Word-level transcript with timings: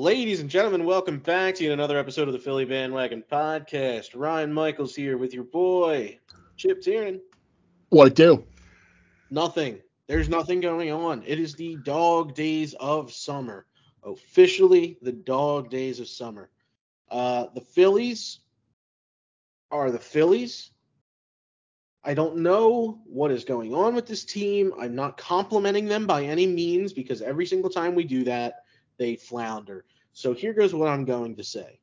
Ladies 0.00 0.40
and 0.40 0.48
gentlemen, 0.48 0.86
welcome 0.86 1.18
back 1.18 1.56
to 1.56 1.72
another 1.72 1.98
episode 1.98 2.26
of 2.26 2.32
the 2.32 2.40
Philly 2.40 2.64
Bandwagon 2.64 3.22
Podcast. 3.30 4.12
Ryan 4.14 4.50
Michaels 4.50 4.94
here 4.94 5.18
with 5.18 5.34
your 5.34 5.44
boy, 5.44 6.18
Chip 6.56 6.80
Tiernan. 6.80 7.20
What 7.90 8.06
it 8.06 8.14
do? 8.14 8.42
Nothing. 9.30 9.78
There's 10.06 10.30
nothing 10.30 10.60
going 10.60 10.90
on. 10.90 11.22
It 11.26 11.38
is 11.38 11.52
the 11.52 11.76
dog 11.84 12.34
days 12.34 12.72
of 12.80 13.12
summer. 13.12 13.66
Officially, 14.02 14.96
the 15.02 15.12
dog 15.12 15.68
days 15.68 16.00
of 16.00 16.08
summer. 16.08 16.48
Uh, 17.10 17.48
the 17.54 17.60
Phillies 17.60 18.38
are 19.70 19.90
the 19.90 19.98
Phillies. 19.98 20.70
I 22.02 22.14
don't 22.14 22.38
know 22.38 23.02
what 23.04 23.32
is 23.32 23.44
going 23.44 23.74
on 23.74 23.94
with 23.94 24.06
this 24.06 24.24
team. 24.24 24.72
I'm 24.80 24.94
not 24.94 25.18
complimenting 25.18 25.84
them 25.84 26.06
by 26.06 26.24
any 26.24 26.46
means 26.46 26.94
because 26.94 27.20
every 27.20 27.44
single 27.44 27.68
time 27.68 27.94
we 27.94 28.04
do 28.04 28.24
that, 28.24 28.64
they 29.00 29.16
flounder. 29.16 29.86
So 30.12 30.34
here 30.34 30.52
goes 30.52 30.72
what 30.74 30.88
I'm 30.88 31.06
going 31.06 31.34
to 31.36 31.42
say. 31.42 31.80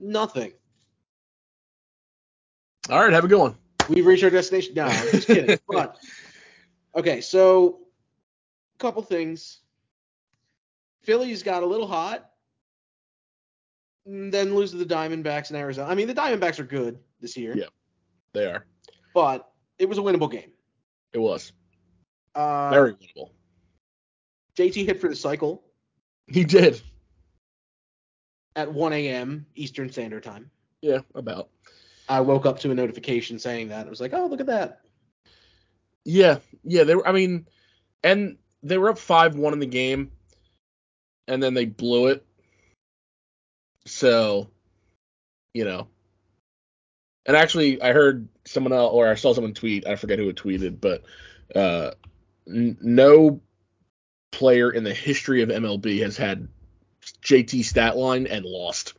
Nothing. 0.00 0.52
All 2.88 3.00
right, 3.00 3.12
have 3.12 3.24
a 3.24 3.28
good 3.28 3.38
one. 3.38 3.54
We've 3.88 4.06
reached 4.06 4.24
our 4.24 4.30
destination. 4.30 4.74
No, 4.74 4.86
I'm 4.86 5.10
just 5.10 5.26
kidding. 5.26 5.58
but 5.68 5.98
okay, 6.96 7.20
so 7.20 7.80
a 8.74 8.78
couple 8.78 9.02
things. 9.02 9.58
Phillies 11.02 11.42
got 11.42 11.62
a 11.62 11.66
little 11.66 11.86
hot, 11.86 12.30
then 14.06 14.54
lose 14.54 14.70
to 14.70 14.78
the 14.78 14.86
Diamondbacks 14.86 15.50
in 15.50 15.56
Arizona. 15.56 15.88
I 15.90 15.94
mean, 15.94 16.08
the 16.08 16.14
Diamondbacks 16.14 16.58
are 16.58 16.64
good 16.64 16.98
this 17.20 17.36
year. 17.36 17.54
Yeah. 17.56 17.66
They 18.32 18.46
are. 18.46 18.64
But 19.14 19.50
it 19.78 19.88
was 19.88 19.98
a 19.98 20.02
winnable 20.02 20.30
game. 20.30 20.52
It 21.12 21.18
was 21.18 21.52
Uh, 22.34 22.70
very 22.70 22.94
winnable. 22.94 23.30
JT 24.56 24.86
hit 24.86 25.00
for 25.00 25.08
the 25.08 25.16
cycle 25.16 25.62
He 26.30 26.44
did. 26.44 26.80
at 28.56 28.72
1 28.72 28.92
a.m. 28.92 29.46
Eastern 29.54 29.90
Standard 29.90 30.22
Time. 30.22 30.50
Yeah, 30.82 31.00
about. 31.14 31.48
I 32.08 32.20
woke 32.20 32.46
up 32.46 32.60
to 32.60 32.70
a 32.70 32.74
notification 32.74 33.38
saying 33.38 33.68
that. 33.68 33.86
I 33.86 33.90
was 33.90 34.00
like, 34.00 34.12
oh, 34.14 34.26
look 34.26 34.40
at 34.40 34.46
that. 34.46 34.80
Yeah, 36.04 36.38
yeah. 36.64 36.84
They 36.84 36.94
were. 36.94 37.06
I 37.06 37.12
mean, 37.12 37.46
and 38.02 38.38
they 38.62 38.78
were 38.78 38.90
up 38.90 38.98
five 38.98 39.36
one 39.36 39.52
in 39.52 39.58
the 39.60 39.66
game, 39.66 40.10
and 41.28 41.42
then 41.42 41.54
they 41.54 41.66
blew 41.66 42.08
it. 42.08 42.24
So, 43.86 44.48
you 45.54 45.64
know. 45.64 45.88
And 47.26 47.36
actually, 47.36 47.80
I 47.82 47.92
heard 47.92 48.28
someone 48.46 48.72
else, 48.72 48.92
or 48.92 49.08
I 49.08 49.14
saw 49.14 49.34
someone 49.34 49.54
tweet. 49.54 49.86
I 49.86 49.96
forget 49.96 50.18
who 50.18 50.28
it 50.30 50.36
tweeted, 50.36 50.80
but 50.80 51.04
uh, 51.54 51.92
n- 52.48 52.78
no 52.80 53.40
player 54.30 54.70
in 54.70 54.84
the 54.84 54.94
history 54.94 55.42
of 55.42 55.48
MLB 55.48 56.02
has 56.02 56.16
had 56.16 56.48
JT 57.22 57.64
stat 57.64 57.96
line 57.96 58.26
and 58.26 58.44
lost. 58.44 58.94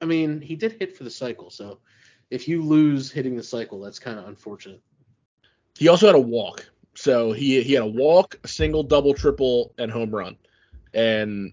I 0.00 0.04
mean, 0.04 0.40
he 0.40 0.56
did 0.56 0.72
hit 0.72 0.96
for 0.96 1.04
the 1.04 1.10
cycle, 1.10 1.50
so 1.50 1.78
if 2.30 2.48
you 2.48 2.62
lose 2.62 3.10
hitting 3.10 3.36
the 3.36 3.42
cycle, 3.42 3.80
that's 3.80 3.98
kind 3.98 4.18
of 4.18 4.28
unfortunate. 4.28 4.82
He 5.78 5.88
also 5.88 6.06
had 6.06 6.14
a 6.14 6.20
walk. 6.20 6.66
So 6.94 7.32
he 7.32 7.62
he 7.62 7.74
had 7.74 7.82
a 7.82 7.86
walk, 7.86 8.38
a 8.42 8.48
single, 8.48 8.82
double, 8.82 9.14
triple, 9.14 9.74
and 9.78 9.90
home 9.90 10.10
run. 10.10 10.36
And 10.94 11.52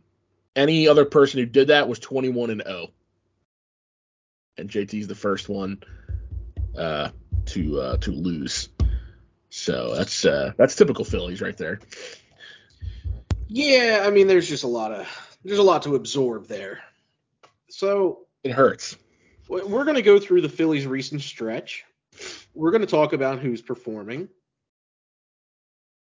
any 0.56 0.88
other 0.88 1.06
person 1.06 1.40
who 1.40 1.46
did 1.46 1.68
that 1.68 1.88
was 1.88 2.00
21 2.00 2.50
and 2.50 2.64
0. 2.66 2.88
And 4.58 4.70
JT's 4.70 5.08
the 5.08 5.16
first 5.16 5.50
one 5.50 5.84
uh, 6.78 7.10
to 7.48 7.82
uh, 7.82 7.98
to 7.98 8.12
lose. 8.12 8.70
So 9.64 9.96
that's 9.96 10.26
uh, 10.26 10.52
that's 10.58 10.76
typical 10.76 11.06
Phillies 11.06 11.40
right 11.40 11.58
there. 11.58 11.80
Yeah, 13.48 14.04
I 14.06 14.10
mean, 14.10 14.28
there's 14.28 14.50
just 14.50 14.66
a 14.66 14.68
lot 14.68 14.92
of 14.92 15.08
there's 15.46 15.60
a 15.60 15.64
lot 15.64 15.84
to 15.84 15.96
absorb 15.96 16.48
there. 16.48 16.82
So 17.70 18.28
It 18.44 18.52
hurts. 18.52 18.98
we're 19.48 19.86
gonna 19.86 20.02
go 20.02 20.20
through 20.20 20.42
the 20.42 20.50
Phillies' 20.50 20.86
recent 20.86 21.22
stretch. 21.22 21.86
We're 22.54 22.72
gonna 22.72 22.86
talk 22.86 23.14
about 23.14 23.40
who's 23.40 23.62
performing, 23.62 24.28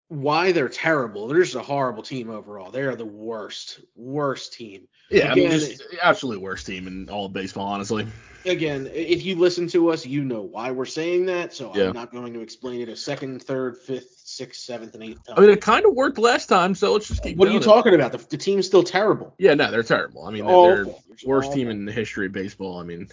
why 0.10 0.52
they're 0.52 0.68
terrible. 0.68 1.30
They're 1.30 1.42
just 1.42 1.56
a 1.56 1.62
horrible 1.62 2.04
team 2.04 2.30
overall. 2.30 2.72
They 2.72 2.82
are 2.82 2.98
the 2.98 3.06
worst, 3.06 3.80
worst 3.96 4.52
team. 4.52 4.90
Yeah, 5.10 5.32
I 5.32 5.36
mean, 5.36 5.48
Again, 5.48 5.60
just 5.60 5.82
absolute 6.04 6.42
worst 6.42 6.66
team 6.68 6.88
in 6.88 7.10
all 7.10 7.28
of 7.28 7.34
baseball, 7.34 7.68
honestly. 7.68 8.06
Again, 8.46 8.90
if 8.94 9.26
you 9.26 9.36
listen 9.36 9.68
to 9.70 9.90
us, 9.92 10.06
you 10.06 10.24
know 10.24 10.42
why 10.42 10.72
we're 10.72 10.86
saying 10.86 11.26
that. 11.28 11.54
So 11.54 11.72
Yeah. 11.76 11.88
I'm 11.88 11.94
not 11.94 12.12
going 12.12 12.34
to 12.34 12.42
explain 12.42 12.82
it 12.82 12.90
a 12.90 12.96
second, 12.96 13.42
third, 13.44 13.78
fifth, 13.78 14.22
sixth, 14.24 14.62
seventh, 14.62 14.94
and 14.94 15.04
eighth 15.04 15.26
time. 15.26 15.36
I 15.38 15.42
mean, 15.42 15.50
it 15.50 15.62
kind 15.62 15.86
of 15.86 15.94
worked 15.94 16.18
last 16.18 16.48
time, 16.48 16.76
so 16.76 16.94
let's 16.94 17.08
just 17.08 17.24
keep. 17.24 17.38
what 17.38 17.48
are 17.48 17.52
you 17.52 17.60
it. 17.60 17.64
talking 17.64 17.94
about? 17.96 18.12
The, 18.12 18.18
the 18.18 18.38
team's 18.38 18.66
still 18.66 18.84
terrible. 18.84 19.34
Yeah, 19.38 19.54
no, 19.54 19.72
they're 19.72 19.84
terrible. 19.84 20.26
I 20.26 20.32
mean, 20.32 20.46
they're, 20.46 20.76
they're 20.76 20.86
They're 20.86 20.96
worst 21.26 21.48
awful. 21.48 21.58
team 21.58 21.70
in 21.70 21.86
the 21.86 21.92
history 21.92 22.28
of 22.28 22.32
baseball. 22.32 22.80
I 22.80 22.84
mean, 22.84 23.08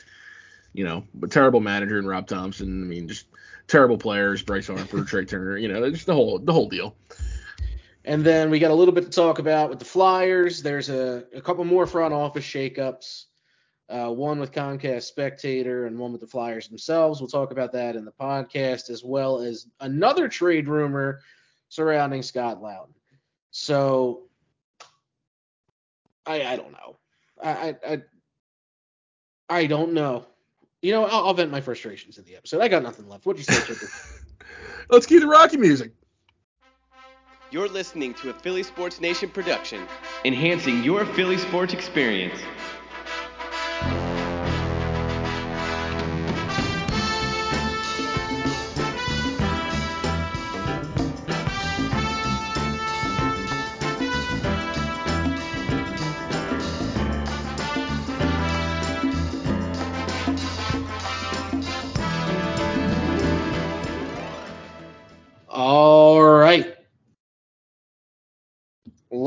you 0.72 0.84
know, 0.84 1.04
but 1.14 1.30
terrible 1.30 1.60
manager 1.60 1.98
and 1.98 2.06
Rob 2.08 2.26
Thomson. 2.26 2.82
I 2.82 2.86
mean, 2.86 3.08
just 3.08 3.26
terrible 3.68 3.98
players, 3.98 4.42
Bryce 4.42 4.66
Harper, 4.66 5.04
Trea 5.06 5.24
Turner. 5.24 5.56
You 5.56 5.68
know, 5.68 5.90
just 5.90 6.06
the 6.06 6.14
whole 6.14 6.38
the 6.38 6.52
whole 6.52 6.68
deal. 6.68 6.94
And 8.04 8.24
then 8.24 8.50
we 8.50 8.58
got 8.58 8.72
a 8.72 8.74
little 8.74 8.92
bit 8.94 9.04
to 9.04 9.10
talk 9.10 9.38
about 9.38 9.70
with 9.70 9.78
the 9.78 9.84
Flyers. 9.84 10.62
There's 10.62 10.88
a, 10.88 11.24
a 11.34 11.40
couple 11.40 11.64
more 11.64 11.86
front 11.86 12.12
office 12.12 12.44
shakeups. 12.44 13.26
Uh, 13.92 14.10
one 14.10 14.40
with 14.40 14.52
Comcast 14.52 15.12
Spectacor 15.12 15.86
and 15.86 15.98
one 15.98 16.12
with 16.12 16.22
the 16.22 16.26
Flyers 16.26 16.66
themselves. 16.66 17.20
We'll 17.20 17.28
talk 17.28 17.52
about 17.52 17.72
that 17.72 17.94
in 17.94 18.06
the 18.06 18.12
podcast, 18.12 18.88
as 18.88 19.04
well 19.04 19.40
as 19.40 19.66
another 19.80 20.28
trade 20.28 20.66
rumor 20.66 21.20
surrounding 21.68 22.22
Scott 22.22 22.62
Laughton. 22.62 22.94
So 23.50 24.22
I 26.24 26.42
I 26.42 26.56
don't 26.56 26.72
know. 26.72 26.96
I 27.42 27.50
I 27.50 27.76
I, 27.86 28.02
I 29.50 29.66
don't 29.66 29.92
know. 29.92 30.24
You 30.80 30.92
know, 30.92 31.04
I'll, 31.04 31.26
I'll 31.26 31.34
vent 31.34 31.50
my 31.50 31.60
frustrations 31.60 32.16
in 32.16 32.24
the 32.24 32.36
episode. 32.36 32.62
I 32.62 32.68
got 32.68 32.82
nothing 32.82 33.08
left. 33.08 33.26
What'd 33.26 33.46
you 33.46 33.54
say, 33.54 33.60
Chipper? 33.66 33.86
Let's 34.90 35.04
keep 35.04 35.20
the 35.20 35.26
Rocky 35.26 35.58
music. 35.58 35.92
You're 37.50 37.68
listening 37.68 38.14
to 38.14 38.30
a 38.30 38.32
Philly 38.32 38.62
Sports 38.62 39.02
Nation 39.02 39.28
production, 39.28 39.86
enhancing 40.24 40.82
your 40.82 41.04
Philly 41.04 41.36
sports 41.36 41.74
experience. 41.74 42.40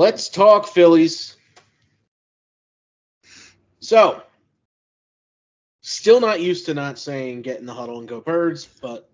Let's 0.05 0.29
talk 0.29 0.67
Phillies. 0.67 1.35
So, 3.79 4.21
still 5.81 6.19
not 6.19 6.41
used 6.41 6.67
to 6.67 6.75
not 6.75 6.99
saying 6.99 7.41
get 7.41 7.59
in 7.59 7.65
the 7.65 7.73
huddle 7.73 7.97
and 7.97 8.07
go 8.07 8.21
birds, 8.21 8.65
but 8.83 9.09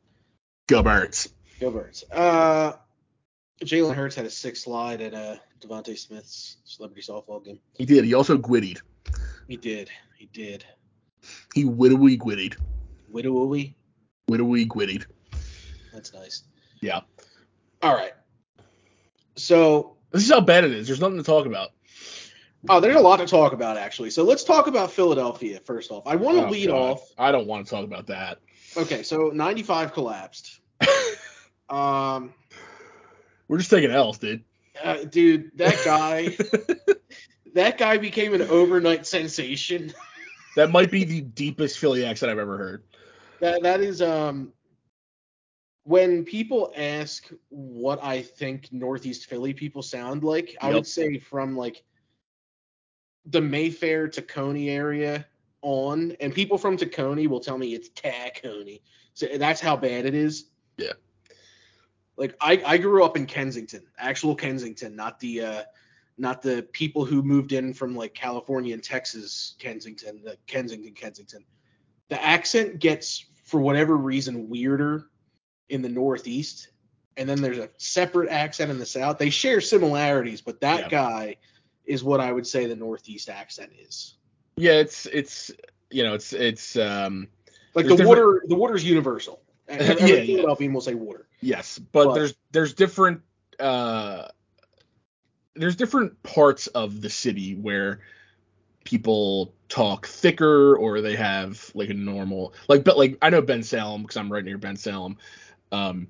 Go 0.67 0.83
Birds. 0.83 1.29
go 1.61 1.71
birds. 1.71 2.03
Uh, 2.11 2.73
Jalen 3.63 3.95
Hurts 3.95 4.15
had 4.17 4.25
a 4.25 4.29
sick 4.29 4.57
slide 4.57 4.99
at 4.99 5.13
uh, 5.13 5.37
DeVonta 5.61 5.97
Smith's 5.97 6.57
celebrity 6.65 7.01
softball 7.09 7.41
game. 7.41 7.59
He 7.77 7.85
did. 7.85 8.03
He 8.03 8.13
also 8.13 8.37
gwittied. 8.37 8.81
He 9.47 9.55
did. 9.55 9.89
He 10.17 10.25
did. 10.33 10.65
He 11.53 11.63
widowy 11.63 12.17
gwittied. 12.17 12.57
Widowy. 13.13 13.75
Widowy 14.29 14.67
gwittied. 14.67 15.05
That's 15.93 16.13
nice. 16.13 16.43
Yeah. 16.81 16.99
All 17.81 17.95
right. 17.95 18.11
So, 19.37 19.95
This 20.11 20.23
is 20.23 20.29
how 20.31 20.41
bad 20.41 20.63
it 20.65 20.71
is. 20.71 20.87
There's 20.87 20.99
nothing 20.99 21.17
to 21.17 21.23
talk 21.23 21.45
about. 21.45 21.69
oh, 22.69 22.79
there's 22.79 22.95
a 22.95 22.99
lot 22.99 23.17
to 23.17 23.25
talk 23.25 23.53
about 23.53 23.77
actually. 23.77 24.09
So 24.11 24.23
let's 24.23 24.43
talk 24.43 24.67
about 24.67 24.91
Philadelphia 24.91 25.59
first 25.65 25.91
off. 25.91 26.03
I 26.05 26.15
want 26.15 26.37
to 26.37 26.45
Oh, 26.47 26.49
lead 26.49 26.67
God. 26.67 26.75
off. 26.91 27.09
I 27.17 27.31
don't 27.31 27.47
want 27.47 27.65
to 27.65 27.69
talk 27.71 27.83
about 27.85 28.07
that. 28.07 28.39
Okay, 28.77 29.03
so 29.03 29.29
95 29.33 29.93
collapsed. 29.93 30.59
Um, 31.69 32.33
We're 33.47 33.59
just 33.59 33.69
taking 33.69 33.91
L's, 33.91 34.17
dude. 34.17 34.43
uh, 34.83 35.05
dude, 35.05 35.51
that 35.57 35.79
guy, 35.85 36.35
that 37.53 37.77
guy 37.77 37.97
became 37.97 38.33
an 38.33 38.41
overnight 38.41 39.05
sensation. 39.07 39.93
that 40.57 40.69
might 40.69 40.91
be 40.91 41.05
the 41.05 41.21
deepest 41.21 41.79
Philly 41.79 42.03
accent 42.05 42.29
I've 42.29 42.39
ever 42.39 42.57
heard. 42.57 42.83
That 43.39 43.63
that 43.63 43.79
is 43.79 44.01
um, 44.01 44.51
when 45.83 46.23
people 46.23 46.71
ask 46.75 47.29
what 47.49 48.03
I 48.03 48.21
think 48.21 48.71
Northeast 48.71 49.27
Philly 49.27 49.53
people 49.53 49.81
sound 49.81 50.23
like, 50.23 50.55
I 50.61 50.67
Yep. 50.67 50.75
would 50.75 50.87
say 50.87 51.17
from 51.17 51.55
like 51.55 51.83
the 53.25 53.41
Mayfair 53.41 54.07
to 54.09 54.21
Tacony 54.21 54.69
area 54.69 55.25
on, 55.61 56.11
and 56.19 56.33
people 56.33 56.57
from 56.57 56.77
Tacony 56.77 57.27
will 57.27 57.39
tell 57.39 57.57
me 57.57 57.73
it's 57.73 57.89
Tacony. 57.89 58.81
So 59.13 59.27
that's 59.37 59.61
how 59.61 59.75
bad 59.75 60.05
it 60.05 60.13
is. 60.13 60.45
Yeah. 60.77 60.93
Like 62.17 62.35
I, 62.39 62.61
I 62.65 62.77
grew 62.77 63.03
up 63.03 63.17
in 63.17 63.25
Kensington, 63.25 63.85
actual 63.97 64.35
Kensington, 64.35 64.95
not 64.95 65.19
the 65.19 65.41
uh, 65.41 65.63
not 66.17 66.41
the 66.41 66.67
people 66.71 67.03
who 67.03 67.23
moved 67.23 67.51
in 67.51 67.73
from 67.73 67.95
like 67.95 68.13
California 68.13 68.73
and 68.73 68.83
Texas, 68.83 69.55
Kensington, 69.57 70.21
the 70.23 70.37
Kensington, 70.45 70.93
Kensington. 70.93 71.43
The 72.09 72.23
accent 72.23 72.79
gets 72.79 73.25
for 73.43 73.59
whatever 73.59 73.97
reason 73.97 74.49
weirder 74.49 75.07
in 75.71 75.81
the 75.81 75.89
Northeast, 75.89 76.69
and 77.17 77.27
then 77.27 77.41
there's 77.41 77.57
a 77.57 77.69
separate 77.77 78.29
accent 78.29 78.69
in 78.71 78.77
the 78.79 78.85
South. 78.85 79.17
They 79.17 79.29
share 79.29 79.61
similarities, 79.61 80.41
but 80.41 80.61
that 80.61 80.81
Yeah. 80.81 80.89
guy 80.89 81.35
is 81.85 82.03
what 82.03 82.19
I 82.19 82.31
would 82.31 82.45
say 82.45 82.65
the 82.67 82.75
Northeast 82.75 83.29
accent 83.29 83.71
is. 83.79 84.15
Yeah, 84.57 84.73
it's 84.73 85.05
it's 85.07 85.49
you 85.89 86.03
know 86.03 86.13
it's 86.13 86.33
it's 86.33 86.75
um 86.75 87.27
Like 87.73 87.85
the 87.85 87.91
different- 87.95 88.09
water, 88.09 88.43
the 88.47 88.55
water's 88.55 88.83
universal. 88.83 89.41
Every 89.67 89.95
Yeah, 90.09 90.15
yeah. 90.17 90.25
Philadelphian 90.25 90.73
will 90.73 90.81
say 90.81 90.93
water. 90.95 91.27
yes, 91.41 91.79
but 91.79 92.05
But- 92.05 92.13
there's 92.15 92.35
there's 92.51 92.73
different 92.73 93.21
uh 93.59 94.27
there's 95.55 95.75
different 95.75 96.21
parts 96.23 96.67
of 96.67 97.01
the 97.01 97.09
city 97.09 97.55
where 97.55 98.01
people 98.83 99.53
talk 99.69 100.07
thicker 100.07 100.75
or 100.75 101.01
they 101.01 101.15
have 101.15 101.69
like 101.75 101.89
a 101.89 101.93
normal 101.93 102.53
like 102.67 102.83
but 102.83 102.97
like 102.97 103.17
I 103.21 103.29
know 103.29 103.41
Bensalem 103.41 104.01
because 104.01 104.17
I'm 104.17 104.31
right 104.31 104.43
near 104.43 104.57
Bensalem. 104.57 105.17
Um 105.71 106.07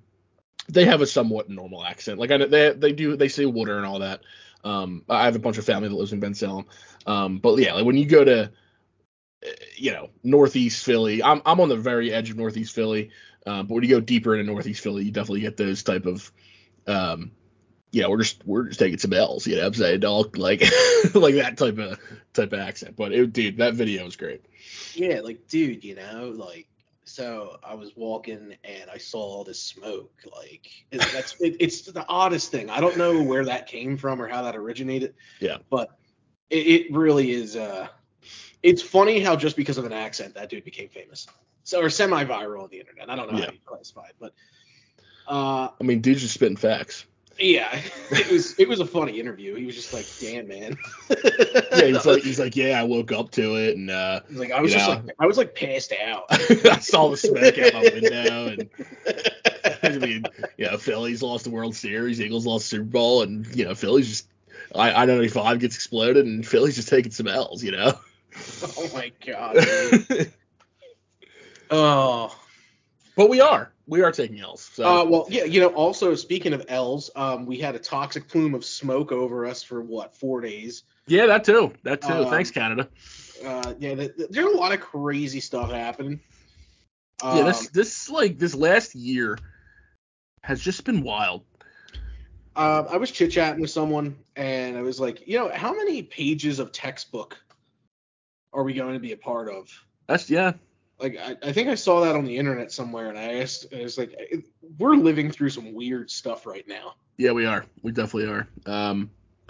they 0.70 0.86
have 0.86 1.02
a 1.02 1.08
somewhat 1.08 1.50
normal 1.50 1.84
accent. 1.84 2.20
Like 2.20 2.32
I 2.32 2.38
know 2.38 2.48
they 2.48 2.72
they 2.72 2.92
do 2.94 3.16
they 3.16 3.28
say 3.28 3.46
water 3.46 3.78
and 3.78 3.86
all 3.86 4.00
that. 4.00 4.22
Um 4.64 5.04
I 5.10 5.26
have 5.26 5.36
a 5.36 5.40
bunch 5.40 5.58
of 5.58 5.66
family 5.66 5.90
that 5.90 5.96
lives 5.96 6.14
in 6.14 6.22
Bensalem. 6.22 6.66
Um 7.06 7.40
but 7.40 7.58
yeah, 7.60 7.74
like 7.74 7.86
when 7.86 7.98
you 7.98 8.06
go 8.06 8.24
to 8.24 8.52
uh, 9.46 9.50
you 9.76 9.92
know, 9.92 10.10
Northeast 10.24 10.86
Philly. 10.86 11.24
I'm 11.24 11.42
I'm 11.46 11.60
on 11.60 11.70
the 11.70 11.78
very 11.78 12.14
edge 12.14 12.30
of 12.30 12.38
Northeast 12.38 12.76
Philly. 12.76 13.10
Uh, 13.46 13.64
but 13.64 13.74
when 13.74 13.84
you 13.84 13.90
go 13.90 14.00
deeper 14.00 14.36
into 14.36 14.52
Northeast 14.52 14.84
Philly, 14.84 15.04
you 15.04 15.12
definitely 15.12 15.42
get 15.42 15.58
those 15.58 15.84
type 15.84 16.06
of 16.06 16.32
um 16.88 17.32
yeah, 17.92 18.08
we're 18.08 18.22
just 18.22 18.46
we're 18.46 18.68
just 18.68 18.80
taking 18.80 18.98
some 18.98 19.14
L's, 19.14 19.46
you 19.46 19.58
know 19.58 19.72
saying, 19.72 20.00
dog? 20.00 20.38
Like 20.42 20.62
like 21.14 21.36
that 21.36 21.58
type 21.58 21.78
of 21.78 22.00
type 22.34 22.54
of 22.54 22.60
accent. 22.60 22.96
But 22.96 23.12
it 23.12 23.34
dude, 23.34 23.58
that 23.58 23.74
video 23.74 24.06
was 24.06 24.16
great. 24.16 24.46
Yeah, 24.94 25.22
like 25.22 25.48
dude, 25.48 25.84
you 25.84 25.96
know, 25.96 26.34
like 26.36 26.68
so 27.12 27.58
I 27.64 27.76
was 27.76 27.96
walking 27.96 28.56
and 28.64 28.90
I 28.90 28.98
saw 28.98 29.20
all 29.20 29.44
this 29.44 29.62
smoke. 29.62 30.12
Like 30.36 30.68
it, 30.92 31.02
that's 31.14 31.36
it, 31.40 31.58
it's 31.60 31.82
the 31.82 32.06
oddest 32.08 32.52
thing. 32.52 32.70
I 32.70 32.80
don't 32.80 32.98
know 32.98 33.22
where 33.22 33.46
that 33.46 33.68
came 33.68 33.98
from 33.98 34.22
or 34.22 34.28
how 34.28 34.42
that 34.44 34.56
originated. 34.56 35.14
Yeah. 35.40 35.58
But 35.70 35.90
it, 36.50 36.68
it 36.68 36.94
really 36.94 37.32
is. 37.32 37.56
uh 37.56 37.88
It's 38.64 38.82
funny 38.82 39.20
how 39.20 39.36
just 39.36 39.56
because 39.56 39.78
of 39.78 39.86
an 39.86 39.94
accent 39.94 40.36
that 40.36 40.50
dude 40.50 40.64
became 40.64 40.90
famous. 40.90 41.28
So 41.64 41.82
or 41.82 41.90
semi-viral 41.90 42.64
on 42.64 42.70
the 42.70 42.80
internet. 42.80 43.10
I 43.10 43.16
don't 43.16 43.32
know 43.32 43.38
Yeah. 43.38 43.46
how 43.46 43.52
you 43.52 43.60
classify 43.66 44.06
it, 44.06 44.16
but 44.20 44.34
uh 45.28 45.70
I 45.80 45.84
mean, 45.84 46.02
dude's 46.02 46.22
just 46.22 46.34
spitting 46.34 46.58
facts. 46.58 47.06
Yeah, 47.40 47.82
it 48.12 48.32
was 48.32 48.58
it 48.60 48.68
was 48.68 48.80
a 48.80 48.86
funny 48.86 49.20
interview. 49.20 49.56
He 49.56 49.66
was 49.66 49.76
just 49.76 49.94
like, 49.94 50.06
damn 50.20 50.48
man. 50.48 50.78
Yeah, 51.74 51.86
he's 51.88 52.06
like 52.06 52.24
he's 52.24 52.40
like, 52.40 52.56
Yeah, 52.56 52.80
I 52.80 52.84
woke 52.84 53.12
up 53.12 53.32
to 53.32 53.56
it 53.56 53.76
and 53.78 53.90
uh 53.90 54.22
He's 54.30 54.38
like 54.38 54.52
I 54.52 54.62
was 54.62 54.72
just 54.72 54.88
know. 54.88 54.96
like 54.96 55.16
I 55.20 55.26
was 55.26 55.38
like 55.38 55.56
passed 55.56 55.94
out. 55.94 56.26
I 56.32 56.80
saw 56.80 57.10
the 57.10 57.18
smoke 57.18 57.58
out 57.58 57.74
my 57.74 57.82
window 57.82 58.48
and 58.48 58.70
I 59.84 59.98
mean, 59.98 60.26
you 60.58 60.70
know, 60.70 60.78
Phillies 60.78 61.24
lost 61.24 61.46
the 61.46 61.50
World 61.50 61.76
Series, 61.76 62.22
Eagles 62.22 62.46
lost 62.46 62.66
the 62.66 62.78
Super 62.78 62.84
Bowl, 62.84 63.24
and 63.24 63.48
you 63.56 63.66
know, 63.66 63.74
Phillies 63.74 64.10
just 64.10 64.28
I 64.76 64.92
I 64.92 65.06
95 65.06 65.60
gets 65.60 65.76
exploded 65.76 66.26
and 66.26 66.46
Philly's 66.46 66.76
just 66.76 66.90
taking 66.90 67.12
some 67.12 67.28
L's, 67.28 67.64
you 67.64 67.72
know. 67.72 67.94
oh 68.78 68.90
my 68.94 69.12
god. 69.26 69.58
Oh. 71.72 72.36
but 73.16 73.30
we 73.30 73.40
are. 73.40 73.71
We 73.92 74.02
are 74.04 74.12
taking 74.14 74.40
L's. 74.40 74.62
So 74.74 74.86
Uh, 74.86 75.04
well, 75.04 75.28
yeah, 75.30 75.44
you 75.44 75.60
know, 75.60 75.68
also 75.68 76.16
speaking 76.16 76.54
of 76.54 76.66
L's, 76.70 77.12
um, 77.14 77.46
we 77.46 77.58
had 77.58 77.76
a 77.76 77.80
toxic 77.80 78.26
plume 78.30 78.56
of 78.56 78.64
smoke 78.64 79.12
over 79.12 79.46
us 79.46 79.64
for 79.64 79.82
what, 79.82 80.16
four 80.16 80.40
days. 80.40 80.84
yeah, 81.08 81.26
that 81.26 81.44
too. 81.44 81.74
That 81.84 82.02
too. 82.02 82.14
Um, 82.14 82.30
Thanks, 82.30 82.52
Canada. 82.52 82.88
Uh, 83.44 83.74
yeah, 83.80 83.96
th- 83.96 84.16
th- 84.16 84.30
there's 84.30 84.46
a 84.54 84.58
lot 84.58 84.72
of 84.72 84.80
crazy 84.80 85.42
stuff 85.42 85.72
happening. 85.72 86.22
Um, 87.22 87.38
yeah, 87.38 87.44
this 87.44 87.68
this 87.70 88.10
like 88.10 88.40
this 88.40 88.56
last 88.56 88.96
year 88.96 89.38
has 90.42 90.62
just 90.62 90.86
been 90.86 91.04
wild. 91.04 91.44
uh, 92.56 92.86
I 92.90 92.96
was 92.96 93.12
chit 93.12 93.32
chatting 93.32 93.60
with 93.60 93.72
someone, 93.72 94.16
and 94.38 94.78
I 94.78 94.84
was 94.84 95.02
like, 95.02 95.28
you 95.28 95.38
know, 95.38 95.52
how 95.54 95.74
many 95.74 96.02
pages 96.02 96.60
of 96.60 96.72
textbook 96.72 97.44
are 98.54 98.64
we 98.64 98.74
going 98.74 98.94
to 98.94 99.02
be 99.02 99.12
a 99.12 99.18
part 99.18 99.50
of? 99.50 99.70
That's 100.08 100.30
yeah. 100.30 100.54
Like, 101.02 101.18
I, 101.18 101.36
I 101.42 101.52
think 101.52 101.68
I 101.70 101.76
saw 101.76 102.02
that 102.02 102.16
on 102.16 102.26
the 102.26 102.38
internet 102.38 102.72
somewhere, 102.72 103.10
and 103.10 103.18
I 103.18 103.40
asked, 103.42 103.66
I 103.76 103.82
was 103.82 103.98
like, 103.98 104.14
it- 104.18 104.46
we're 104.78 104.96
living 104.96 105.32
through 105.32 105.50
some 105.50 105.74
weird 105.74 106.10
stuff 106.10 106.46
right 106.46 106.66
now. 106.68 106.94
Yeah, 107.18 107.32
we 107.32 107.46
are. 107.46 107.66
We 107.84 107.92
definitely 107.92 108.30
are. 108.32 108.48
Um, 108.66 109.10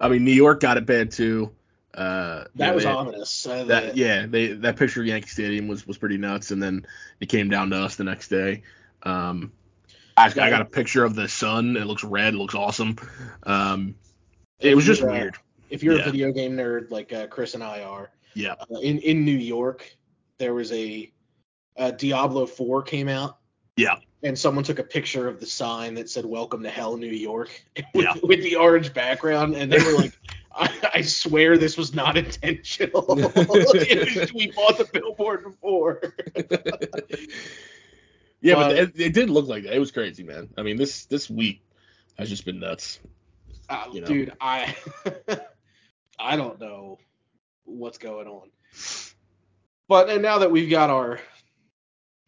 I 0.00 0.08
mean, 0.08 0.24
New 0.24 0.32
York 0.32 0.60
got 0.60 0.76
it 0.76 0.86
bad 0.86 1.10
too. 1.10 1.52
Uh, 1.94 2.44
you 2.54 2.58
That 2.58 2.68
know, 2.68 2.74
was 2.74 2.84
they- 2.84 2.90
ominous. 2.90 3.46
Uh, 3.46 3.64
That 3.64 3.96
yeah, 3.96 4.26
they 4.26 4.48
that 4.48 4.76
picture 4.76 5.00
of 5.00 5.06
Yankee 5.06 5.28
Stadium 5.28 5.68
was 5.68 5.86
was 5.86 5.96
pretty 5.98 6.18
nuts, 6.18 6.50
and 6.50 6.62
then 6.62 6.86
it 7.20 7.28
came 7.28 7.48
down 7.48 7.70
to 7.70 7.76
us 7.76 7.96
the 7.96 8.04
next 8.04 8.28
day. 8.28 8.62
Um, 9.02 9.52
I, 10.16 10.26
I 10.26 10.30
got 10.50 10.60
a 10.62 10.66
picture 10.66 11.04
of 11.04 11.14
the 11.14 11.28
sun. 11.28 11.76
It 11.76 11.86
looks 11.86 12.04
red. 12.04 12.34
It 12.34 12.38
looks 12.38 12.54
awesome. 12.54 12.96
Um, 13.44 13.94
it 14.60 14.74
was 14.74 14.84
just 14.84 15.00
Yeah. 15.02 15.10
weird. 15.10 15.36
If 15.70 15.82
you're 15.82 15.96
Yeah. 15.96 16.02
a 16.02 16.10
video 16.10 16.32
game 16.32 16.56
nerd 16.56 16.90
like 16.90 17.12
uh, 17.12 17.26
Chris 17.28 17.54
and 17.54 17.62
I 17.62 17.82
are, 17.82 18.10
Yeah. 18.34 18.54
uh, 18.70 18.78
in 18.80 18.98
in 18.98 19.24
New 19.24 19.36
York, 19.36 19.90
there 20.38 20.54
was 20.54 20.72
a, 20.72 21.12
uh 21.76 21.90
Diablo 21.92 22.46
4 22.46 22.82
came 22.82 23.08
out. 23.08 23.38
Yeah. 23.76 23.96
And 24.22 24.38
someone 24.38 24.64
took 24.64 24.78
a 24.78 24.82
picture 24.84 25.28
of 25.28 25.38
the 25.40 25.46
sign 25.46 25.94
that 25.94 26.08
said 26.08 26.24
"Welcome 26.24 26.62
to 26.62 26.70
Hell, 26.70 26.96
New 26.96 27.06
York" 27.10 27.50
with, 27.94 28.04
Yeah. 28.04 28.14
with 28.22 28.42
the 28.42 28.56
orange 28.56 28.92
background, 28.94 29.54
and 29.54 29.70
they 29.70 29.78
were 29.78 29.92
like, 29.92 30.18
I, 30.52 30.70
"I 30.94 31.00
swear 31.02 31.58
this 31.58 31.76
was 31.76 31.94
not 31.94 32.16
intentional. 32.16 33.04
We 34.34 34.50
bought 34.56 34.78
the 34.78 34.88
billboard 34.90 35.44
before." 35.44 36.00
Yeah, 38.40 38.54
but 38.54 38.70
Uh, 38.72 38.74
it, 38.82 38.92
it 39.00 39.12
did 39.14 39.30
look 39.30 39.46
like 39.46 39.64
that. 39.64 39.74
It 39.74 39.78
was 39.78 39.90
crazy, 39.90 40.22
man. 40.22 40.48
I 40.56 40.62
mean, 40.62 40.76
this 40.76 41.04
this 41.06 41.28
week 41.28 41.62
has 42.18 42.28
just 42.28 42.44
been 42.44 42.58
nuts. 42.58 43.00
Uh, 43.68 43.84
You 43.92 44.00
know. 44.00 44.06
Dude, 44.06 44.32
I 44.40 44.74
I 46.18 46.36
don't 46.36 46.58
know 46.60 46.98
what's 47.64 47.98
going 47.98 48.26
on. 48.26 48.50
But 49.88 50.10
and 50.10 50.22
now 50.22 50.38
that 50.38 50.50
we've 50.50 50.70
got 50.70 50.90
our 50.90 51.20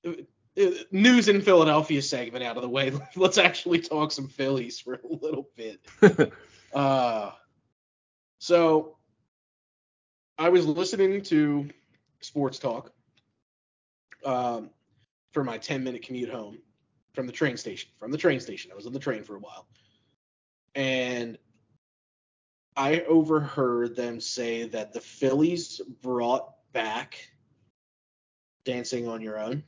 uh, 0.06 0.12
uh, 0.60 0.70
news 0.90 1.28
in 1.28 1.42
Philadelphia 1.42 2.02
segment 2.02 2.44
out 2.44 2.56
of 2.56 2.62
the 2.62 2.68
way, 2.68 2.92
let's 3.16 3.38
actually 3.38 3.80
talk 3.80 4.12
some 4.12 4.28
Phillies 4.28 4.80
for 4.80 4.94
a 4.94 4.98
little 5.06 5.48
bit. 5.56 5.80
uh, 6.72 7.30
so 8.38 8.96
I 10.36 10.50
was 10.50 10.66
listening 10.66 11.22
to 11.22 11.68
sports 12.20 12.58
talk 12.58 12.92
um, 14.24 14.70
for 15.32 15.42
my 15.42 15.58
10 15.58 15.82
minute 15.82 16.02
commute 16.02 16.30
home 16.30 16.58
from 17.14 17.26
the 17.26 17.32
train 17.32 17.56
station. 17.56 17.90
From 17.98 18.12
the 18.12 18.18
train 18.18 18.38
station, 18.38 18.70
I 18.70 18.76
was 18.76 18.86
on 18.86 18.92
the 18.92 19.00
train 19.00 19.24
for 19.24 19.34
a 19.34 19.40
while, 19.40 19.66
and 20.76 21.38
I 22.76 23.00
overheard 23.00 23.96
them 23.96 24.20
say 24.20 24.68
that 24.68 24.92
the 24.92 25.00
Phillies 25.00 25.80
brought 26.00 26.54
back 26.72 27.18
"Dancing 28.68 29.08
on 29.08 29.22
Your 29.22 29.38
Own." 29.38 29.64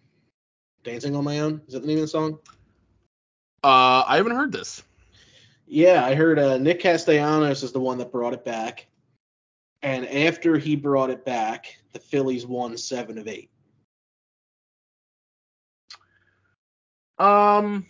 Dancing 0.85 1.16
on 1.16 1.25
My 1.25 1.40
Own 1.40 1.62
is 1.66 1.73
that 1.73 1.80
the 1.80 1.87
name 1.87 1.97
of 1.97 2.02
the 2.02 2.09
song? 2.09 2.38
Uh, 3.64 4.04
I 4.07 4.16
haven't 4.16 4.37
heard 4.37 4.52
this. 4.52 4.83
Yeah, 5.66 6.04
I 6.04 6.14
heard 6.14 6.38
uh, 6.38 6.59
Nick 6.59 6.80
Castellanos 6.80 7.62
is 7.62 7.73
the 7.73 7.80
one 7.80 7.97
that 7.99 8.12
brought 8.12 8.35
it 8.35 8.45
back. 8.45 8.88
And 9.80 10.07
after 10.07 10.59
he 10.59 10.76
brought 10.76 11.09
it 11.09 11.25
back, 11.25 11.78
the 11.92 11.99
Phillies 11.99 12.45
won 12.47 12.76
seven 12.76 13.16
of 13.16 13.26
eight. 13.26 13.50
Um, 17.19 17.87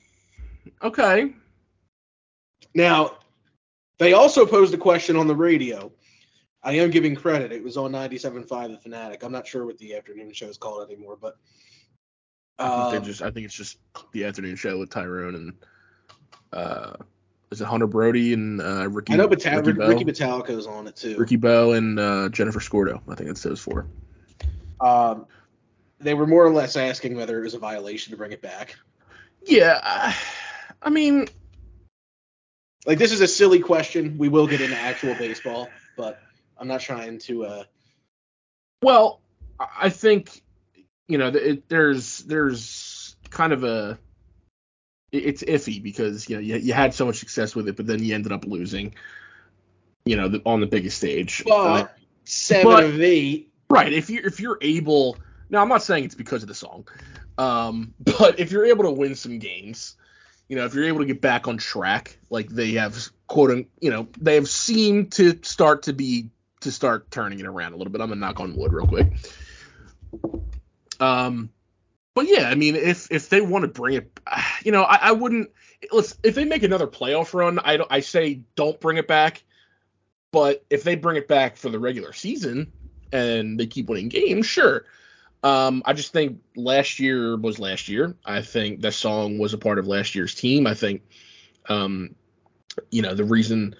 okay. 0.80 1.34
Now, 2.72 3.18
they 3.98 4.12
also 4.12 4.46
posed 4.46 4.74
a 4.74 4.78
question 4.78 5.16
on 5.16 5.26
the 5.26 5.34
radio. 5.34 5.90
I 6.62 6.72
am 6.74 6.90
giving 6.90 7.14
credit. 7.14 7.52
It 7.52 7.64
was 7.64 7.76
on 7.76 7.92
97.5 7.92 8.70
The 8.70 8.78
Fanatic. 8.78 9.22
I'm 9.22 9.32
not 9.32 9.46
sure 9.46 9.64
what 9.64 9.78
the 9.78 9.94
afternoon 9.94 10.32
show 10.32 10.46
is 10.46 10.58
called 10.58 10.88
anymore, 10.90 11.16
but 11.20 11.36
I 12.58 12.90
think 12.90 13.02
um, 13.02 13.06
just. 13.06 13.22
I 13.22 13.30
think 13.30 13.46
it's 13.46 13.54
just 13.54 13.78
the 14.12 14.24
afternoon 14.24 14.56
show 14.56 14.78
with 14.78 14.90
Tyrone 14.90 15.34
and 15.34 15.52
uh, 16.52 16.92
is 17.50 17.60
it 17.60 17.64
Hunter 17.64 17.86
Brody 17.86 18.32
and 18.32 18.60
uh, 18.60 18.88
Ricky? 18.88 19.12
I 19.12 19.16
know 19.16 19.28
Bata- 19.28 19.62
Ricky, 19.64 19.72
Ricky? 19.78 20.04
Ricky 20.04 20.24
on 20.24 20.86
it 20.86 20.96
too. 20.96 21.16
Ricky 21.16 21.36
Bowe 21.36 21.72
and 21.72 21.98
uh, 21.98 22.28
Jennifer 22.28 22.60
Scordo. 22.60 23.02
I 23.08 23.14
think 23.14 23.30
it's 23.30 23.42
those 23.42 23.60
four. 23.60 23.86
Um, 24.80 25.26
they 25.98 26.14
were 26.14 26.26
more 26.26 26.44
or 26.44 26.52
less 26.52 26.76
asking 26.76 27.16
whether 27.16 27.38
it 27.38 27.42
was 27.42 27.54
a 27.54 27.58
violation 27.58 28.12
to 28.12 28.16
bring 28.16 28.32
it 28.32 28.40
back. 28.40 28.76
Yeah, 29.46 29.78
I, 29.82 30.16
I 30.82 30.90
mean, 30.90 31.28
Like 32.86 32.98
this 32.98 33.12
is 33.12 33.20
a 33.20 33.28
silly 33.28 33.60
question. 33.60 34.16
We 34.16 34.28
will 34.28 34.46
get 34.46 34.60
into 34.60 34.76
actual 34.76 35.14
baseball, 35.14 35.68
but 35.96 36.20
I'm 36.60 36.68
not 36.68 36.80
trying 36.80 37.18
to. 37.20 37.44
uh 37.44 37.64
well, 38.82 39.20
I 39.58 39.90
think 39.90 40.42
you 41.08 41.18
know 41.18 41.28
it, 41.28 41.68
there's 41.68 42.18
there's 42.18 43.16
kind 43.30 43.52
of 43.52 43.64
a 43.64 43.98
it's 45.12 45.42
iffy 45.42 45.82
because 45.82 46.28
you 46.28 46.36
know 46.36 46.40
you, 46.40 46.56
you 46.56 46.72
had 46.72 46.94
so 46.94 47.06
much 47.06 47.16
success 47.16 47.56
with 47.56 47.68
it, 47.68 47.76
but 47.76 47.86
then 47.86 48.02
you 48.02 48.14
ended 48.14 48.32
up 48.32 48.44
losing. 48.44 48.94
You 50.06 50.16
know, 50.16 50.28
the, 50.28 50.42
on 50.46 50.60
the 50.60 50.66
biggest 50.66 50.96
stage. 50.96 51.42
Uh, 51.50 51.86
seven 52.24 52.64
but- 52.64 52.84
of 52.84 53.00
eight. 53.00 53.48
Right. 53.68 53.92
If 53.92 54.10
you 54.10 54.20
if 54.24 54.40
you're 54.40 54.58
able 54.60 55.16
now 55.48 55.62
I'm 55.62 55.68
not 55.68 55.82
saying 55.82 56.04
it's 56.04 56.14
because 56.14 56.42
of 56.42 56.48
the 56.48 56.54
song. 56.54 56.88
Um, 57.38 57.94
but 58.00 58.38
if 58.40 58.50
you're 58.52 58.66
able 58.66 58.84
to 58.84 58.90
win 58.90 59.14
some 59.14 59.38
games, 59.38 59.96
you 60.48 60.56
know, 60.56 60.64
if 60.64 60.74
you're 60.74 60.84
able 60.84 61.00
to 61.00 61.06
get 61.06 61.20
back 61.20 61.46
on 61.48 61.58
track, 61.58 62.18
like 62.30 62.48
they 62.48 62.72
have 62.72 63.08
quote 63.26 63.50
un- 63.50 63.66
you 63.80 63.90
know, 63.90 64.08
they 64.20 64.34
have 64.34 64.48
seemed 64.48 65.12
to 65.12 65.38
start 65.42 65.84
to 65.84 65.92
be 65.92 66.30
to 66.60 66.72
start 66.72 67.10
turning 67.10 67.40
it 67.40 67.46
around 67.46 67.72
a 67.72 67.76
little 67.76 67.92
bit. 67.92 68.00
I'm 68.00 68.08
gonna 68.08 68.20
knock 68.20 68.40
on 68.40 68.54
wood 68.56 68.72
real 68.72 68.86
quick. 68.86 69.12
Um 70.98 71.50
but 72.14 72.26
yeah, 72.28 72.48
I 72.48 72.54
mean 72.54 72.76
if 72.76 73.10
if 73.10 73.28
they 73.28 73.40
want 73.40 73.62
to 73.62 73.68
bring 73.68 73.94
it 73.94 74.20
you 74.64 74.72
know, 74.72 74.82
I, 74.82 74.96
I 74.96 75.12
wouldn't 75.12 75.50
let's 75.92 76.16
if 76.22 76.34
they 76.34 76.44
make 76.44 76.62
another 76.62 76.86
playoff 76.86 77.34
run, 77.34 77.58
I 77.58 77.78
I 77.90 78.00
say 78.00 78.40
don't 78.54 78.80
bring 78.80 78.96
it 78.96 79.08
back. 79.08 79.42
But 80.32 80.64
if 80.70 80.84
they 80.84 80.94
bring 80.94 81.16
it 81.16 81.26
back 81.26 81.56
for 81.56 81.70
the 81.70 81.78
regular 81.80 82.12
season, 82.12 82.70
and 83.12 83.58
they 83.58 83.66
keep 83.66 83.88
winning 83.88 84.08
games, 84.08 84.46
sure. 84.46 84.84
Um, 85.42 85.82
I 85.86 85.94
just 85.94 86.12
think 86.12 86.40
last 86.54 86.98
year 86.98 87.36
was 87.36 87.58
last 87.58 87.88
year. 87.88 88.14
I 88.24 88.42
think 88.42 88.82
that 88.82 88.92
song 88.92 89.38
was 89.38 89.54
a 89.54 89.58
part 89.58 89.78
of 89.78 89.86
last 89.86 90.14
year's 90.14 90.34
team. 90.34 90.66
I 90.66 90.74
think, 90.74 91.02
um, 91.68 92.14
you 92.90 93.02
know, 93.02 93.14
the 93.14 93.24
reason 93.24 93.74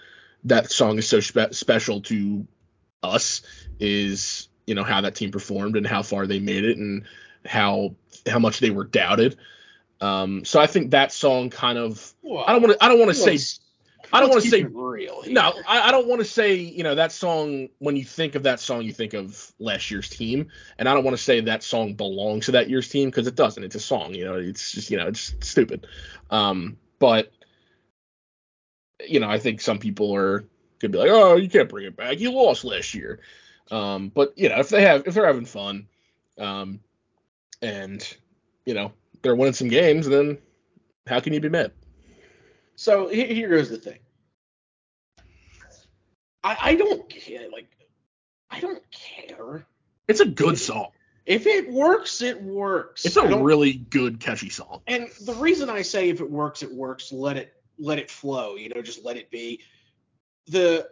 that 0.45 0.71
song 0.71 0.99
is 0.99 1.07
so 1.07 1.21
spe- 1.21 1.53
special 1.53 2.01
to 2.03 2.47
us 3.03 3.43
is, 3.79 4.49
you 4.67 4.75
know, 4.75 4.85
how 4.85 5.01
that 5.01 5.15
team 5.15 5.31
performed 5.31 5.77
and 5.77 5.87
how 5.87 6.03
far 6.03 6.27
they 6.27 6.39
made 6.39 6.65
it 6.65 6.79
and 6.79 7.05
how 7.45 7.95
how 8.29 8.39
much 8.39 8.61
they 8.61 8.71
were 8.71 8.85
doubted. 8.85 9.37
Um, 10.01 10.45
so 10.45 10.61
I 10.61 10.67
think 10.67 10.93
that 10.93 11.13
song 11.13 11.51
kind 11.51 11.79
of 11.79 12.15
I 12.25 12.53
don't 12.53 12.63
want 12.63 12.79
to 12.79 12.85
I 12.85 12.89
don't 12.89 12.99
want 12.99 13.11
to 13.11 13.15
say 13.15 13.39
I 14.13 14.21
don't 14.21 14.31
want 14.31 14.43
to 14.43 14.51
say 14.51 14.65
real. 14.65 15.23
here. 15.23 15.33
no, 15.33 15.55
I, 15.67 15.89
I 15.89 15.91
don't 15.91 16.09
want 16.09 16.21
to 16.21 16.25
say, 16.25 16.55
you 16.55 16.83
know, 16.83 16.95
that 16.97 17.13
song, 17.13 17.69
when 17.79 17.97
you 17.97 18.05
think 18.05 18.35
of 18.35 18.43
that 18.45 18.61
song, 18.61 18.83
you 18.83 18.93
think 18.93 19.15
of 19.15 19.53
last 19.59 19.91
year's 19.91 20.09
team. 20.09 20.49
And 20.79 20.89
I 20.89 20.95
don't 20.95 21.05
want 21.05 21.17
to 21.17 21.23
say 21.23 21.41
that 21.43 21.63
song 21.63 21.95
belongs 21.95 22.47
to 22.47 22.53
that 22.53 22.69
year's 22.69 22.89
team 22.89 23.09
because 23.09 23.27
it 23.27 23.37
doesn't. 23.37 23.63
It's 23.63 23.77
a 23.77 23.81
song, 23.81 24.15
you 24.15 24.25
know, 24.25 24.35
it's 24.35 24.73
just, 24.73 24.91
you 24.91 24.97
know, 24.97 25.07
it's 25.07 25.35
stupid. 25.41 25.87
Um, 26.31 26.77
but, 26.99 27.33
you 29.07 29.21
know, 29.21 29.29
I 29.29 29.39
think 29.39 29.61
some 29.61 29.79
people 29.79 30.15
are 30.15 30.45
could 30.81 30.93
be 30.93 30.99
like, 30.99 31.11
oh, 31.11 31.37
you 31.37 31.49
can't 31.49 31.69
bring 31.69 31.87
it 31.87 31.97
back. 31.97 32.19
You 32.19 32.33
lost 32.33 32.65
last 32.65 32.95
year. 32.95 33.21
Um, 33.71 34.09
but, 34.09 34.37
you 34.37 34.49
know, 34.49 34.59
if 34.59 34.69
they 34.69 34.83
have, 34.83 35.07
if 35.07 35.15
they're 35.15 35.27
having 35.27 35.45
fun, 35.45 35.87
um, 36.39 36.81
and, 37.63 38.17
you 38.65 38.75
know, 38.75 38.93
they're 39.23 39.37
winning 39.37 39.53
some 39.53 39.69
games, 39.69 40.09
then 40.09 40.39
how 41.07 41.21
can 41.21 41.33
you 41.33 41.41
be 41.41 41.49
mad? 41.49 41.73
So 42.77 43.09
here, 43.09 43.27
here 43.27 43.51
goes 43.51 43.69
the 43.69 43.77
thing. 43.77 43.99
I, 46.43 46.57
I 46.61 46.75
don't 46.75 47.09
care. 47.09 47.51
Like, 47.51 47.69
I 48.51 48.61
don't 48.61 48.83
care. 48.91 49.67
It's 50.09 50.21
a 50.21 50.27
good 50.27 50.59
song. 50.59 50.89
If 51.27 51.47
it 51.47 51.71
works, 51.71 52.23
it 52.23 52.43
works. 52.43 53.05
It's 53.05 53.17
a 53.17 53.39
really 53.39 53.75
good, 53.75 54.19
catchy 54.19 54.49
song. 54.49 54.81
And 54.87 55.09
the 55.27 55.35
reason 55.35 55.69
I 55.71 55.83
say 55.83 56.09
if 56.09 56.21
it 56.21 56.29
works, 56.29 56.63
it 56.63 56.73
works. 56.73 57.13
Let 57.13 57.37
it 57.37 57.53
let 57.79 57.99
it 57.99 58.11
flow. 58.11 58.57
You 58.57 58.71
know, 58.71 58.83
just 58.83 59.05
let 59.05 59.17
it 59.17 59.31
be. 59.31 59.61
The 60.47 60.89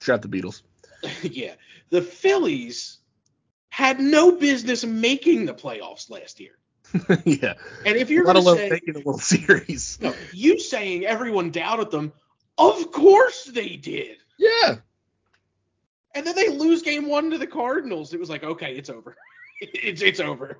Shout 0.00 0.22
the 0.22 0.28
Beatles. 0.28 0.62
yeah, 1.22 1.54
the 1.90 2.02
Phillies 2.02 2.98
had 3.70 4.00
no 4.00 4.32
business 4.32 4.84
making 4.84 5.46
the 5.46 5.54
playoffs 5.54 6.10
last 6.10 6.40
year. 6.40 6.58
yeah. 7.24 7.54
And 7.84 7.96
if 7.96 8.10
you're 8.10 8.24
Let 8.24 8.34
to 8.34 8.38
alone 8.40 8.56
say 8.56 8.70
making 8.70 8.94
the 8.94 9.00
World 9.00 9.22
Series. 9.22 9.98
no, 10.00 10.14
you 10.32 10.58
saying 10.58 11.04
everyone 11.04 11.50
doubted 11.50 11.90
them, 11.90 12.12
of 12.56 12.90
course 12.90 13.44
they 13.44 13.76
did. 13.76 14.16
Yeah. 14.38 14.76
And 16.14 16.26
then 16.26 16.34
they 16.34 16.48
lose 16.48 16.82
game 16.82 17.08
one 17.08 17.30
to 17.30 17.38
the 17.38 17.46
Cardinals. 17.46 18.14
It 18.14 18.20
was 18.20 18.30
like, 18.30 18.42
okay, 18.42 18.74
it's 18.76 18.90
over. 18.90 19.16
it's 19.60 20.02
it's 20.02 20.20
over. 20.20 20.58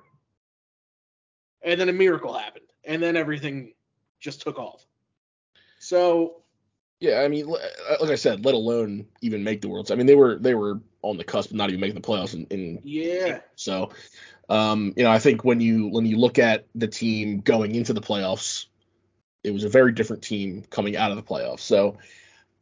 And 1.61 1.79
then 1.79 1.89
a 1.89 1.93
miracle 1.93 2.33
happened. 2.33 2.65
And 2.85 3.01
then 3.01 3.17
everything 3.17 3.73
just 4.19 4.41
took 4.41 4.57
off. 4.57 4.85
So 5.79 6.43
Yeah, 6.99 7.21
I 7.21 7.29
mean, 7.29 7.49
uh, 7.49 7.95
like 8.01 8.11
I 8.11 8.15
said, 8.15 8.43
let 8.43 8.55
alone 8.55 9.05
even 9.21 9.43
make 9.43 9.61
the 9.61 9.69
Worlds. 9.69 9.89
I 9.89 9.95
mean, 9.95 10.05
they 10.05 10.15
were 10.15 10.35
they 10.35 10.53
were 10.53 10.81
on 11.01 11.17
the 11.17 11.23
cusp 11.23 11.51
of 11.51 11.55
not 11.55 11.69
even 11.69 11.79
making 11.79 11.95
the 11.95 12.07
playoffs. 12.07 12.33
In, 12.33 12.45
in 12.47 12.81
yeah. 12.83 13.39
so, 13.55 13.91
um, 14.49 14.93
you 14.97 15.03
know, 15.03 15.11
I 15.11 15.19
think 15.19 15.45
when 15.45 15.61
you 15.61 15.87
when 15.87 16.05
you 16.05 16.17
look 16.17 16.39
at 16.39 16.67
the 16.75 16.87
team 16.87 17.39
going 17.39 17.73
into 17.73 17.93
the 17.93 18.01
playoffs, 18.01 18.65
it 19.43 19.51
was 19.51 19.63
a 19.63 19.69
very 19.69 19.93
different 19.93 20.23
team 20.23 20.63
coming 20.69 20.97
out 20.97 21.11
of 21.11 21.17
the 21.17 21.23
playoffs. 21.23 21.61
So, 21.61 21.97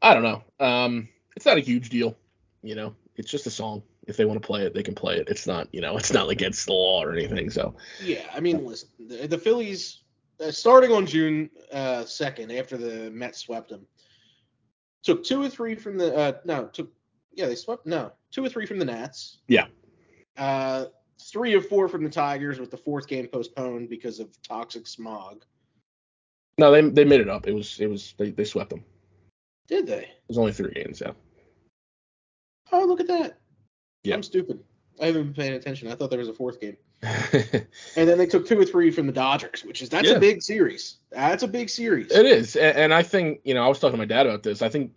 I 0.02 0.14
don't 0.14 0.24
know. 0.24 0.44
Um, 0.60 1.10
it's 1.36 1.46
not 1.46 1.58
a 1.58 1.62
huge 1.62 1.90
deal. 1.90 2.16
You 2.62 2.76
know, 2.76 2.96
it's 3.16 3.32
just 3.32 3.48
a 3.48 3.52
song. 3.52 3.82
If 4.08 4.18
they 4.18 4.26
want 4.26 4.42
to 4.42 4.46
play 4.46 4.64
it, 4.64 4.74
they 4.74 4.84
can 4.84 4.96
play 4.96 5.16
it. 5.16 5.28
It's 5.30 5.48
not, 5.48 5.68
you 5.74 5.82
know, 5.82 5.98
it's 5.98 6.14
not 6.14 6.30
against 6.30 6.68
the 6.68 6.74
law 6.74 7.04
or 7.04 7.12
anything. 7.12 7.50
So, 7.50 7.76
Yeah. 8.02 8.22
I 8.34 8.40
mean, 8.40 8.66
listen, 8.66 8.90
the, 9.00 9.28
the 9.28 9.38
Phillies, 9.38 10.02
uh, 10.40 10.52
starting 10.52 10.92
on 10.92 11.06
June 11.06 11.50
uh, 11.72 12.04
2nd, 12.04 12.58
after 12.58 12.78
the 12.78 13.12
Mets 13.12 13.40
swept 13.40 13.70
them, 13.70 13.86
took 15.04 15.24
two 15.24 15.42
or 15.42 15.50
three 15.50 15.76
from 15.76 15.98
the, 15.98 16.16
uh, 16.16 16.34
no, 16.46 16.66
took, 16.68 16.92
yeah, 17.34 17.46
they 17.46 17.56
swept, 17.56 17.86
no, 17.86 18.12
two 18.32 18.44
or 18.44 18.50
three 18.50 18.66
from 18.66 18.80
the 18.80 18.86
Nats. 18.86 19.40
Yeah. 19.48 19.68
Uh, 20.38 20.86
three 21.20 21.54
or 21.54 21.62
four 21.62 21.88
from 21.88 22.04
the 22.04 22.10
Tigers 22.10 22.60
with 22.60 22.72
the 22.72 22.78
fourth 22.78 23.08
game 23.08 23.28
postponed 23.28 23.90
because 23.90 24.20
of 24.20 24.30
toxic 24.44 24.86
smog. 24.88 25.44
no, 26.60 26.72
they 26.72 26.82
they 26.82 27.06
made 27.06 27.22
it 27.22 27.30
up. 27.30 27.48
It 27.48 27.54
was 27.54 27.80
it 27.80 27.88
was 27.88 28.14
they, 28.18 28.32
they 28.32 28.44
swept 28.44 28.70
them. 28.70 28.84
Did 29.68 29.88
they? 29.88 30.04
It 30.04 30.28
was 30.28 30.38
only 30.38 30.54
three 30.54 30.72
games. 30.74 31.02
Yeah. 31.02 31.12
Oh, 32.72 32.86
look 32.86 33.00
at 33.00 33.08
that. 33.08 33.40
Yeah. 34.04 34.16
I'm 34.16 34.24
stupid. 34.24 34.64
I 35.02 35.08
haven't 35.08 35.24
been 35.24 35.34
paying 35.34 35.54
attention. 35.54 35.90
I 35.90 35.96
thought 35.96 36.10
there 36.10 36.20
was 36.20 36.30
a 36.30 36.34
fourth 36.34 36.60
game. 36.60 36.78
And 37.04 38.08
then 38.08 38.18
they 38.18 38.26
took 38.26 38.48
two 38.48 38.60
or 38.60 38.66
three 38.66 38.92
from 38.92 39.08
the 39.08 39.14
Dodgers, 39.14 39.64
which 39.64 39.82
is 39.82 39.90
that's 39.90 40.10
Yeah. 40.10 40.16
a 40.16 40.20
big 40.20 40.42
series. 40.42 40.98
That's 41.12 41.44
a 41.44 41.48
big 41.48 41.70
series. 41.70 42.12
It 42.12 42.26
is, 42.26 42.56
and 42.56 42.94
I 42.94 43.04
think 43.04 43.42
you 43.44 43.54
know 43.54 43.64
I 43.64 43.68
was 43.68 43.80
talking 43.80 43.94
to 43.94 43.98
my 43.98 44.06
dad 44.06 44.26
about 44.26 44.44
this. 44.44 44.62
I 44.62 44.70
think 44.70 44.94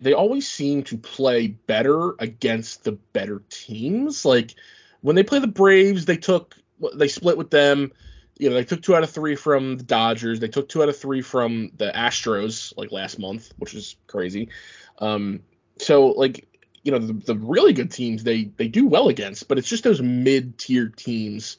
they 0.00 0.12
always 0.12 0.48
seem 0.48 0.82
to 0.84 0.98
play 0.98 1.48
better 1.48 2.14
against 2.18 2.84
the 2.84 2.92
better 2.92 3.42
teams. 3.48 4.24
Like 4.24 4.54
when 5.00 5.16
they 5.16 5.22
play 5.22 5.38
the 5.38 5.46
Braves, 5.46 6.04
they 6.04 6.16
took 6.16 6.56
they 6.94 7.08
split 7.08 7.38
with 7.38 7.50
them. 7.50 7.92
You 8.38 8.50
know, 8.50 8.54
they 8.56 8.64
took 8.64 8.82
two 8.82 8.94
out 8.94 9.02
of 9.02 9.10
three 9.10 9.34
from 9.34 9.78
the 9.78 9.84
Dodgers. 9.84 10.40
They 10.40 10.48
took 10.48 10.68
two 10.68 10.82
out 10.82 10.90
of 10.90 10.96
three 10.98 11.22
from 11.22 11.70
the 11.76 11.90
Astros 11.92 12.76
like 12.76 12.92
last 12.92 13.18
month, 13.18 13.54
which 13.58 13.72
is 13.72 13.96
crazy. 14.08 14.50
Um, 14.98 15.40
so 15.78 16.08
like 16.08 16.46
you 16.86 16.92
know 16.92 16.98
the, 16.98 17.12
the 17.12 17.34
really 17.34 17.72
good 17.72 17.90
teams 17.90 18.22
they 18.22 18.44
they 18.44 18.68
do 18.68 18.86
well 18.86 19.08
against, 19.08 19.48
but 19.48 19.58
it's 19.58 19.68
just 19.68 19.82
those 19.82 20.00
mid 20.00 20.56
tier 20.56 20.88
teams. 20.88 21.56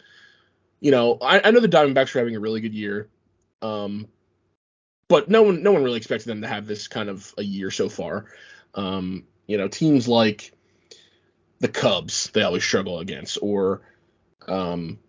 You 0.80 0.92
know, 0.92 1.18
I, 1.22 1.42
I 1.44 1.52
know 1.52 1.60
the 1.60 1.68
Diamondbacks 1.68 2.16
are 2.16 2.20
having 2.20 2.36
a 2.36 2.40
really 2.40 2.62
good 2.62 2.74
year. 2.74 3.10
Um, 3.62 4.08
but 5.10 5.30
no 5.30 5.44
one 5.44 5.64
no 5.64 5.72
one 5.74 5.84
really 5.84 5.98
expected 5.98 6.28
them 6.28 6.42
to 6.42 6.48
have 6.48 6.66
this 6.66 6.88
kind 6.88 7.10
of 7.10 7.34
a 7.38 7.44
year 7.44 7.72
so 7.72 7.90
far. 7.90 8.26
Um, 8.74 9.26
you 9.48 9.58
know, 9.58 9.68
teams 9.68 10.08
like 10.08 10.54
the 11.60 11.68
Cubs 11.68 12.30
they 12.32 12.44
always 12.44 12.64
struggle 12.64 13.00
against, 13.00 13.38
or 13.42 13.82
um, 14.48 15.00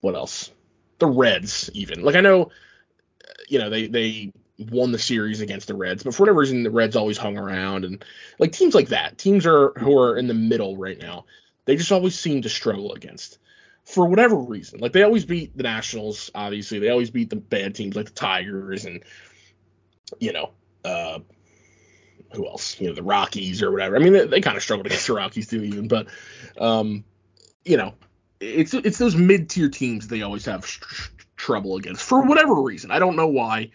what 0.00 0.14
else? 0.14 0.50
The 0.98 1.06
Reds 1.06 1.70
even. 1.74 2.02
Like 2.02 2.16
I 2.16 2.20
know, 2.20 2.50
you 3.48 3.58
know 3.60 3.70
they 3.70 3.86
they 3.86 4.32
won 4.58 4.92
the 4.92 4.98
series 4.98 5.40
against 5.40 5.68
the 5.68 5.74
Reds, 5.74 6.02
but 6.02 6.14
for 6.14 6.22
whatever 6.22 6.40
reason 6.40 6.62
the 6.62 6.70
Reds 6.70 6.96
always 6.96 7.18
hung 7.18 7.38
around, 7.38 7.84
and 7.84 8.04
like 8.38 8.52
teams 8.52 8.74
like 8.74 8.88
that, 8.88 9.18
teams 9.18 9.46
are 9.46 9.72
who 9.78 9.98
are 9.98 10.16
in 10.16 10.26
the 10.26 10.34
middle 10.34 10.76
right 10.76 10.98
now, 10.98 11.24
they 11.64 11.76
just 11.76 11.92
always 11.92 12.18
seem 12.18 12.42
to 12.42 12.48
struggle 12.48 12.92
against 12.92 13.38
for 13.84 14.06
whatever 14.06 14.36
reason. 14.36 14.80
Like 14.80 14.92
they 14.92 15.02
always 15.02 15.24
beat 15.24 15.56
the 15.56 15.62
Nationals, 15.62 16.30
obviously. 16.34 16.78
They 16.78 16.90
always 16.90 17.10
beat 17.10 17.30
the 17.30 17.36
bad 17.36 17.74
teams 17.74 17.96
like 17.96 18.06
the 18.06 18.12
Tigers 18.12 18.84
and 18.84 19.02
you 20.18 20.32
know, 20.32 20.50
uh 20.84 21.20
who 22.34 22.46
else? 22.46 22.80
You 22.80 22.88
know, 22.88 22.94
the 22.94 23.02
Rockies 23.02 23.62
or 23.62 23.70
whatever. 23.70 23.96
I 23.96 24.00
mean, 24.00 24.12
they, 24.12 24.26
they 24.26 24.40
kind 24.40 24.56
of 24.56 24.62
struggled 24.62 24.86
against 24.86 25.06
the 25.06 25.14
Rockies 25.14 25.48
too, 25.48 25.62
even. 25.62 25.88
But 25.88 26.08
um, 26.58 27.04
you 27.64 27.76
know, 27.76 27.94
it's 28.40 28.74
it's 28.74 28.98
those 28.98 29.16
mid 29.16 29.48
tier 29.48 29.68
teams 29.68 30.08
they 30.08 30.22
always 30.22 30.44
have 30.44 30.66
sh- 30.66 30.80
sh- 30.88 31.08
trouble 31.36 31.76
against 31.76 32.02
for 32.02 32.22
whatever 32.22 32.60
reason. 32.60 32.90
I 32.90 32.98
don't 32.98 33.16
know 33.16 33.28
why, 33.28 33.70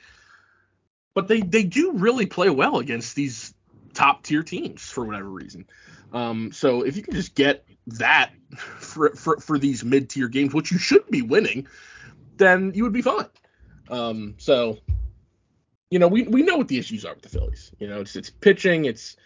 but 1.14 1.28
they 1.28 1.42
they 1.42 1.64
do 1.64 1.94
really 1.94 2.26
play 2.26 2.50
well 2.50 2.80
against 2.80 3.16
these 3.16 3.54
top 3.94 4.24
tier 4.24 4.44
teams 4.44 4.82
for 4.82 5.06
whatever 5.06 5.30
reason. 5.30 5.66
Um, 6.12 6.52
so 6.52 6.84
if 6.84 6.96
you 6.96 7.04
can 7.04 7.14
just 7.14 7.36
get 7.36 7.66
that 7.88 8.32
for 8.58 9.10
for, 9.16 9.40
for 9.40 9.58
these 9.58 9.84
mid 9.84 10.10
tier 10.10 10.28
games, 10.28 10.54
which 10.54 10.72
you 10.72 10.78
should 10.78 11.08
be 11.10 11.22
winning, 11.22 11.68
then 12.38 12.72
you 12.76 12.84
would 12.84 12.94
be 12.94 13.02
fine. 13.02 13.28
Um, 13.90 14.36
so 14.38 14.80
you 15.90 16.00
know 16.00 16.08
we, 16.08 16.24
we 16.24 16.42
know 16.42 16.58
what 16.58 16.68
the 16.68 16.78
issues 16.78 17.06
are 17.06 17.14
with 17.14 17.24
the 17.24 17.30
Phillies. 17.30 17.72
You 17.80 17.88
know 17.88 18.02
it's 18.02 18.16
it's 18.16 18.30
pitching, 18.30 18.86
it's 18.86 19.18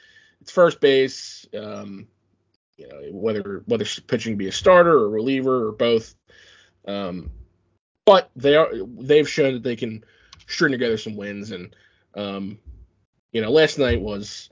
it's 0.41 0.51
first 0.51 0.81
base. 0.81 1.45
Um, 1.57 2.07
you 2.77 2.87
know 2.87 3.01
whether 3.11 3.63
whether 3.65 3.85
pitching 4.07 4.37
be 4.37 4.47
a 4.47 4.51
starter 4.51 4.93
or 4.93 5.09
reliever 5.09 5.67
or 5.67 5.71
both. 5.71 6.15
Um, 6.87 7.31
but 8.05 8.31
they 8.35 8.55
are 8.55 8.69
they've 8.99 9.29
shown 9.29 9.55
that 9.55 9.63
they 9.63 9.75
can 9.75 10.03
string 10.47 10.71
together 10.71 10.97
some 10.97 11.15
wins. 11.15 11.51
And 11.51 11.75
um, 12.15 12.57
you 13.31 13.41
know, 13.41 13.51
last 13.51 13.77
night 13.77 14.01
was 14.01 14.49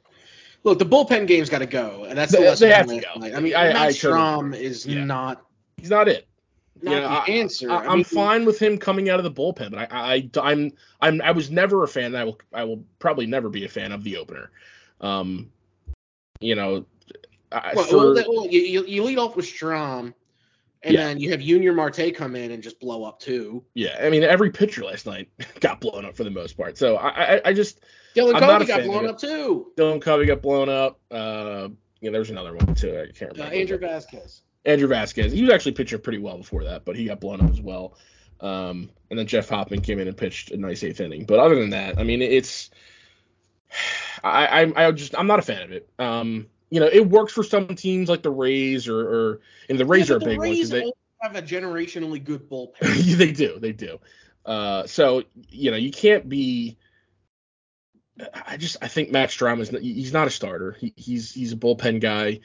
Look, 0.63 0.79
the 0.79 0.85
bullpen 0.85 1.27
game's 1.27 1.49
got 1.49 1.59
to 1.59 1.67
go, 1.67 2.05
and 2.05 2.17
that's 2.17 2.31
the 2.31 2.39
They- 2.39 2.45
have 2.45 2.87
to 2.87 2.93
last 2.95 3.05
go. 3.13 3.19
night. 3.19 3.33
I 3.35 3.39
mean, 3.39 3.53
I 3.55 3.59
I- 3.61 3.63
mean, 3.65 3.73
Matt 3.73 3.81
I 3.81 3.91
totally 3.91 4.19
Strahm 4.21 4.55
is 4.59 4.85
Yeah. 4.85 5.03
not 5.03 5.45
he's 5.77 5.89
not 5.91 6.07
it. 6.07 6.27
not 6.81 6.91
You 6.91 6.99
know, 7.01 7.01
the 7.07 7.07
I- 7.09 7.25
answer. 7.27 7.71
I, 7.71 7.85
I'm 7.85 7.95
mean, 7.97 8.03
fine 8.03 8.45
with 8.45 8.57
him 8.59 8.77
coming 8.79 9.09
out 9.09 9.19
of 9.19 9.23
the 9.23 9.31
bullpen, 9.31 9.71
but 9.71 9.91
I, 9.93 10.15
I, 10.15 10.29
I'm, 10.41 10.71
I'm, 11.01 11.21
I 11.21 11.31
was 11.31 11.51
never 11.51 11.83
a 11.83 11.87
fan. 11.87 12.15
I 12.15 12.23
will, 12.23 12.39
I 12.51 12.63
will 12.63 12.83
probably 12.99 13.27
never 13.27 13.47
be 13.49 13.63
a 13.65 13.69
fan 13.69 13.91
of 13.91 14.03
the 14.03 14.17
opener. 14.17 14.49
Um, 15.01 15.51
you 16.41 16.55
know, 16.55 16.85
I, 17.51 17.73
Well, 17.75 17.85
for- 17.85 18.13
well, 18.13 18.47
you, 18.49 18.61
you, 18.61 18.85
you 18.85 19.03
lead 19.03 19.19
off 19.19 19.35
with 19.35 19.45
Strahm, 19.45 20.13
and 20.85 20.93
Yeah. 20.93 21.05
then 21.07 21.19
you 21.19 21.31
have 21.31 21.41
Yunior 21.41 21.73
Marte 21.73 22.13
come 22.15 22.35
in 22.37 22.51
and 22.51 22.63
just 22.63 22.79
blow 22.79 23.03
up 23.03 23.19
too. 23.19 23.63
yeah, 23.73 23.97
I 24.01 24.09
mean, 24.09 24.23
every 24.23 24.51
pitcher 24.51 24.83
last 24.85 25.05
night 25.05 25.27
got 25.59 25.81
blown 25.81 26.05
up 26.05 26.15
for 26.15 26.23
the 26.23 26.29
most 26.31 26.55
part. 26.55 26.77
So 26.77 26.95
I, 26.95 27.09
I, 27.35 27.41
I 27.45 27.53
just 27.53 27.81
Dylan 28.15 28.35
I'm 28.35 28.41
not 28.41 28.61
Covey 28.61 28.65
got 28.67 28.83
blown 28.85 29.05
up 29.07 29.17
too. 29.19 29.71
Dylan 29.75 30.01
Covey 30.01 30.25
got 30.25 30.41
blown 30.41 30.69
up. 30.69 30.99
Uh, 31.11 31.67
yeah, 31.99 32.11
there 32.11 32.19
was 32.21 32.29
another 32.29 32.55
one 32.55 32.73
too. 32.75 32.91
I 32.97 33.11
can't 33.17 33.31
Uh, 33.31 33.33
remember. 33.43 33.55
Andrew 33.55 33.77
Vasquez. 33.77 34.41
Andrew 34.63 34.87
Vasquez. 34.87 35.31
He 35.33 35.41
was 35.41 35.51
actually 35.51 35.73
pitching 35.73 35.99
pretty 35.99 36.19
well 36.19 36.37
before 36.37 36.63
that, 36.63 36.85
but 36.85 36.95
he 36.95 37.05
got 37.05 37.19
blown 37.19 37.41
up 37.41 37.51
as 37.51 37.59
well. 37.61 37.97
Um, 38.41 38.89
and 39.09 39.17
then 39.19 39.27
Jeff 39.27 39.49
Hoffman 39.49 39.81
came 39.81 39.99
in 39.99 40.07
and 40.07 40.15
pitched 40.17 40.51
a 40.51 40.57
nice 40.57 40.83
eighth 40.83 40.99
inning. 41.01 41.25
But 41.25 41.39
other 41.39 41.55
than 41.55 41.69
that, 41.71 41.97
I 41.99 42.03
mean, 42.03 42.21
it's 42.21 42.69
I 44.23 44.63
I, 44.63 44.87
I 44.87 44.91
just 44.91 45.17
I'm 45.17 45.27
not 45.27 45.39
a 45.39 45.43
fan 45.43 45.61
of 45.63 45.71
it. 45.71 45.89
Um, 45.99 46.47
you 46.75 46.81
know, 46.81 46.89
it 46.91 47.07
works 47.07 47.31
for 47.31 47.41
some 47.41 47.69
teams 47.69 48.09
like 48.09 48.21
the 48.21 48.29
Rays 48.29 48.89
or 48.89 48.99
or 48.99 49.41
and 49.69 49.79
the 49.79 49.85
Rays 49.85 50.09
Yeah, 50.09 50.15
are 50.15 50.17
a 50.17 50.19
big 50.19 50.39
one 50.39 50.49
Rays 50.49 50.69
because 50.69 50.71
they 50.71 50.91
have 51.21 51.33
a 51.37 51.41
generationally 51.41 52.21
good 52.21 52.49
bullpen. 52.49 53.15
they 53.17 53.31
do 53.31 53.57
they 53.59 53.71
do. 53.71 53.97
Uh, 54.45 54.85
so 54.85 55.23
you 55.47 55.71
know 55.71 55.77
you 55.77 55.89
can't 55.89 56.27
be. 56.27 56.77
I 58.33 58.57
just 58.57 58.75
I 58.81 58.89
think 58.89 59.09
Matt 59.09 59.29
Strahm 59.29 59.61
is 59.61 59.69
he's 59.69 60.11
not 60.11 60.27
a 60.27 60.29
starter. 60.29 60.73
He, 60.73 60.91
he's 60.97 61.33
he's 61.33 61.53
a 61.53 61.55
bullpen 61.55 62.01
guy. 62.01 62.41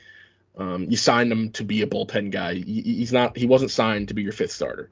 Um, 0.56 0.86
you 0.88 0.96
signed 0.96 1.32
him 1.32 1.50
to 1.52 1.64
be 1.64 1.82
a 1.82 1.88
bullpen 1.88 2.30
guy. 2.30 2.54
He, 2.54 2.82
he's 2.82 3.12
not. 3.12 3.36
He 3.36 3.46
wasn't 3.46 3.72
signed 3.72 4.08
to 4.08 4.14
be 4.14 4.22
your 4.22 4.30
fifth 4.30 4.52
starter. 4.52 4.90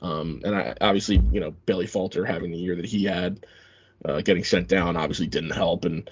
Um, 0.00 0.40
and 0.44 0.56
I, 0.56 0.74
obviously, 0.80 1.22
you 1.30 1.38
know, 1.38 1.52
Bailey 1.52 1.86
Falter 1.86 2.24
having 2.24 2.50
the 2.50 2.58
year 2.58 2.74
that 2.74 2.84
he 2.84 3.04
had, 3.04 3.46
uh, 4.04 4.22
getting 4.22 4.42
sent 4.42 4.66
down 4.66 4.96
obviously 4.96 5.28
didn't 5.28 5.50
help. 5.50 5.84
And 5.84 6.10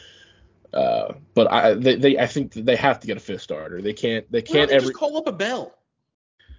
uh, 0.72 1.14
but 1.34 1.50
I 1.50 1.74
they, 1.74 1.96
they 1.96 2.18
I 2.18 2.26
think 2.26 2.52
they 2.52 2.76
have 2.76 3.00
to 3.00 3.06
get 3.06 3.16
a 3.16 3.20
fifth 3.20 3.42
starter. 3.42 3.82
They 3.82 3.92
can't 3.92 4.30
they 4.30 4.42
can't 4.42 4.70
they 4.70 4.76
every. 4.76 4.88
just 4.88 4.98
call 4.98 5.16
up 5.16 5.28
Abel? 5.28 5.74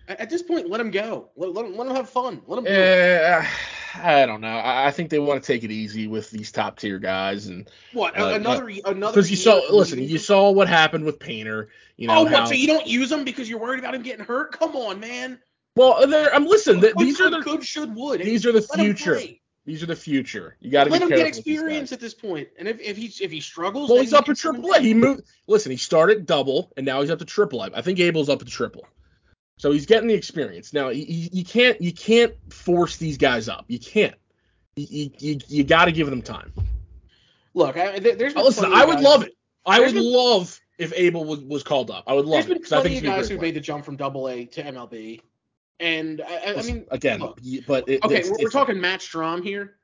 At, 0.08 0.30
this 0.30 0.42
point, 0.42 0.70
let 0.70 0.82
him 0.82 0.92
go. 0.92 1.30
Let, 1.38 1.54
let, 1.54 1.66
him, 1.66 1.78
let 1.78 1.96
have 1.96 2.10
fun. 2.10 2.42
Let 2.48 2.66
it. 2.66 2.70
Eh, 2.70 3.48
I 3.96 4.26
don't 4.26 4.42
know. 4.42 4.58
I, 4.58 4.88
I 4.88 4.92
think 4.92 5.10
they 5.10 5.20
want 5.20 5.42
to 5.44 5.48
take 5.48 5.64
it 5.64 5.72
easy 5.72 6.08
with 6.08 6.30
these 6.32 6.52
top 6.52 6.80
tier 6.80 7.00
guys, 7.00 7.48
and 7.48 7.70
What 7.94 8.20
uh, 8.20 8.34
another 8.34 8.70
another? 8.86 9.14
because 9.14 9.30
you 9.30 9.38
saw, 9.38 9.62
listen, 9.72 10.00
you 10.00 10.18
saw 10.18 10.52
what 10.52 10.68
happened 10.68 11.06
with 11.06 11.20
Painter. 11.20 11.70
You 11.98 12.08
know 12.08 12.20
oh, 12.22 12.26
how. 12.26 12.42
what? 12.42 12.48
So 12.50 12.56
you 12.56 12.68
don't 12.68 12.88
use 12.88 13.12
him 13.12 13.24
because 13.24 13.50
you're 13.50 13.60
worried 13.60 13.80
about 13.80 13.96
him 13.96 14.02
getting 14.02 14.26
hurt? 14.26 14.52
Come 14.54 14.76
on, 14.76 15.00
man. 15.00 15.40
well, 15.76 15.98
I'm 16.34 16.46
listen. 16.46 16.82
th- 16.82 16.94
Could, 16.94 17.06
these 17.08 17.22
are 17.22 17.30
the 17.30 17.42
could, 17.42 17.64
should, 17.66 17.96
would. 17.96 18.22
these 18.22 18.46
are 18.46 18.52
the 18.52 18.62
future. 18.62 19.20
These 19.72 19.84
are 19.84 19.86
the 19.86 19.96
future. 19.96 20.58
You 20.60 20.70
got 20.70 20.84
to 20.84 20.90
Let 20.90 21.02
him 21.02 21.08
get 21.08 21.18
with 21.20 21.26
these 21.28 21.36
guys. 21.36 21.38
experience 21.62 21.92
at 21.94 22.02
this 22.02 22.14
point. 22.14 22.50
And 22.60 22.68
if, 22.68 22.78
if 22.82 22.98
he 22.98 23.06
if 23.24 23.32
he 23.32 23.40
struggles, 23.40 23.90
Well, 23.90 24.02
he's 24.02 24.12
up 24.12 24.26
to 24.26 24.36
triple 24.36 24.70
A. 24.74 24.82
He 24.82 24.94
moved. 24.94 25.22
Listen, 25.48 25.72
he 25.72 25.78
started 25.78 26.26
double, 26.26 26.74
and 26.76 26.86
now 26.86 27.00
he's 27.00 27.10
up 27.10 27.20
to 27.20 27.26
triple 27.26 27.64
A. 27.64 27.70
I 27.74 27.82
think 27.82 27.98
Abel's 28.00 28.28
up 28.28 28.40
to 28.40 28.46
triple. 28.46 28.86
So 29.56 29.72
he's 29.72 29.86
getting 29.86 30.10
the 30.10 30.14
experience. 30.14 30.74
Now 30.74 30.90
you, 30.90 31.46
can't 31.46 31.80
you 31.82 31.94
can't 31.94 32.34
force 32.52 32.98
these 32.98 33.18
guys 33.18 33.48
up. 33.48 33.64
You 33.70 33.80
can't. 33.80 34.16
You 34.76 35.10
you, 35.20 35.40
you, 35.48 35.64
got 35.64 35.86
to 35.86 35.94
give 35.94 36.10
them 36.10 36.22
time. 36.22 36.52
Look, 37.54 37.78
I, 37.78 38.00
there- 38.00 38.16
there's 38.16 38.34
been 38.34 38.44
Listen, 38.44 38.74
I 38.74 38.84
would 38.84 38.96
guys- 38.96 39.04
love 39.06 39.24
it. 39.24 39.38
I 39.66 39.80
There's 39.80 39.94
would 39.94 40.00
been- 40.02 40.12
love 40.14 40.60
if 40.80 40.92
Abel 40.98 41.24
was, 41.24 41.40
was 41.42 41.64
called 41.64 41.92
up. 41.92 42.04
I 42.08 42.14
would 42.14 42.26
love 42.26 42.46
There's 42.48 42.48
been 42.48 42.58
it 42.58 42.74
I 42.74 42.82
think 42.82 42.84
plenty 42.84 42.98
of 42.98 43.04
guys 43.04 43.30
who 43.30 43.38
made 43.38 43.54
the 43.54 43.62
jump 43.62 43.86
from 43.86 43.96
Double 43.96 44.28
A 44.28 44.46
to 44.48 44.64
MLB, 44.64 45.22
and 45.82 46.22
I, 46.22 46.54
I- 46.54 46.62
mean, 46.62 46.86
again, 46.92 47.22
oh, 47.22 47.36
look, 47.44 47.66
but 47.66 47.90
it, 47.90 48.06
okay, 48.06 48.24
we're, 48.30 48.38
we're 48.44 48.50
talking 48.50 48.80
Matt 48.80 49.02
Strahm 49.02 49.44
here. 49.44 49.76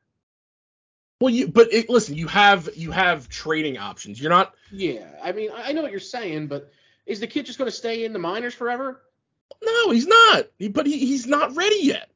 Well, 1.19 1.33
you 1.33 1.47
but 1.47 1.73
it, 1.73 1.89
listen, 1.89 2.15
you 2.15 2.27
have 2.27 2.69
you 2.75 2.91
have 2.91 3.27
trading 3.27 3.77
options. 3.77 4.21
You're 4.21 4.29
not. 4.29 4.53
Yeah, 4.71 5.07
I 5.21 5.31
mean, 5.31 5.49
I 5.51 5.69
I 5.69 5.71
know 5.71 5.81
what 5.81 5.91
you're 5.91 5.99
saying, 5.99 6.47
but 6.47 6.71
is 7.07 7.19
the 7.19 7.27
kid 7.27 7.47
just 7.47 7.57
going 7.57 7.69
to 7.69 7.75
stay 7.75 8.05
in 8.05 8.13
the 8.13 8.19
minors 8.19 8.53
forever? 8.53 9.01
No, 9.63 9.89
he's 9.89 10.05
not. 10.05 10.47
He, 10.60 10.67
but 10.67 10.86
he, 10.86 10.99
he's 10.99 11.25
not 11.25 11.55
ready 11.55 11.79
yet. 11.81 12.12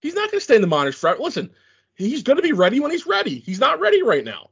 He's 0.00 0.14
not 0.14 0.30
going 0.30 0.40
to 0.40 0.44
stay 0.44 0.56
in 0.56 0.60
the 0.60 0.66
minors 0.66 0.96
forever. 0.96 1.20
Listen, 1.20 1.50
he's 1.94 2.24
going 2.24 2.36
to 2.36 2.42
be 2.42 2.52
ready 2.52 2.80
when 2.80 2.90
he's 2.90 3.06
ready. 3.06 3.38
He's 3.38 3.60
not 3.60 3.78
ready 3.78 4.02
right 4.02 4.24
now. 4.24 4.50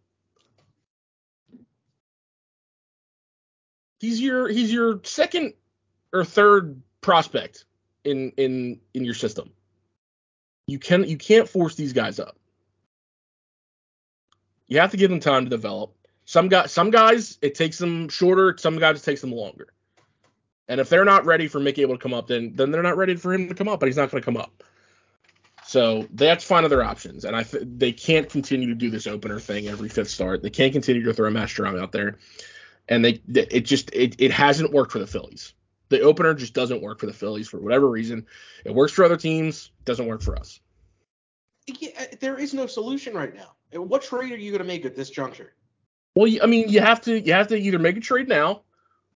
He's 3.99 4.21
your 4.21 4.49
he's 4.49 4.73
your 4.73 5.01
second 5.03 5.55
or 6.13 6.25
third 6.25 6.81
prospect 7.07 7.65
in 8.03 8.33
in 8.37 8.81
in 8.93 9.05
your 9.05 9.15
system. 9.15 9.51
You 10.67 10.81
can 10.81 11.05
you 11.05 11.17
can't 11.17 11.49
force 11.49 11.77
these 11.77 11.93
guys 11.93 12.19
up. 12.19 12.37
You 14.67 14.81
have 14.81 14.91
to 14.91 14.97
give 14.97 15.09
them 15.09 15.21
time 15.21 15.45
to 15.45 15.51
develop. 15.51 15.95
Some 16.25 16.49
guys 16.49 16.73
some 16.73 16.91
guys 16.91 17.39
it 17.41 17.55
takes 17.55 17.79
them 17.79 18.09
shorter, 18.09 18.57
some 18.59 18.81
guys 18.81 19.01
it 19.01 19.05
takes 19.05 19.21
them 19.21 19.31
longer. 19.31 19.69
And 20.69 20.81
if 20.81 20.89
they're 20.89 21.05
not 21.05 21.25
ready 21.25 21.47
for 21.47 21.61
Mick 21.61 21.79
Abel 21.79 21.95
to 21.95 22.03
come 22.03 22.13
up, 22.13 22.27
then 22.27 22.57
then 22.57 22.73
they're 22.73 22.83
not 22.83 22.97
ready 22.97 23.15
for 23.15 23.33
him 23.33 23.49
to 23.49 23.55
come 23.55 23.69
up, 23.69 23.79
but 23.79 23.87
he's 23.87 23.97
not 23.97 24.11
going 24.11 24.21
to 24.21 24.25
come 24.25 24.37
up. 24.37 24.65
So 25.65 26.09
they 26.13 26.27
have 26.27 26.39
to 26.39 26.47
find 26.47 26.67
other 26.67 26.83
options, 26.83 27.25
and 27.25 27.37
I 27.37 27.45
th- 27.45 27.65
they 27.67 27.93
can't 27.93 28.29
continue 28.29 28.69
to 28.69 28.75
do 28.75 28.91
this 28.91 29.07
opener 29.07 29.39
thing 29.39 29.69
every 29.69 29.89
fifth 29.89 30.11
start. 30.11 30.43
They 30.43 30.51
can't 30.51 30.73
continue 30.73 31.05
to 31.05 31.15
throw 31.15 31.31
Matt 31.31 31.49
Strahm 31.49 31.81
out 31.81 31.93
there, 31.93 32.19
and 32.89 33.05
they 33.05 33.21
it 33.33 33.61
just 33.61 33.93
it, 33.93 34.17
it 34.19 34.33
hasn't 34.33 34.73
worked 34.73 34.91
for 34.91 34.99
the 34.99 35.07
Phillies. 35.07 35.55
The 35.89 36.01
opener 36.01 36.35
just 36.35 36.53
doesn't 36.55 36.83
work 36.83 36.99
for 36.99 37.07
the 37.07 37.13
Phillies 37.13 37.49
for 37.49 37.59
whatever 37.59 37.89
reason. 37.89 38.27
It 38.65 38.75
works 38.75 38.93
for 38.93 39.05
other 39.05 39.17
teams, 39.17 39.71
doesn't 39.85 40.07
work 40.07 40.23
for 40.23 40.37
us. 40.37 40.61
Yeah, 41.67 41.91
uh, 41.99 42.05
there 42.21 42.39
is 42.39 42.55
no 42.55 42.67
solution 42.67 43.15
right 43.15 43.35
now. 43.35 43.53
What 43.73 44.03
trade 44.03 44.33
are 44.33 44.37
you 44.37 44.51
going 44.51 44.63
to 44.63 44.67
make 44.67 44.85
at 44.85 44.97
this 44.97 45.11
juncture? 45.11 45.53
Well, 46.15 46.33
I 46.43 46.47
mean, 46.47 46.69
you 46.69 46.81
have 46.81 47.01
to 47.03 47.21
you 47.21 47.33
have 47.33 47.49
to 47.49 47.57
either 47.57 47.79
make 47.79 47.97
a 47.97 48.01
trade 48.01 48.29
now, 48.29 48.63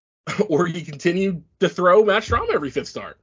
or 0.49 0.67
you 0.69 0.85
continue 0.85 1.43
to 1.61 1.69
throw 1.69 2.05
Matt 2.05 2.25
Strahm 2.25 2.53
every 2.53 2.71
fifth 2.71 2.89
start. 2.89 3.19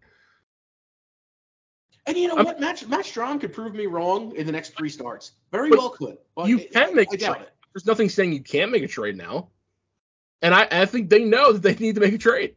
And 2.06 2.18
you 2.18 2.28
know 2.30 2.36
I'm- 2.36 2.46
what? 2.46 2.60
Matt, 2.60 2.88
Matt 2.88 3.06
Strahm 3.06 3.40
could 3.40 3.54
prove 3.54 3.76
me 3.76 3.86
wrong 3.86 4.36
in 4.36 4.46
the 4.46 4.52
next 4.52 4.76
three 4.78 4.90
starts. 4.90 5.34
Very 5.52 5.70
well 5.70 5.90
could. 5.90 6.18
But 6.36 6.48
you 6.48 6.60
can 6.60 6.96
make 6.96 7.10
I 7.12 7.16
a 7.16 7.18
trade. 7.18 7.42
it. 7.44 7.54
There's 7.74 7.86
nothing 7.86 8.10
saying 8.10 8.34
you 8.34 8.42
can't 8.42 8.72
make 8.72 8.84
a 8.84 8.88
trade 8.88 9.18
now. 9.18 9.50
And 10.42 10.54
I, 10.56 10.68
I 10.72 10.86
think 10.86 11.10
they 11.10 11.24
know 11.24 11.52
that 11.52 11.62
they 11.62 11.76
need 11.76 11.96
to 11.96 12.02
make 12.02 12.14
a 12.14 12.18
trade. 12.18 12.56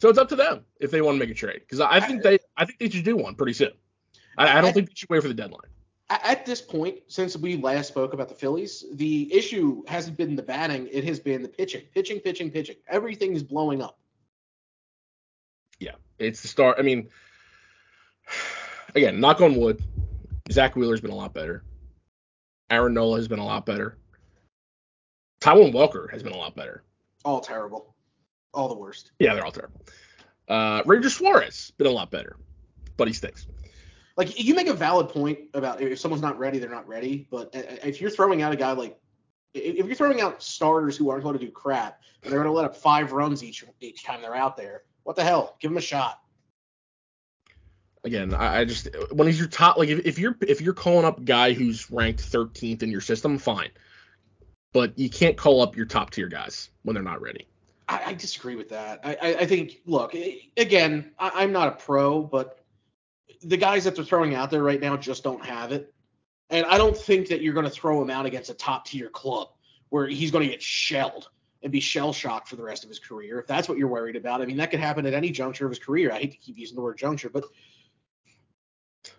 So 0.00 0.08
it's 0.08 0.18
up 0.18 0.28
to 0.28 0.36
them 0.36 0.64
if 0.80 0.90
they 0.90 1.00
want 1.02 1.16
to 1.16 1.18
make 1.18 1.30
a 1.30 1.34
trade. 1.34 1.60
Because 1.60 1.80
I, 1.80 1.96
I 1.96 2.00
think 2.00 2.22
they 2.22 2.38
I 2.56 2.64
think 2.64 2.78
they 2.78 2.88
should 2.88 3.04
do 3.04 3.16
one 3.16 3.34
pretty 3.34 3.52
soon. 3.52 3.72
I, 4.36 4.58
I 4.58 4.60
don't 4.60 4.70
I- 4.70 4.72
think 4.72 4.88
they 4.88 4.94
should 4.94 5.10
wait 5.10 5.22
for 5.22 5.28
the 5.28 5.34
deadline. 5.34 5.60
At 6.10 6.46
this 6.46 6.62
point, 6.62 7.00
since 7.08 7.36
we 7.36 7.56
last 7.58 7.88
spoke 7.88 8.14
about 8.14 8.30
the 8.30 8.34
Phillies, 8.34 8.82
the 8.94 9.30
issue 9.30 9.82
hasn't 9.86 10.16
been 10.16 10.36
the 10.36 10.42
batting; 10.42 10.88
it 10.90 11.04
has 11.04 11.20
been 11.20 11.42
the 11.42 11.48
pitching, 11.50 11.82
pitching, 11.92 12.18
pitching, 12.20 12.50
pitching. 12.50 12.76
Everything 12.88 13.34
is 13.34 13.42
blowing 13.42 13.82
up. 13.82 13.98
Yeah. 15.80 15.96
It's 16.18 16.40
the 16.40 16.48
start. 16.48 16.76
I 16.78 16.82
mean, 16.82 17.10
again, 18.94 19.20
knock 19.20 19.42
on 19.42 19.54
wood. 19.56 19.82
Zack 20.50 20.76
Wheeler's 20.76 21.02
been 21.02 21.10
a 21.10 21.14
lot 21.14 21.34
better. 21.34 21.62
Aaron 22.70 22.94
Nola 22.94 23.18
has 23.18 23.28
been 23.28 23.38
a 23.38 23.44
lot 23.44 23.66
better. 23.66 23.98
Taijuan 25.42 25.72
Walker 25.74 26.08
has 26.10 26.22
been 26.22 26.32
a 26.32 26.36
lot 26.38 26.56
better. 26.56 26.84
All 27.24 27.40
terrible, 27.40 27.94
all 28.58 28.68
the 28.68 28.74
worst. 28.74 29.12
Yeah, 29.18 29.34
they're 29.34 29.44
all 29.44 29.52
terrible. 29.52 29.80
Uh, 30.48 30.82
Ranger 30.84 31.10
Suarez 31.10 31.72
been 31.78 31.86
a 31.86 31.90
lot 31.90 32.10
better, 32.10 32.36
but 32.96 33.06
he 33.06 33.14
stinks. 33.14 33.46
Like 34.16 34.42
you 34.42 34.54
make 34.54 34.66
a 34.66 34.74
valid 34.74 35.10
point 35.10 35.38
about 35.54 35.80
if 35.80 36.00
someone's 36.00 36.22
not 36.22 36.38
ready, 36.38 36.58
they're 36.58 36.68
not 36.68 36.88
ready. 36.88 37.28
But 37.30 37.50
if 37.52 38.00
you're 38.00 38.10
throwing 38.10 38.42
out 38.42 38.52
a 38.52 38.56
guy 38.56 38.72
like, 38.72 38.98
if 39.54 39.76
if 39.76 39.86
you're 39.86 39.94
throwing 39.94 40.20
out 40.20 40.42
starters 40.42 40.96
who 40.96 41.08
aren't 41.08 41.22
going 41.22 41.38
to 41.38 41.44
do 41.44 41.52
crap, 41.52 42.00
and 42.22 42.32
they're 42.32 42.40
going 42.40 42.52
to 42.52 42.56
let 42.56 42.64
up 42.64 42.76
five 42.76 43.12
runs 43.12 43.44
each 43.44 43.64
each 43.80 44.02
time 44.04 44.20
they're 44.20 44.34
out 44.34 44.56
there, 44.56 44.82
what 45.04 45.14
the 45.14 45.22
hell? 45.22 45.56
Give 45.60 45.70
them 45.70 45.78
a 45.78 45.82
shot. 45.82 46.20
again, 48.04 48.34
I, 48.34 48.60
I 48.60 48.64
just 48.64 48.88
when 49.12 49.28
he's 49.28 49.38
your 49.38 49.48
top, 49.48 49.76
like 49.76 49.88
if, 49.88 50.04
if 50.04 50.18
you're 50.18 50.36
if 50.40 50.60
you're 50.60 50.74
calling 50.74 51.04
up 51.04 51.18
a 51.18 51.22
guy 51.22 51.52
who's 51.52 51.90
ranked 51.90 52.20
13th 52.20 52.82
in 52.82 52.90
your 52.90 53.00
system, 53.00 53.38
fine, 53.38 53.70
but 54.72 54.98
you 54.98 55.08
can't 55.08 55.36
call 55.36 55.62
up 55.62 55.76
your 55.76 55.86
top 55.86 56.10
tier 56.10 56.28
guys 56.28 56.70
when 56.82 56.94
they're 56.94 57.02
not 57.02 57.20
ready. 57.20 57.46
I, 57.88 58.02
I 58.06 58.14
disagree 58.14 58.56
with 58.56 58.68
that. 58.68 59.00
I, 59.02 59.14
I, 59.14 59.34
I 59.40 59.46
think, 59.46 59.80
look, 59.86 60.14
eh, 60.14 60.36
again, 60.56 61.12
I, 61.18 61.30
I'm 61.34 61.52
not 61.52 61.68
a 61.68 61.72
pro, 61.72 62.22
but 62.22 62.60
the 63.42 63.56
guys 63.56 63.84
that 63.84 63.96
they're 63.96 64.04
throwing 64.04 64.34
out 64.34 64.50
there 64.50 64.62
right 64.62 64.80
now 64.80 64.96
just 64.96 65.24
don't 65.24 65.44
have 65.44 65.72
it. 65.72 65.94
And 66.50 66.66
I 66.66 66.78
don't 66.78 66.96
think 66.96 67.28
that 67.28 67.40
you're 67.40 67.54
going 67.54 67.64
to 67.66 67.70
throw 67.70 68.00
him 68.02 68.10
out 68.10 68.26
against 68.26 68.50
a 68.50 68.54
top 68.54 68.86
tier 68.86 69.08
club 69.08 69.48
where 69.90 70.06
he's 70.06 70.30
going 70.30 70.44
to 70.44 70.50
get 70.50 70.62
shelled 70.62 71.28
and 71.62 71.72
be 71.72 71.80
shell 71.80 72.12
shocked 72.12 72.48
for 72.48 72.56
the 72.56 72.62
rest 72.62 72.84
of 72.84 72.88
his 72.88 72.98
career. 72.98 73.38
If 73.38 73.46
that's 73.46 73.68
what 73.68 73.78
you're 73.78 73.88
worried 73.88 74.16
about, 74.16 74.40
I 74.40 74.46
mean, 74.46 74.56
that 74.58 74.70
could 74.70 74.80
happen 74.80 75.06
at 75.06 75.14
any 75.14 75.30
juncture 75.30 75.64
of 75.64 75.70
his 75.70 75.78
career. 75.78 76.12
I 76.12 76.18
hate 76.18 76.32
to 76.32 76.36
keep 76.38 76.58
using 76.58 76.76
the 76.76 76.82
word 76.82 76.98
juncture, 76.98 77.30
but 77.30 77.44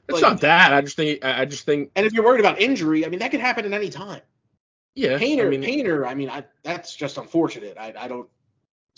It's 0.07 0.21
Like- 0.21 0.21
not 0.21 0.41
that. 0.41 0.73
I 0.73 0.81
just 0.81 0.95
think. 0.95 1.23
I 1.23 1.41
I 1.41 1.45
just 1.45 1.65
think. 1.65 1.91
And 1.95 2.05
if 2.05 2.13
you're 2.13 2.23
worried 2.23 2.39
about 2.39 2.59
injury, 2.59 3.05
I 3.05 3.09
mean 3.09 3.19
that 3.19 3.31
could 3.31 3.39
happen 3.39 3.65
at 3.65 3.73
any 3.73 3.89
time. 3.89 4.21
Yeah. 4.95 5.17
Painter, 5.17 5.47
I 5.47 5.49
mean, 5.49 5.61
Painter, 5.63 6.05
I 6.05 6.15
mean 6.15 6.29
I, 6.29 6.43
that's 6.63 6.95
just 6.95 7.17
unfortunate. 7.17 7.77
I, 7.77 7.93
I 7.97 8.07
don't 8.07 8.29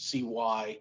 see 0.01 0.23
why. 0.23 0.79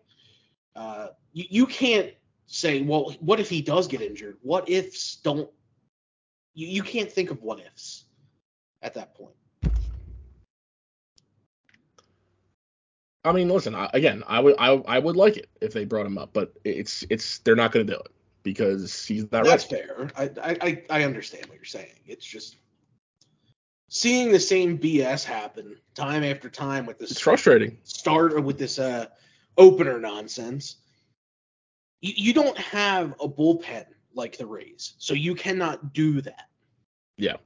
Uh, 0.75 1.09
you, 1.33 1.45
you 1.49 1.67
can't 1.67 2.13
say, 2.47 2.83
well, 2.83 3.15
what 3.21 3.41
if 3.41 3.49
he 3.49 3.63
does 3.63 3.87
get 3.87 4.01
injured? 4.01 4.37
What 4.43 4.69
ifs 4.69 5.17
don't? 5.17 5.49
You, 6.55 6.67
you 6.67 6.83
can't 6.83 7.11
think 7.11 7.31
of 7.31 7.43
what 7.43 7.61
ifs 7.61 8.05
at 8.83 8.95
that 8.95 9.15
point. 9.15 9.35
I 13.25 13.33
mean, 13.33 13.49
listen. 13.51 13.75
I, 13.75 13.91
again, 13.93 14.25
I 14.27 14.41
would. 14.41 14.55
I, 14.59 14.71
I 14.89 14.99
would 14.99 15.17
like 15.17 15.37
it 15.37 15.49
if 15.61 15.73
they 15.73 15.85
brought 15.85 16.07
him 16.07 16.17
up, 16.17 16.31
but 16.33 16.53
it's 16.65 17.05
it's 17.11 17.39
they're 17.39 17.57
not 17.57 17.71
going 17.73 17.87
to 17.87 17.93
do 17.93 17.99
it 17.99 18.13
because 18.43 19.05
he's 19.05 19.31
not 19.31 19.45
That's 19.45 19.71
ready. 19.71 19.85
fair. 19.87 20.11
I, 20.17 20.31
I 20.43 20.57
I 20.63 20.85
I 20.89 21.05
understand 21.05 21.47
what 21.47 21.57
you're 21.57 21.65
saying. 21.65 21.93
It's 22.07 22.25
just 22.25 22.57
seeing 23.91 24.31
the 24.33 24.41
same 24.41 24.79
BS 24.79 25.25
happen 25.25 25.77
time 25.95 26.23
after 26.25 26.49
time 26.49 26.87
with 26.87 26.99
this 26.99 27.11
It's 27.11 27.21
frustrating. 27.21 27.77
start 27.83 28.43
with 28.43 28.57
this 28.59 28.79
uh 28.79 29.07
opener 29.59 29.99
nonsense. 30.01 30.77
You, 32.01 32.13
you 32.17 32.33
don't 32.33 32.57
have 32.57 33.13
a 33.21 33.29
bullpen 33.29 33.85
like 34.15 34.39
the 34.39 34.47
Rays, 34.47 34.95
so 34.99 35.13
you 35.13 35.35
cannot 35.35 35.93
do 35.93 36.21
that. 36.23 36.49
Yeah. 37.19 37.37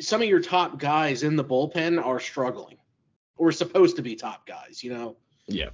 Some 0.00 0.22
of 0.22 0.28
your 0.28 0.40
top 0.40 0.78
guys 0.78 1.22
in 1.22 1.34
the 1.36 1.44
bullpen 1.44 2.04
are 2.04 2.20
struggling, 2.20 2.76
or 3.36 3.50
supposed 3.50 3.96
to 3.96 4.02
be 4.02 4.14
top 4.14 4.46
guys. 4.46 4.84
You 4.84 4.92
know, 4.94 5.16
Yeah. 5.46 5.70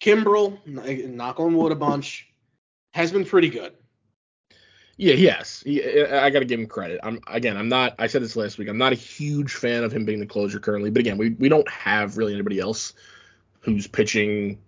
Kimbrel, 0.00 0.58
knock 0.66 1.40
on 1.40 1.54
wood 1.56 1.72
a 1.72 1.76
bunch, 1.76 2.28
has 2.94 3.10
been 3.12 3.24
pretty 3.24 3.48
good. 3.50 3.72
Yeah, 4.98 5.14
yes. 5.14 5.62
He, 5.64 5.82
I 5.84 6.30
got 6.30 6.38
to 6.38 6.44
give 6.46 6.58
him 6.58 6.66
credit. 6.66 7.00
I'm 7.02 7.20
again. 7.26 7.56
I'm 7.56 7.68
not. 7.68 7.94
I 7.98 8.06
said 8.06 8.22
this 8.22 8.34
last 8.36 8.56
week. 8.56 8.68
I'm 8.68 8.78
not 8.78 8.92
a 8.92 8.96
huge 8.96 9.54
fan 9.54 9.84
of 9.84 9.92
him 9.92 10.04
being 10.06 10.20
the 10.20 10.26
closer 10.26 10.58
currently. 10.58 10.90
But 10.90 11.00
again, 11.00 11.18
we 11.18 11.30
we 11.30 11.48
don't 11.50 11.68
have 11.70 12.16
really 12.16 12.32
anybody 12.32 12.58
else 12.60 12.94
who's 13.60 13.86
pitching 13.86 14.58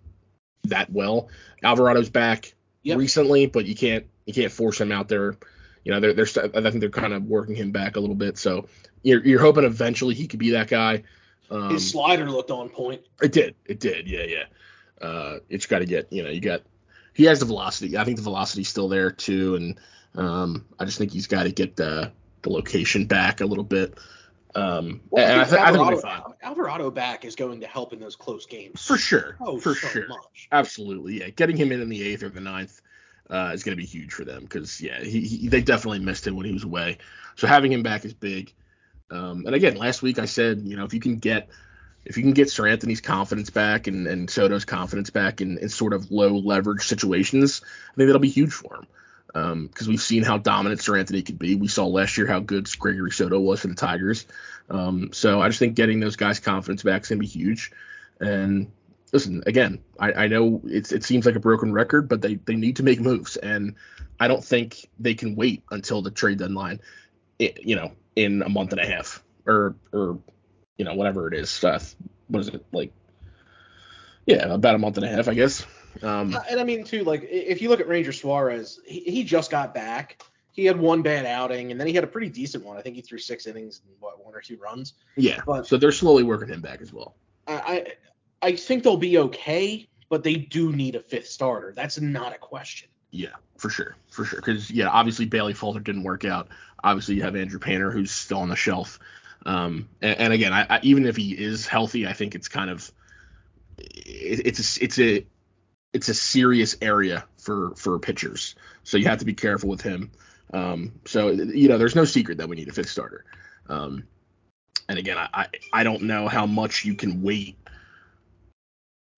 that 0.65 0.91
well. 0.93 1.29
Alvarado's 1.65 2.11
back 2.11 2.55
Yep. 2.83 2.99
recently, 2.99 3.47
but 3.47 3.65
you 3.67 3.75
can't 3.75 4.07
you 4.27 4.35
can't 4.35 4.53
force 4.53 4.81
him 4.81 4.93
out 4.93 5.09
there. 5.09 5.37
You 5.85 5.93
know, 5.93 6.01
they're 6.01 6.13
they're 6.13 6.27
I 6.55 6.61
think 6.71 6.81
they're 6.81 6.91
kind 6.91 7.13
of 7.15 7.25
working 7.25 7.55
him 7.55 7.71
back 7.73 7.97
a 7.97 8.01
little 8.01 8.15
bit. 8.15 8.37
So 8.39 8.67
you're 9.03 9.25
you're 9.25 9.41
hoping 9.41 9.65
eventually 9.65 10.15
he 10.15 10.27
could 10.27 10.39
be 10.39 10.51
that 10.51 10.69
guy. 10.69 11.05
Um, 11.51 11.71
His 11.71 11.91
slider 11.91 12.31
looked 12.31 12.51
on 12.51 12.69
point. 12.69 13.01
it 13.23 13.33
did. 13.33 13.55
It 13.65 13.81
did. 13.81 14.07
Yeah, 14.07 14.25
yeah. 14.25 14.45
Uh, 15.01 15.39
it's 15.49 15.65
got 15.67 15.79
to 15.79 15.87
get. 15.87 16.13
You 16.13 16.23
know, 16.23 16.29
you 16.31 16.41
got. 16.41 16.63
He 17.15 17.25
has 17.25 17.41
the 17.41 17.47
velocity. 17.47 17.97
I 17.97 18.05
think 18.05 18.17
the 18.19 18.23
velocity's 18.23 18.69
still 18.69 18.89
there 18.89 19.11
too, 19.11 19.55
and 19.57 19.81
um, 20.15 20.65
I 20.79 20.85
just 20.85 20.99
think 20.99 21.13
he's 21.13 21.27
got 21.27 21.45
to 21.45 21.53
get 21.53 21.77
the 21.77 22.13
the 22.43 22.51
location 22.51 23.07
back 23.07 23.41
a 23.41 23.47
little 23.47 23.65
bit. 23.65 23.99
Um, 24.55 25.01
Well, 25.11 25.27
and 25.27 25.41
I, 25.41 25.45
think 25.45 25.57
th- 25.57 25.61
I 25.61 25.73
think 25.73 25.79
we'll 25.79 25.91
be 25.91 25.95
Alvarado, 25.97 26.25
fine 26.25 26.35
Alvarado 26.43 26.91
back 26.91 27.25
is 27.25 27.37
going 27.37 27.61
to 27.61 27.67
help 27.67 27.93
in 27.93 28.01
those 28.01 28.17
close 28.17 28.47
games. 28.47 28.85
for 28.85 28.97
sure. 28.97 29.37
Oh, 29.41 29.59
for 29.59 29.75
so 29.75 29.89
sure. 29.89 30.09
much. 30.09 30.49
Absolutely. 30.51 31.21
Yeah, 31.21 31.31
getting 31.31 31.57
him 31.57 31.73
in 31.73 31.81
in 31.81 31.89
the 31.89 32.03
eighth 32.03 32.23
or 32.23 32.29
the 32.29 32.41
ninth 32.41 32.81
uh, 33.31 33.51
is 33.53 33.63
going 33.63 33.77
to 33.77 33.81
be 33.81 33.87
huge 33.87 34.13
for 34.13 34.25
them 34.25 34.43
because 34.43 34.81
yeah, 34.81 35.01
he, 35.01 35.21
he 35.21 35.49
they 35.49 35.61
definitely 35.61 35.99
missed 36.01 36.27
him 36.27 36.37
when 36.37 36.47
he 36.47 36.53
was 36.53 36.65
away. 36.65 36.99
So 37.37 37.47
having 37.47 37.73
him 37.73 37.83
back 37.83 38.05
is 38.05 38.15
big. 38.15 38.53
Um, 39.11 39.47
and 39.47 39.55
again, 39.55 39.77
last 39.77 40.03
week 40.03 40.19
I 40.19 40.27
said, 40.27 40.63
you 40.65 40.77
know, 40.77 40.85
if 40.85 40.95
you 40.95 41.01
can 41.01 41.17
get 41.17 41.49
if 42.05 42.17
you 42.17 42.23
can 42.23 42.33
get 42.33 42.49
Seranthony's 42.49 43.01
confidence 43.01 43.51
back 43.51 43.87
and, 43.87 44.07
and 44.07 44.31
Soto's 44.31 44.65
confidence 44.65 45.11
back 45.11 45.41
in, 45.41 45.59
in 45.59 45.69
sort 45.69 45.93
of 45.93 46.11
low 46.11 46.37
leverage 46.37 46.83
situations, 46.83 47.61
I 47.65 47.97
think 47.97 48.09
that'll 48.09 48.21
be 48.21 48.29
huge 48.29 48.53
for 48.53 48.77
him. 48.77 48.87
Because 49.33 49.87
we've 49.87 50.01
seen 50.01 50.23
how 50.23 50.39
dominant 50.39 50.81
Seranthony 50.81 51.25
could 51.25 51.39
be. 51.39 51.55
We 51.55 51.69
saw 51.69 51.87
last 51.87 52.17
year 52.17 52.27
how 52.27 52.41
good 52.41 52.69
Gregory 52.79 53.11
Soto 53.11 53.39
was 53.39 53.61
for 53.61 53.69
the 53.69 53.75
Tigers. 53.75 54.27
Um, 54.71 55.11
so 55.13 55.41
I 55.41 55.49
just 55.49 55.59
think 55.59 55.75
getting 55.75 56.01
those 56.01 56.17
guys' 56.17 56.41
confidence 56.41 56.83
back 56.83 57.03
is 57.03 57.09
going 57.09 57.19
to 57.19 57.21
be 57.21 57.27
huge. 57.27 57.71
And 58.21 58.73
listen, 59.13 59.43
again, 59.47 59.83
I, 59.99 60.13
I 60.13 60.27
know 60.29 60.61
it 60.65 61.05
seems 61.05 61.27
like 61.27 61.37
a 61.37 61.41
broken 61.41 61.73
record, 61.73 62.09
but 62.09 62.23
they, 62.23 62.35
they 62.37 62.57
need 62.57 62.77
to 62.77 62.83
make 62.83 63.01
moves. 63.01 63.37
And 63.37 63.75
I 64.19 64.29
don't 64.29 64.45
think 64.45 64.89
they 64.99 65.15
can 65.15 65.37
wait 65.37 65.63
until 65.71 66.03
the 66.03 66.11
trade 66.11 66.39
deadline, 66.39 66.81
you 67.39 67.77
know, 67.77 67.93
in 68.17 68.43
a 68.43 68.49
month 68.49 68.73
and 68.73 68.81
a 68.81 68.87
half 68.87 69.23
or, 69.47 69.77
or 69.93 70.19
you 70.77 70.85
know, 70.85 70.95
whatever 70.95 71.29
it 71.29 71.35
is. 71.35 71.63
Uh, 71.63 71.79
what 72.29 72.41
is 72.41 72.49
it 72.49 72.65
like? 72.73 72.93
Yeah, 74.27 74.53
about 74.53 74.75
a 74.75 74.79
month 74.79 74.97
and 74.99 75.07
a 75.07 75.09
half, 75.09 75.29
I 75.29 75.35
guess. 75.35 75.65
Um, 76.03 76.35
Uh, 76.35 76.41
And 76.51 76.61
I 76.61 76.65
mean, 76.65 76.85
too, 76.85 77.05
like 77.05 77.27
if 77.31 77.61
you 77.63 77.69
look 77.69 77.81
at 77.81 77.89
Ranger 77.89 78.13
Suarez, 78.13 78.81
he, 78.87 79.01
he 79.01 79.25
just 79.25 79.51
got 79.51 79.75
back. 79.75 80.23
He 80.53 80.65
had 80.65 80.79
one 80.79 81.03
bad 81.03 81.25
outing, 81.25 81.71
and 81.71 81.79
then 81.81 81.87
he 81.87 81.93
had 81.93 82.03
a 82.05 82.09
pretty 82.09 82.29
decent 82.29 82.65
one. 82.65 82.77
I 82.77 82.83
think 82.83 82.97
he 82.97 83.03
threw 83.03 83.19
six 83.19 83.47
innings 83.47 83.81
and 83.87 83.95
what 84.01 84.25
one 84.25 84.35
or 84.35 84.41
two 84.41 84.57
runs. 84.57 84.95
yeah. 85.17 85.41
but- 85.47 85.67
So 85.67 85.77
they're 85.77 85.93
slowly 85.93 86.25
working 86.25 86.49
him 86.49 86.61
back 86.61 86.81
as 86.81 86.93
well. 86.93 87.15
I 87.47 87.55
I, 88.43 88.49
I 88.49 88.57
think 88.57 88.83
they'll 88.83 88.97
be 88.97 89.19
okay, 89.19 89.89
but 90.09 90.23
they 90.25 90.35
do 90.35 90.73
need 90.73 90.95
a 90.97 91.01
fifth 91.01 91.29
starter. 91.29 91.73
That's 91.77 92.01
not 92.01 92.35
a 92.35 92.39
question. 92.39 92.89
Yeah, 93.11 93.37
for 93.57 93.71
sure, 93.71 93.97
for 94.11 94.25
sure. 94.25 94.39
Because 94.41 94.71
yeah, 94.71 94.89
obviously 94.89 95.25
Bailey 95.27 95.55
Falter 95.55 95.81
didn't 95.81 96.03
work 96.03 96.25
out. 96.25 96.49
Obviously 96.85 97.15
you 97.15 97.23
have 97.23 97.37
Andrew 97.37 97.59
Painter 97.59 97.91
who's 97.91 98.11
still 98.11 98.39
on 98.41 98.49
the 98.49 98.57
shelf. 98.57 98.99
Um, 99.47 99.89
and, 100.03 100.19
and 100.19 100.33
again, 100.33 100.53
I, 100.53 100.67
I, 100.69 100.81
even 100.83 101.07
if 101.07 101.17
he 101.17 101.33
is 101.33 101.67
healthy, 101.67 102.07
I 102.07 102.13
think 102.13 102.35
it's 102.35 102.49
kind 102.49 102.69
of 102.69 102.91
it, 103.79 104.47
it's 104.47 104.77
a, 104.79 104.85
it's 104.85 104.99
a 104.99 105.25
it's 105.93 106.09
a 106.09 106.15
serious 106.15 106.77
area 106.81 107.25
for 107.39 107.75
for 107.77 107.99
pitchers. 107.99 108.55
So 108.85 108.97
you 108.97 109.07
have 109.07 109.19
to 109.19 109.25
be 109.25 109.35
careful 109.35 109.69
with 109.69 109.83
him. 109.83 110.11
Um, 110.53 111.01
so 111.07 111.31
you 111.31 111.69
know, 111.69 111.79
there's 111.79 111.97
no 111.97 112.05
secret 112.05 112.39
that 112.39 112.49
we 112.49 112.57
need 112.57 112.69
a 112.69 112.73
fifth 112.73 112.91
starter. 112.91 113.25
Um, 113.69 114.05
and 114.89 114.99
again, 114.99 115.19
I, 115.19 115.29
I 115.33 115.47
I 115.73 115.83
don't 115.85 116.03
know 116.03 116.29
how 116.29 116.47
much 116.47 116.85
you 116.85 116.95
can 116.95 117.23
wait 117.23 117.59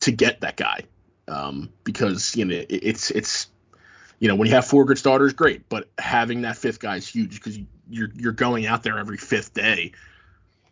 to 0.03 0.13
get 0.13 0.41
that 0.41 0.57
guy. 0.57 0.85
Um, 1.29 1.71
because 1.85 2.35
you 2.35 2.45
know 2.45 2.55
it, 2.55 2.67
it's 2.69 3.11
it's 3.11 3.47
you 4.21 4.29
know, 4.29 4.37
when 4.37 4.47
you 4.47 4.55
have 4.55 4.67
four 4.67 4.85
good 4.85 4.99
starters, 4.99 5.33
great, 5.33 5.69
but 5.69 5.89
having 5.99 6.43
that 6.43 6.59
fifth 6.59 6.79
guy 6.79 6.97
is 6.97 7.09
huge 7.09 7.35
because 7.35 7.59
you're 7.89 8.11
you're 8.15 8.33
going 8.33 8.67
out 8.67 8.83
there 8.83 8.99
every 8.99 9.17
fifth 9.17 9.55
day, 9.55 9.93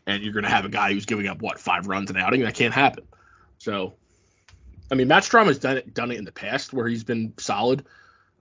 and 0.06 0.22
you're 0.22 0.34
going 0.34 0.44
to 0.44 0.50
have 0.50 0.66
a 0.66 0.68
guy 0.68 0.92
who's 0.92 1.06
giving 1.06 1.26
up 1.26 1.40
what 1.40 1.58
five 1.58 1.87
runs 1.87 2.11
an 2.11 2.18
outing. 2.18 2.42
That 2.42 2.54
can't 2.54 2.74
happen. 2.74 3.04
So, 3.56 3.94
I 4.90 4.94
mean, 4.94 5.09
Matt 5.09 5.22
Strahm 5.22 5.46
has 5.46 5.59
done 5.59 5.79
it 5.79 5.94
done 5.94 6.11
it 6.11 6.18
in 6.18 6.24
the 6.24 6.33
past 6.33 6.72
where 6.72 6.87
he's 6.88 7.05
been 7.05 7.35
solid, 7.38 7.85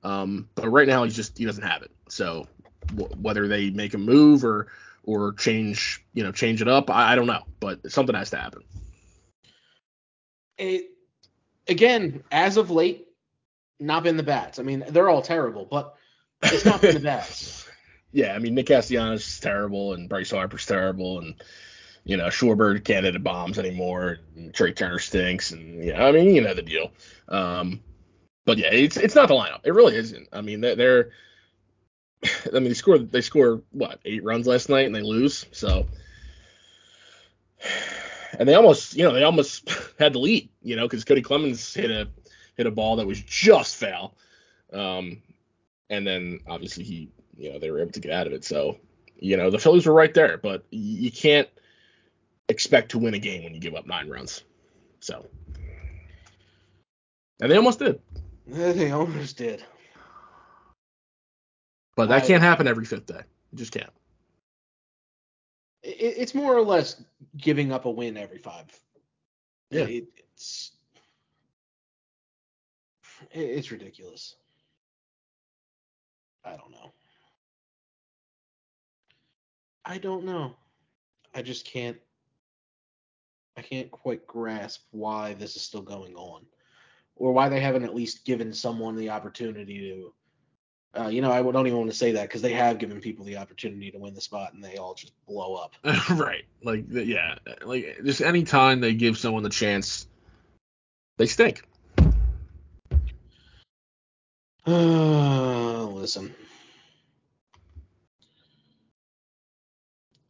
um, 0.03 0.49
but 0.55 0.69
right 0.69 0.87
now 0.87 1.03
he's 1.03 1.15
just 1.15 1.37
he 1.37 1.45
doesn't 1.45 1.63
have 1.63 1.81
it. 1.81 1.91
So, 2.09 2.47
w- 2.95 3.13
whether 3.21 3.47
they 3.47 3.69
make 3.69 3.93
a 3.93 3.97
move 3.97 4.45
or 4.45 4.67
or 5.03 5.33
change 5.33 6.03
you 6.13 6.23
know 6.23 6.31
change 6.31 6.61
it 6.61 6.67
up, 6.67 6.89
I, 6.89 7.13
I 7.13 7.15
don't 7.15 7.27
know, 7.27 7.43
but 7.59 7.91
something 7.91 8.15
has 8.15 8.29
to 8.31 8.37
happen. 8.37 8.63
It, 10.57 10.89
again, 11.67 12.23
as 12.31 12.57
of 12.57 12.71
late, 12.71 13.07
not 13.79 14.03
been 14.03 14.17
the 14.17 14.23
bats. 14.23 14.59
I 14.59 14.63
mean, 14.63 14.83
they're 14.89 15.09
all 15.09 15.21
terrible, 15.21 15.65
but 15.65 15.95
it's 16.43 16.65
not 16.65 16.81
been 16.81 16.95
the 16.95 17.01
bats. 17.01 17.63
Yeah, 18.13 18.33
I 18.33 18.39
mean 18.39 18.55
Nick 18.55 18.67
Castellanos 18.67 19.27
is 19.27 19.39
terrible 19.41 19.93
and 19.93 20.07
Bryce 20.07 20.31
Harper's 20.31 20.65
terrible 20.65 21.19
and 21.19 21.35
you 22.07 22.15
know 22.15 22.29
can't 22.79 23.05
hit 23.05 23.21
bombs 23.23 23.59
anymore 23.59 24.19
Trea 24.53 24.73
Turner 24.73 24.97
stinks 24.97 25.51
and 25.51 25.83
yeah, 25.83 26.05
I 26.05 26.11
mean 26.11 26.33
you 26.33 26.41
know 26.41 26.53
the 26.53 26.61
deal. 26.61 26.91
Um, 27.27 27.81
but 28.45 28.57
yeah, 28.57 28.71
it's 28.71 28.95
it's 28.95 29.13
not 29.13 29.27
the 29.27 29.33
lineup. 29.33 29.59
It 29.65 29.73
really 29.73 29.95
isn't. 29.95 30.29
I 30.31 30.41
mean 30.41 30.61
they're, 30.61 30.75
they're 30.75 31.09
I 32.53 32.59
mean 32.59 32.69
they 32.69 32.73
score 32.73 32.97
they 32.97 33.21
score 33.21 33.61
what 33.71 33.99
eight 34.05 34.23
runs 34.23 34.47
last 34.47 34.69
night 34.69 34.85
and 34.85 34.95
they 34.95 35.01
lose 35.01 35.45
so 35.51 35.85
and 38.39 38.47
they 38.47 38.55
almost 38.55 38.95
you 38.95 39.03
know 39.03 39.13
they 39.13 39.23
almost 39.23 39.69
had 39.99 40.13
the 40.13 40.19
lead 40.19 40.47
you 40.61 40.77
know 40.77 40.87
because 40.87 41.03
Cody 41.03 41.21
Clemens 41.21 41.73
hit 41.73 41.91
a 41.91 42.07
hit 42.55 42.67
a 42.67 42.71
ball 42.71 42.95
that 42.95 43.07
was 43.07 43.21
just 43.21 43.75
foul. 43.75 44.15
Um, 44.73 45.21
and 45.89 46.05
then 46.05 46.39
obviously 46.47 46.83
he, 46.83 47.09
you 47.37 47.53
know, 47.53 47.59
they 47.59 47.71
were 47.71 47.79
able 47.79 47.91
to 47.91 47.99
get 47.99 48.11
out 48.11 48.27
of 48.27 48.33
it. 48.33 48.43
So, 48.43 48.77
you 49.19 49.37
know, 49.37 49.49
the 49.49 49.59
Phillies 49.59 49.85
were 49.85 49.93
right 49.93 50.13
there, 50.13 50.37
but 50.37 50.65
you 50.71 51.11
can't 51.11 51.47
expect 52.49 52.91
to 52.91 52.99
win 52.99 53.13
a 53.13 53.19
game 53.19 53.43
when 53.43 53.53
you 53.53 53.59
give 53.59 53.75
up 53.75 53.85
nine 53.85 54.09
runs. 54.09 54.43
So, 54.99 55.25
and 57.41 57.51
they 57.51 57.55
almost 57.57 57.79
did, 57.79 57.99
Yeah, 58.47 58.71
They 58.71 58.91
almost 58.91 59.37
did. 59.37 59.63
but 61.95 62.07
that 62.09 62.23
I- 62.23 62.27
can't 62.27 62.43
happen 62.43 62.67
every 62.67 62.85
fifth 62.85 63.05
day. 63.05 63.19
It 63.53 63.55
just 63.55 63.71
can't. 63.71 63.91
It, 65.83 66.15
it's 66.17 66.33
more 66.35 66.55
or 66.55 66.61
less 66.63 67.01
giving 67.37 67.71
up 67.71 67.85
a 67.85 67.89
win 67.91 68.17
every 68.17 68.39
five. 68.39 68.65
Yeah. 69.69 69.83
It, 69.83 70.07
it's 70.17 70.71
it, 73.31 73.39
it's 73.41 73.71
ridiculous. 73.71 74.35
I 76.45 76.51
don't 76.55 76.71
know. 76.71 76.91
I 79.85 79.97
don't 79.97 80.25
know. 80.25 80.55
I 81.35 81.41
just 81.41 81.65
can't. 81.65 81.97
I 83.57 83.61
can't 83.61 83.89
quite 83.89 84.27
grasp 84.27 84.83
why 84.91 85.33
this 85.33 85.55
is 85.55 85.63
still 85.63 85.81
going 85.81 86.15
on. 86.15 86.45
or 87.15 87.33
why 87.33 87.49
they 87.49 87.59
haven't 87.59 87.83
at 87.83 87.95
least 87.95 88.25
given 88.25 88.53
someone 88.53 88.95
the 88.95 89.09
opportunity 89.09 89.89
to. 89.89 90.13
Uh, 91.01 91.07
you 91.07 91.21
know, 91.21 91.31
I 91.31 91.41
don't 91.41 91.67
even 91.67 91.79
want 91.79 91.91
to 91.91 91.97
say 91.97 92.13
that 92.13 92.23
because 92.23 92.41
they 92.41 92.53
have 92.53 92.77
given 92.77 93.01
people 93.01 93.25
the 93.25 93.37
opportunity 93.37 93.91
to 93.91 93.97
win 93.97 94.13
the 94.13 94.21
spot 94.21 94.53
and 94.53 94.63
they 94.63 94.77
all 94.77 94.93
just 94.93 95.13
blow 95.25 95.55
up. 95.55 95.73
right. 96.11 96.45
Like 96.63 96.85
yeah, 96.89 97.35
like 97.63 97.97
just 98.03 98.21
any 98.21 98.43
time 98.43 98.79
they 98.81 98.93
give 98.93 99.17
someone 99.17 99.43
the 99.43 99.49
chance, 99.49 100.07
they 101.17 101.25
stink. 101.25 101.63
listen. 104.67 106.33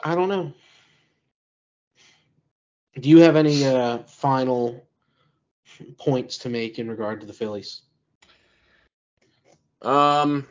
I 0.04 0.16
don't 0.16 0.30
know. 0.30 0.54
Do 3.00 3.10
you 3.10 3.20
have 3.20 3.36
any 3.36 3.64
uh, 3.66 4.00
final 4.00 4.88
points 5.98 6.40
to 6.40 6.50
make 6.50 6.80
in 6.80 6.90
regard 6.90 7.22
to 7.22 7.28
the 7.28 7.34
Phillies? 7.34 7.82
Um, 9.82 10.48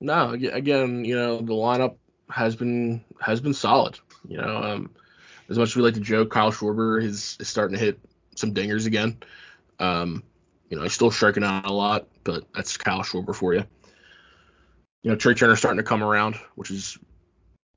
no. 0.00 0.30
Again, 0.30 1.04
you 1.04 1.14
know, 1.14 1.36
the 1.36 1.52
lineup 1.52 1.96
has 2.30 2.56
been 2.56 3.04
has 3.20 3.40
been 3.40 3.54
solid. 3.54 3.98
You 4.28 4.38
know, 4.38 4.56
um, 4.56 4.90
as 5.48 5.58
much 5.58 5.70
as 5.70 5.76
we 5.76 5.82
like 5.82 5.94
to 5.94 6.00
joke, 6.00 6.30
Kyle 6.30 6.52
Schwarber 6.52 7.02
is, 7.02 7.36
is 7.40 7.48
starting 7.48 7.76
to 7.78 7.84
hit 7.84 8.00
some 8.34 8.52
dingers 8.52 8.86
again. 8.86 9.18
Um, 9.78 10.22
you 10.68 10.76
know, 10.76 10.82
he's 10.82 10.92
still 10.92 11.10
striking 11.10 11.44
out 11.44 11.66
a 11.66 11.72
lot, 11.72 12.08
but 12.24 12.44
that's 12.54 12.76
Kyle 12.76 13.02
Schwarber 13.02 13.34
for 13.34 13.54
you. 13.54 13.64
You 15.02 15.10
know, 15.10 15.16
Trea 15.16 15.34
Turner's 15.34 15.58
starting 15.58 15.78
to 15.78 15.84
come 15.84 16.02
around, 16.02 16.36
which 16.56 16.70
is 16.70 16.98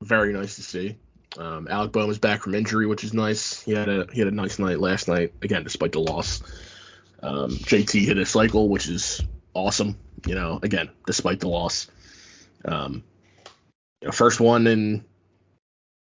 very 0.02 0.32
nice 0.32 0.56
to 0.56 0.62
see. 0.62 0.96
Um, 1.36 1.66
Alec 1.68 1.92
Bohm 1.92 2.10
is 2.10 2.18
back 2.18 2.42
from 2.42 2.54
injury, 2.54 2.86
which 2.86 3.04
is 3.04 3.12
nice. 3.12 3.62
He 3.62 3.72
had 3.72 3.88
a 3.88 4.06
he 4.12 4.20
had 4.20 4.28
a 4.28 4.34
nice 4.34 4.58
night 4.58 4.78
last 4.78 5.08
night, 5.08 5.32
again 5.42 5.64
despite 5.64 5.92
the 5.92 6.00
loss. 6.00 6.42
Um, 7.22 7.50
JT 7.50 8.04
hit 8.04 8.18
a 8.18 8.26
cycle, 8.26 8.68
which 8.68 8.88
is 8.88 9.20
awesome. 9.52 9.96
You 10.26 10.34
know, 10.34 10.60
again 10.62 10.90
despite 11.06 11.40
the 11.40 11.48
loss. 11.48 11.88
Um, 12.64 13.02
you 14.00 14.08
know, 14.08 14.12
first 14.12 14.40
one 14.40 14.66
in 14.66 15.04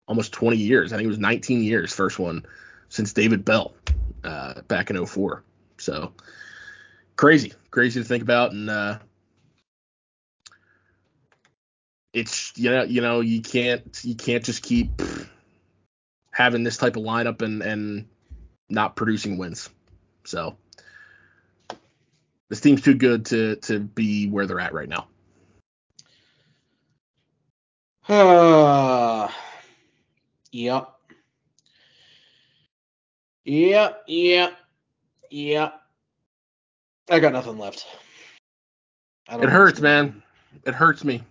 almost 0.09 0.33
20 0.33 0.57
years. 0.57 0.93
I 0.93 0.97
think 0.97 1.05
it 1.05 1.09
was 1.09 1.19
19 1.19 1.63
years, 1.63 1.95
first 1.95 2.19
one 2.19 2.45
since 2.89 3.13
David 3.13 3.45
Bell 3.45 3.73
uh, 4.25 4.63
back 4.63 4.91
in 4.91 5.07
04. 5.07 5.45
So 5.79 6.13
crazy, 7.17 7.53
crazy 7.71 8.03
to 8.03 8.07
think 8.07 8.23
about, 8.23 8.53
and 8.53 8.69
uh, 8.69 8.99
it's 12.13 12.53
you 12.57 12.71
know 12.71 12.83
you 12.83 13.01
know 13.01 13.21
you 13.21 13.41
can't 13.41 14.01
you 14.03 14.15
can't 14.15 14.45
just 14.45 14.63
keep 14.63 15.03
having 16.31 16.65
this 16.65 16.77
type 16.77 16.97
of 16.97 17.03
lineup 17.03 17.43
and 17.43 17.63
and 17.63 18.09
not 18.69 18.97
producing 18.97 19.39
wins. 19.39 19.69
So 20.25 20.57
this 22.49 22.61
team's 22.61 22.83
too 22.83 22.95
good 22.95 23.27
to 23.27 23.57
to 23.57 23.81
be 23.81 24.29
where 24.29 24.47
they're 24.47 24.61
at 24.61 24.73
right 24.73 24.89
now. 24.89 25.07
Uh, 28.09 29.29
yep. 30.53 30.89
Yep, 33.45 34.05
yep, 34.07 34.59
yep. 35.31 35.83
I 37.09 37.19
got 37.19 37.33
nothing 37.33 37.59
left. 37.59 37.87
It 39.31 39.49
hurts, 39.49 39.81
man. 39.81 40.23
It 40.65 40.75
hurts 40.75 41.05
me. 41.05 41.23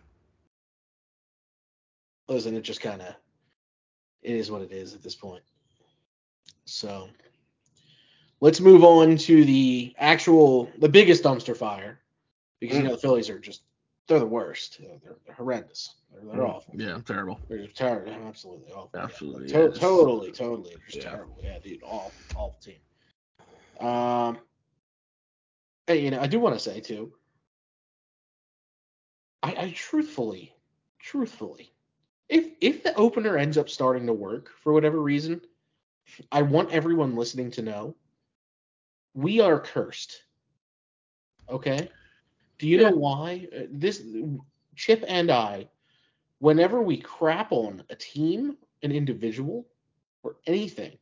Listen, 2.30 2.56
it 2.56 2.62
just 2.62 2.82
kind 2.82 3.02
of 3.02 3.16
it 4.22 4.36
is 4.36 4.52
what 4.52 4.62
it 4.62 4.72
is 4.72 4.94
at 4.94 5.02
this 5.02 5.16
point. 5.16 5.44
So 6.66 7.10
let's 8.40 8.62
move 8.62 8.84
on 8.84 9.18
to 9.18 9.44
the 9.44 9.94
actual 9.98 10.70
the 10.78 10.90
biggest 10.90 11.24
dumpster 11.24 11.58
fire 11.58 12.00
because 12.60 12.78
mm. 12.78 12.82
you 12.82 12.88
know 12.88 12.96
the 12.96 13.02
Phillies 13.02 13.30
are 13.30 13.40
just 13.40 13.64
they're 14.08 14.20
the 14.20 14.26
worst. 14.26 14.80
They're, 14.80 15.16
they're 15.26 15.36
horrendous. 15.36 15.96
They're, 16.12 16.22
they're 16.32 16.46
mm. 16.46 16.50
awful. 16.50 16.74
Yeah, 16.78 17.00
terrible. 17.06 17.40
They're 17.50 17.68
terrible. 17.68 18.14
Absolutely 18.14 18.72
awful. 18.72 19.00
Absolutely. 19.00 19.50
Yeah. 19.50 19.68
To- 19.68 19.72
totally, 19.72 20.32
totally. 20.32 20.76
Just 20.88 21.04
yeah. 21.04 21.12
terrible. 21.12 21.38
Yeah, 21.44 21.60
dude. 21.60 21.82
Awful, 21.84 22.12
awful 22.36 22.60
team. 22.62 23.88
Um, 23.88 24.40
Hey, 25.90 26.04
you 26.04 26.12
know, 26.12 26.22
I 26.22 26.28
do 26.28 26.40
want 26.40 26.54
to 26.54 26.60
say 26.60 26.82
too. 26.82 27.12
I, 29.42 29.56
I 29.58 29.74
truthfully, 29.76 30.54
truthfully, 31.00 31.74
if 32.30 32.52
if 32.62 32.84
the 32.84 32.96
opener 32.96 33.38
ends 33.38 33.58
up 33.58 33.70
starting 33.70 34.06
to 34.08 34.14
work 34.14 34.52
for 34.62 34.72
whatever 34.72 35.02
reason, 35.02 35.42
I 36.32 36.44
want 36.44 36.72
everyone 36.72 37.16
listening 37.16 37.52
to 37.52 37.62
know 37.62 37.96
we 39.14 39.40
are 39.40 39.60
cursed. 39.60 40.24
Okay? 41.50 41.90
Do 42.60 42.68
you 42.68 42.80
yeah. 42.80 42.90
know 42.90 42.96
why? 42.96 43.48
Uh, 43.56 43.64
this 43.72 44.04
Chip 44.76 45.04
and 45.08 45.32
I, 45.32 45.68
whenever 46.40 46.82
we 46.82 46.98
crap 46.98 47.52
on 47.52 47.84
a 47.90 47.96
team, 47.96 48.58
an 48.84 48.92
individual, 48.92 49.68
or 50.24 50.38
anything, 50.46 50.98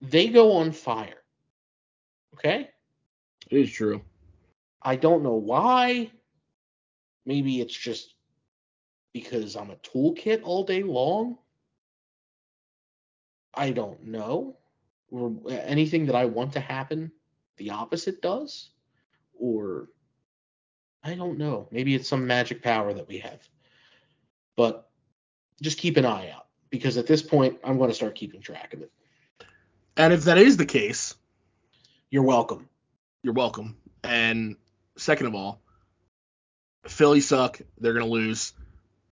they 0.00 0.28
go 0.28 0.52
on 0.52 0.72
fire. 0.72 1.22
Okay? 2.34 2.70
It 3.50 3.58
is 3.58 3.72
true. 3.72 4.02
I 4.82 4.96
don't 4.96 5.22
know 5.22 5.34
why. 5.34 6.10
Maybe 7.24 7.60
it's 7.60 7.74
just 7.74 8.15
because 9.16 9.56
I'm 9.56 9.70
a 9.70 9.76
toolkit 9.76 10.42
all 10.44 10.62
day 10.62 10.82
long. 10.82 11.38
I 13.54 13.70
don't 13.70 14.08
know. 14.08 14.58
Or 15.10 15.34
anything 15.48 16.04
that 16.06 16.14
I 16.14 16.26
want 16.26 16.52
to 16.52 16.60
happen, 16.60 17.10
the 17.56 17.70
opposite 17.70 18.20
does. 18.20 18.68
Or 19.40 19.88
I 21.02 21.14
don't 21.14 21.38
know. 21.38 21.66
Maybe 21.70 21.94
it's 21.94 22.10
some 22.10 22.26
magic 22.26 22.62
power 22.62 22.92
that 22.92 23.08
we 23.08 23.20
have. 23.20 23.40
But 24.54 24.86
just 25.62 25.78
keep 25.78 25.96
an 25.96 26.04
eye 26.04 26.28
out 26.28 26.48
because 26.68 26.98
at 26.98 27.06
this 27.06 27.22
point, 27.22 27.58
I'm 27.64 27.78
going 27.78 27.88
to 27.88 27.96
start 27.96 28.16
keeping 28.16 28.42
track 28.42 28.74
of 28.74 28.82
it. 28.82 28.92
And 29.96 30.12
if 30.12 30.24
that 30.24 30.36
is 30.36 30.58
the 30.58 30.66
case, 30.66 31.14
you're 32.10 32.22
welcome. 32.22 32.68
You're 33.22 33.32
welcome. 33.32 33.78
And 34.04 34.56
second 34.98 35.28
of 35.28 35.34
all, 35.34 35.62
Philly 36.86 37.22
suck. 37.22 37.62
They're 37.78 37.94
going 37.94 38.04
to 38.04 38.12
lose 38.12 38.52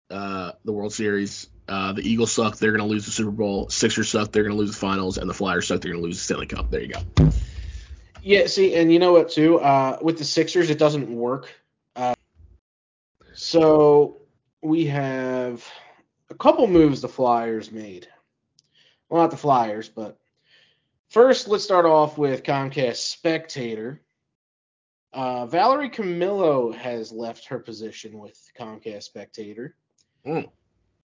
uh, 0.09 0.53
the 0.63 0.71
World 0.71 0.93
Series. 0.93 1.47
Uh, 1.67 1.93
the 1.93 2.07
Eagles 2.07 2.31
suck. 2.31 2.57
They're 2.57 2.71
going 2.71 2.87
to 2.87 2.87
lose 2.87 3.05
the 3.05 3.11
Super 3.11 3.31
Bowl. 3.31 3.69
Sixers 3.69 4.09
suck. 4.09 4.31
They're 4.31 4.43
going 4.43 4.55
to 4.55 4.59
lose 4.59 4.71
the 4.71 4.77
finals. 4.77 5.17
And 5.17 5.29
the 5.29 5.33
Flyers 5.33 5.67
suck. 5.67 5.81
They're 5.81 5.91
going 5.91 6.03
to 6.03 6.07
lose 6.07 6.17
the 6.17 6.23
Stanley 6.23 6.45
Cup. 6.45 6.69
There 6.69 6.81
you 6.81 6.93
go. 6.93 7.31
Yeah, 8.21 8.47
see, 8.47 8.75
and 8.75 8.91
you 8.91 8.97
know 8.97 9.13
what, 9.13 9.29
too? 9.29 9.59
Uh, 9.59 9.99
with 10.01 10.17
the 10.17 10.23
Sixers, 10.23 10.71
it 10.71 10.79
doesn't 10.79 11.09
work. 11.09 11.53
Uh, 11.95 12.15
so 13.33 14.17
we 14.63 14.87
have 14.87 15.63
a 16.31 16.35
couple 16.35 16.65
moves 16.65 17.01
the 17.01 17.07
Flyers 17.07 17.71
made. 17.71 18.07
Well, 19.09 19.21
not 19.21 19.29
the 19.29 19.37
Flyers, 19.37 19.89
but 19.89 20.17
first, 21.09 21.47
let's 21.47 21.63
start 21.63 21.85
off 21.85 22.17
with 22.17 22.41
Comcast 22.43 23.15
Spectacor. 23.15 23.99
Uh, 25.13 25.45
Valerie 25.45 25.89
Camillo 25.89 26.71
has 26.71 27.11
left 27.11 27.45
her 27.45 27.59
position 27.59 28.17
with 28.17 28.37
Comcast 28.59 29.09
Spectacor. 29.15 29.73
Mm. 30.25 30.49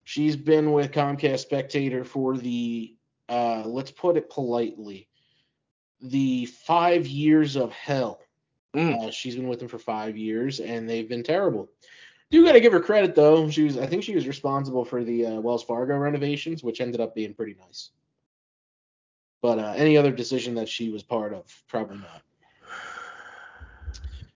She's 0.04 0.36
been 0.36 0.72
with 0.72 0.92
Comcast 0.92 1.50
Spectacor 1.50 2.06
for 2.06 2.38
the, 2.38 2.96
uh, 3.28 3.64
let's 3.66 3.92
put 3.92 4.18
it 4.18 4.30
politely, 4.30 5.10
the 6.02 6.46
five 6.46 7.08
years 7.08 7.56
of 7.56 7.72
hell. 7.72 8.22
Mm. 8.76 9.08
Uh, 9.08 9.12
she's 9.12 9.36
been 9.36 9.48
with 9.48 9.60
them 9.60 9.68
for 9.68 9.80
five 9.80 10.16
years, 10.16 10.60
and 10.60 10.90
they've 10.90 11.10
been 11.10 11.24
terrible. 11.24 11.70
Do 12.30 12.46
got 12.46 12.54
to 12.54 12.60
give 12.60 12.74
her 12.74 12.80
credit 12.80 13.16
though. 13.16 13.50
She 13.50 13.64
was, 13.64 13.78
I 13.78 13.88
think, 13.88 14.04
she 14.04 14.14
was 14.14 14.28
responsible 14.28 14.84
for 14.84 15.04
the 15.04 15.26
uh, 15.26 15.40
Wells 15.40 15.64
Fargo 15.64 15.98
renovations, 15.98 16.64
which 16.64 16.82
ended 16.82 17.00
up 17.00 17.16
being 17.16 17.34
pretty 17.34 17.56
nice. 17.60 17.92
But 19.42 19.60
uh, 19.60 19.74
any 19.76 19.98
other 19.98 20.12
decision 20.12 20.56
that 20.56 20.68
she 20.68 20.90
was 20.90 21.04
part 21.04 21.34
of, 21.34 21.46
probably 21.68 21.98
not. 21.98 22.22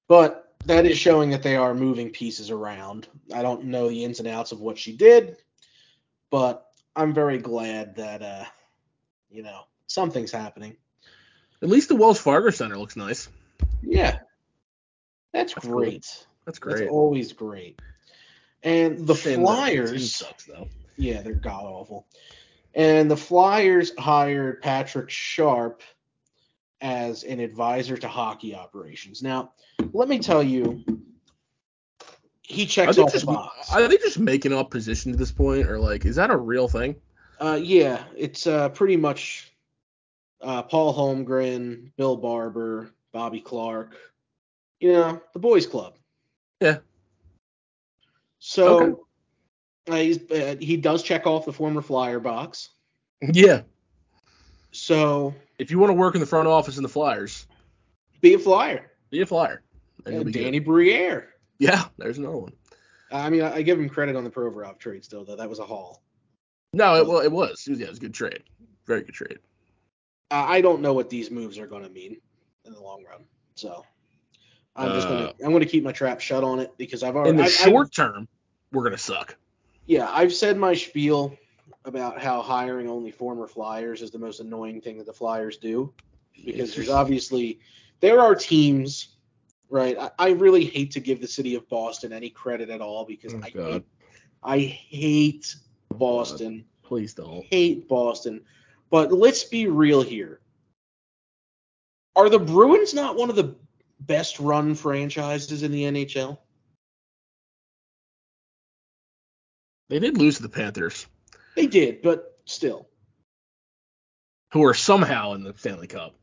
But 0.08 0.51
that 0.66 0.86
is 0.86 0.98
showing 0.98 1.30
that 1.32 1.44
they 1.44 1.56
are 1.56 1.74
moving 1.74 2.10
pieces 2.10 2.50
around. 2.50 3.08
I 3.34 3.42
don't 3.42 3.66
know 3.66 3.90
the 3.90 4.04
ins 4.04 4.20
and 4.20 4.28
outs 4.28 4.52
of 4.52 4.60
what 4.60 4.78
she 4.78 4.96
did, 4.96 5.38
but 6.30 6.66
I'm 6.96 7.14
very 7.14 7.38
glad 7.38 7.96
that 7.96 8.22
uh, 8.22 8.46
you 9.32 9.44
know, 9.44 9.62
something's 9.88 10.32
happening. 10.32 10.76
At 11.62 11.70
least 11.70 11.90
the 11.90 11.96
Wells 11.96 12.20
Fargo 12.20 12.50
Center 12.50 12.78
looks 12.78 12.96
nice. 12.96 13.30
Yeah. 13.82 14.20
That's, 15.34 15.54
That's 15.54 15.68
great. 15.68 15.92
Cool. 15.92 16.28
That's 16.46 16.60
great. 16.60 16.80
That's 16.80 16.92
always 16.92 17.34
great. 17.34 17.80
And 18.64 19.08
the 19.08 19.16
Flyers 19.16 20.16
sucks 20.16 20.46
though. 20.46 20.68
Yeah, 20.98 21.22
they're 21.22 21.34
god 21.34 21.64
awful. 21.64 22.08
And 22.74 23.10
the 23.10 23.18
Flyers 23.18 23.92
hired 23.98 24.62
Patrick 24.62 25.10
Sharp 25.10 25.82
as 26.80 27.24
an 27.24 27.40
advisor 27.40 27.98
to 27.98 28.08
hockey 28.08 28.56
operations. 28.56 29.22
Now, 29.22 29.54
let 29.94 30.10
me 30.10 30.20
tell 30.20 30.44
you, 30.44 30.84
he 32.42 32.66
checks 32.66 32.98
all 32.98 33.10
the 33.10 33.26
boxes. 33.26 33.74
Are 33.74 33.88
they 33.88 33.98
just 33.98 34.20
making 34.20 34.54
up 34.54 34.70
positions 34.72 35.14
at 35.16 35.20
this 35.20 35.32
point, 35.32 35.68
or 35.68 35.80
like, 35.80 36.06
is 36.06 36.16
that 36.18 36.30
a 36.30 36.38
real 36.38 36.68
thing? 36.68 36.96
Uh, 37.40 37.60
yeah, 37.62 38.04
it's 38.16 38.46
uh, 38.46 38.70
pretty 38.70 38.98
much 38.98 39.52
uh, 40.42 40.62
Paul 40.64 40.94
Holmgren, 40.94 41.92
Bill 41.98 42.16
Barber, 42.16 42.92
Bobby 43.12 43.42
Clarke. 43.42 43.96
You 44.80 44.94
know, 44.94 45.22
the 45.34 45.40
boys 45.40 45.68
club. 45.68 45.96
Yeah. 46.60 46.78
So 48.40 49.06
uh, 49.88 49.96
he's, 49.96 50.30
uh, 50.32 50.56
he 50.60 50.78
does 50.78 51.04
check 51.04 51.28
off 51.28 51.46
the 51.46 51.54
former 51.54 51.82
Flyer 51.82 52.20
box. 52.20 52.70
Yeah. 53.22 53.62
So 54.72 55.36
If 55.62 55.70
you 55.70 55.78
want 55.78 55.92
to 55.92 55.94
work 55.94 56.16
in 56.16 56.22
the 56.22 56.26
front 56.28 56.48
office 56.48 56.78
in 56.78 56.84
the 56.84 56.90
Flyers, 56.90 57.46
be 58.20 58.34
a 58.34 58.40
Flyer. 58.40 58.90
be 59.12 59.22
a 59.22 59.26
Flyer. 59.28 59.62
You'll 60.08 60.24
good. 60.26 60.34
Danny 60.34 60.60
Briere. 60.60 61.30
Yeah, 61.60 61.86
there's 61.98 62.18
another 62.18 62.38
one. 62.38 62.54
I 63.12 63.30
mean, 63.30 63.42
I 63.42 63.56
I 63.56 63.62
give 63.62 63.80
him 63.80 63.90
credit 63.90 64.16
on 64.16 64.24
the 64.24 64.30
Provorov 64.32 64.78
trade 64.80 65.04
still, 65.04 65.24
though. 65.26 65.36
That 65.36 65.50
was 65.50 65.60
a 65.60 65.66
haul. 65.66 66.02
No, 66.74 66.96
it, 66.96 67.06
well, 67.08 67.20
it 67.20 67.32
was. 67.32 67.66
It 67.68 67.72
was. 67.72 67.80
Yeah, 67.80 67.86
it 67.88 67.90
was 67.90 67.98
a 67.98 68.02
good 68.02 68.14
trade. 68.14 68.44
Very 68.88 69.04
good 69.04 69.14
trade. 69.14 69.40
Uh, 70.32 70.46
I 70.48 70.62
don't 70.62 70.82
know 70.82 70.94
what 70.94 71.10
these 71.10 71.30
moves 71.30 71.58
are 71.60 71.68
going 71.68 71.84
to 71.84 71.90
mean 71.90 72.18
in 72.66 72.72
the 72.74 72.80
long 72.80 73.04
run. 73.04 73.26
So 73.56 73.86
I'm 74.78 74.94
just 74.94 75.08
Uh, 75.08 75.10
gonna 75.12 75.34
I'm 75.46 75.52
gonna 75.52 75.66
keep 75.66 75.84
my 75.84 75.92
trap 75.92 76.22
shut 76.22 76.44
on 76.44 76.60
it 76.60 76.72
because 76.78 77.04
I've 77.04 77.16
already 77.16 77.32
In 77.32 77.36
the 77.36 77.44
I- 77.44 77.46
I- 77.48 77.50
short 77.50 77.94
term, 77.94 78.28
we're 78.72 78.84
gonna 78.84 78.98
suck. 78.98 79.36
yeah 79.86 80.08
I've 80.10 80.34
said 80.34 80.58
my 80.58 80.74
spiel 80.74 81.38
about 81.84 82.22
how 82.22 82.42
hiring 82.42 82.88
only 82.88 83.12
former 83.12 83.48
Flyers 83.48 84.02
is 84.02 84.10
the 84.12 84.20
most 84.20 84.40
annoying 84.40 84.80
thing 84.80 84.98
that 85.00 85.06
the 85.06 85.14
Flyers 85.14 85.58
do 85.58 85.94
because 86.46 86.74
there's 86.74 86.90
obviously 87.02 87.60
there 88.00 88.22
are 88.22 88.34
teams 88.34 89.18
right 89.72 89.98
I, 89.98 90.12
I 90.20 90.30
really 90.32 90.66
hate 90.66 90.92
to 90.92 91.00
give 91.00 91.20
the 91.22 91.28
city 91.28 91.56
of 91.56 91.68
Boston 91.70 92.14
any 92.14 92.30
credit 92.30 92.70
at 92.70 92.82
all 92.82 93.06
because 93.06 93.34
Oh, 93.34 93.40
I 93.44 93.50
God. 93.50 93.72
hate, 93.72 93.86
I 94.44 94.60
hate 94.60 95.56
Boston 95.90 96.66
Please 96.84 97.14
don't. 97.14 97.46
hate 97.50 97.88
Boston. 97.88 98.42
But 98.90 99.14
let's 99.14 99.46
be 99.46 99.68
real 99.68 100.02
here. 100.02 100.42
Are 102.18 102.28
the 102.30 102.38
Bruins 102.40 102.94
not 102.94 103.16
one 103.16 103.30
of 103.30 103.38
the 103.38 103.56
best 104.02 104.40
run 104.42 104.76
franchises 104.76 105.64
in 105.64 105.72
the 105.72 105.84
NHL? 105.84 106.38
They 109.90 110.00
did 110.00 110.18
lose 110.18 110.38
to 110.38 110.44
the 110.44 110.50
Panthers, 110.50 111.08
They 111.56 111.68
did, 111.68 112.02
but 112.02 112.38
still. 112.46 112.88
who 114.54 114.64
are 114.66 114.74
somehow 114.74 115.34
in 115.34 115.44
the 115.44 115.54
Stanley 115.58 115.88
Cup. 115.88 116.14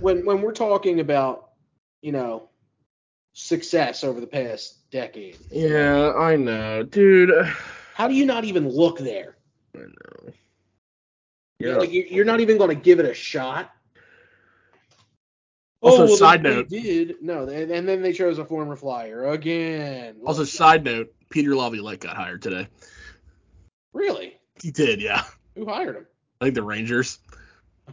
When 0.00 0.24
when 0.26 0.42
we're 0.42 0.52
talking 0.52 0.98
about, 1.00 1.50
you 2.02 2.10
know, 2.12 2.48
success 3.38 4.02
over 4.02 4.18
the 4.18 4.26
past 4.26 4.90
decade, 4.90 5.36
Yeah, 5.50 6.12
I 6.16 6.36
know, 6.36 6.82
dude. 6.82 7.30
How 7.94 8.08
do 8.08 8.14
you 8.14 8.24
not 8.26 8.44
even 8.44 8.68
look 8.68 8.98
there? 8.98 9.36
I 9.76 9.80
know. 9.80 11.78
Like 11.78 11.90
you- 11.92 12.06
you're 12.10 12.24
not 12.24 12.40
even 12.40 12.56
going 12.58 12.70
to 12.74 12.82
give 12.82 12.98
it 12.98 13.06
a 13.06 13.14
shot. 13.14 13.70
Oh, 15.82 15.90
also, 15.90 16.02
oh, 16.02 16.06
well, 16.06 16.16
side 16.16 16.42
they, 16.42 16.50
note- 16.54 16.68
they 16.70 16.80
did 16.80 17.16
no, 17.22 17.42
and, 17.46 17.70
and 17.70 17.86
then 17.86 18.00
they 18.02 18.12
chose 18.12 18.38
a 18.38 18.44
former 18.44 18.74
flyer 18.76 19.28
again. 19.28 20.16
Also, 20.24 20.40
Look, 20.40 20.48
side 20.48 20.84
note: 20.84 21.12
Peter 21.30 21.54
Laviolette 21.54 22.00
got 22.00 22.16
hired 22.16 22.40
today. 22.42 22.66
really, 23.92 24.38
He 24.62 24.70
did, 24.70 25.00
yeah. 25.02 25.24
who 25.54 25.66
hired 25.66 25.96
him? 25.96 26.06
I 26.40 26.46
think 26.46 26.54
the 26.54 26.62
Rangers. 26.62 27.18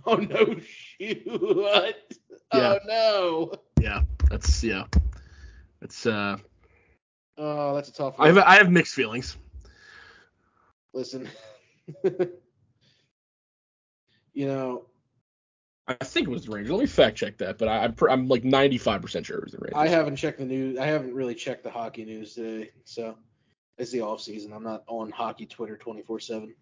Oh 0.08 0.15
no, 0.15 0.56
shoot! 0.60 1.21
What? 1.27 1.95
Yeah. 2.51 2.77
Oh 2.77 2.79
no! 2.88 3.53
Yeah, 3.79 4.01
that's 4.27 4.63
yeah. 4.63 4.86
It's 5.84 6.06
uh, 6.06 6.38
Oh, 7.38 7.76
that's 7.76 7.89
a 7.89 7.93
tough 7.93 8.15
I 8.17 8.28
one. 8.28 8.36
have 8.36 8.46
I 8.46 8.56
have 8.56 8.72
mixed 8.72 8.93
feelings. 8.96 9.38
Listen, 10.93 11.28
you 14.34 14.46
know, 14.48 14.86
I 15.88 15.96
think 15.96 16.28
it 16.28 16.32
was 16.32 16.46
the 16.46 16.52
Rangers. 16.52 16.72
Let 16.72 16.80
me 16.80 16.86
fact 16.86 17.17
check 17.17 17.38
that, 17.39 17.58
but 17.58 17.67
I, 17.67 17.84
I'm 17.84 17.93
pr- 17.93 18.10
I'm 18.10 18.28
like 18.28 18.43
95 18.43 19.02
percent 19.02 19.26
sure 19.26 19.39
it 19.39 19.43
was 19.43 19.54
the 19.54 19.60
Rangers. 19.60 19.76
I 19.76 19.88
haven't 19.88 20.15
checked 20.15 20.39
the 20.39 20.46
news. 20.46 20.78
I 20.78 20.86
haven't 20.86 21.13
really 21.13 21.36
checked 21.36 21.63
the 21.63 21.72
hockey 21.72 22.06
news 22.06 22.36
today, 22.36 22.69
so 22.86 23.17
it's 23.78 23.91
the 23.91 24.02
off 24.02 24.22
season. 24.22 24.54
I'm 24.54 24.63
not 24.63 24.84
on 24.88 25.10
hockey 25.12 25.48
Twitter 25.48 25.76
24 25.76 26.19
seven. 26.19 26.56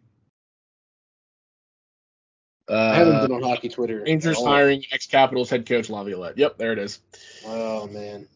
I 2.70 2.96
haven't 2.96 3.16
uh, 3.16 3.28
been 3.28 3.36
on 3.36 3.44
hockey 3.44 3.68
Twitter. 3.68 4.00
at 4.00 4.08
Rangers 4.08 4.38
all. 4.38 4.48
hiring 4.48 4.86
ex 4.94 5.06
Capitals 5.06 5.50
head 5.50 5.66
coach 5.66 5.90
Laviolette. 5.90 6.38
Yep, 6.38 6.58
there 6.58 6.72
it 6.72 6.80
is. 6.80 7.00
Oh 7.46 7.86
man. 7.88 8.28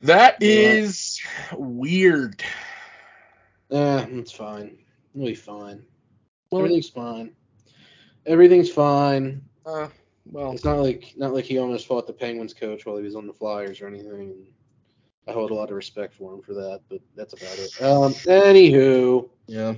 That 0.00 0.36
Yeah. 0.40 0.88
weird. 1.56 2.42
Eh, 3.70 4.06
it's 4.10 4.32
fine. 4.32 4.78
It'll 5.14 5.26
be 5.26 5.34
fine. 5.34 5.84
Well, 6.50 6.60
Everything's 6.62 6.90
fine. 6.90 7.34
Everything's 8.26 8.70
fine. 8.70 9.42
uh, 9.66 9.88
well, 10.30 10.52
It's 10.52 10.64
not 10.64 10.78
like 10.78 11.14
not 11.16 11.32
like 11.32 11.44
he 11.44 11.58
almost 11.58 11.86
fought 11.86 12.06
the 12.06 12.12
Penguins 12.12 12.54
coach 12.54 12.86
while 12.86 12.96
he 12.96 13.02
was 13.02 13.16
on 13.16 13.26
the 13.26 13.32
Flyers 13.32 13.80
or 13.80 13.86
anything. 13.88 14.46
I 15.26 15.32
hold 15.32 15.50
a 15.50 15.54
lot 15.54 15.70
of 15.70 15.76
respect 15.76 16.12
for 16.14 16.34
him 16.34 16.42
for 16.42 16.52
that, 16.54 16.82
but 16.90 17.00
that's 17.16 17.32
about 17.32 17.58
it. 17.58 17.82
Um, 17.82 18.12
anywho, 18.30 19.28
yeah. 19.46 19.74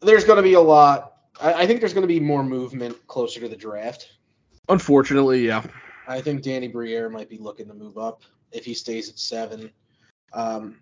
there's 0.00 0.24
going 0.24 0.38
to 0.38 0.42
be 0.42 0.54
a 0.54 0.60
lot. 0.60 1.16
I, 1.40 1.52
I 1.62 1.66
think 1.66 1.80
there's 1.80 1.92
going 1.92 2.02
to 2.02 2.08
be 2.08 2.20
more 2.20 2.42
movement 2.42 2.96
closer 3.08 3.40
to 3.40 3.48
the 3.48 3.56
draft. 3.56 4.08
Unfortunately, 4.70 5.46
yeah. 5.46 5.64
I 6.08 6.20
think 6.22 6.42
Danny 6.42 6.68
Briere 6.68 7.08
might 7.08 7.28
be 7.28 7.38
looking 7.38 7.68
to 7.68 7.74
move 7.74 7.98
up 7.98 8.22
if 8.50 8.64
he 8.64 8.74
stays 8.74 9.08
at 9.08 9.18
seven. 9.18 9.70
Um, 10.32 10.78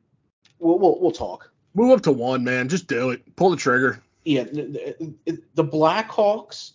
we'll 0.58 0.78
we'll, 0.78 1.00
we'll 1.00 1.10
talk. 1.10 1.52
Move 1.74 1.90
up 1.90 2.02
to 2.02 2.12
one, 2.12 2.44
man. 2.44 2.68
Just 2.68 2.86
do 2.86 3.10
it. 3.10 3.36
Pull 3.36 3.50
the 3.50 3.56
trigger. 3.56 4.02
Yeah, 4.24 4.44
the, 4.44 5.14
Blackhawks 5.56 6.72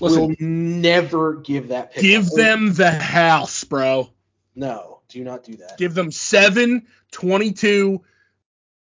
Listen, 0.00 0.20
will 0.20 0.34
never 0.38 1.34
give 1.34 1.68
that 1.68 1.92
pick. 1.92 2.02
give 2.02 2.26
up. 2.26 2.32
them 2.34 2.72
the 2.74 2.90
house, 2.90 3.64
bro. 3.64 4.10
no. 4.54 4.96
Do 5.08 5.22
not 5.22 5.44
do 5.44 5.54
that. 5.56 5.78
Give 5.78 5.94
them 5.94 6.10
7, 6.10 6.84
22, 7.12 8.02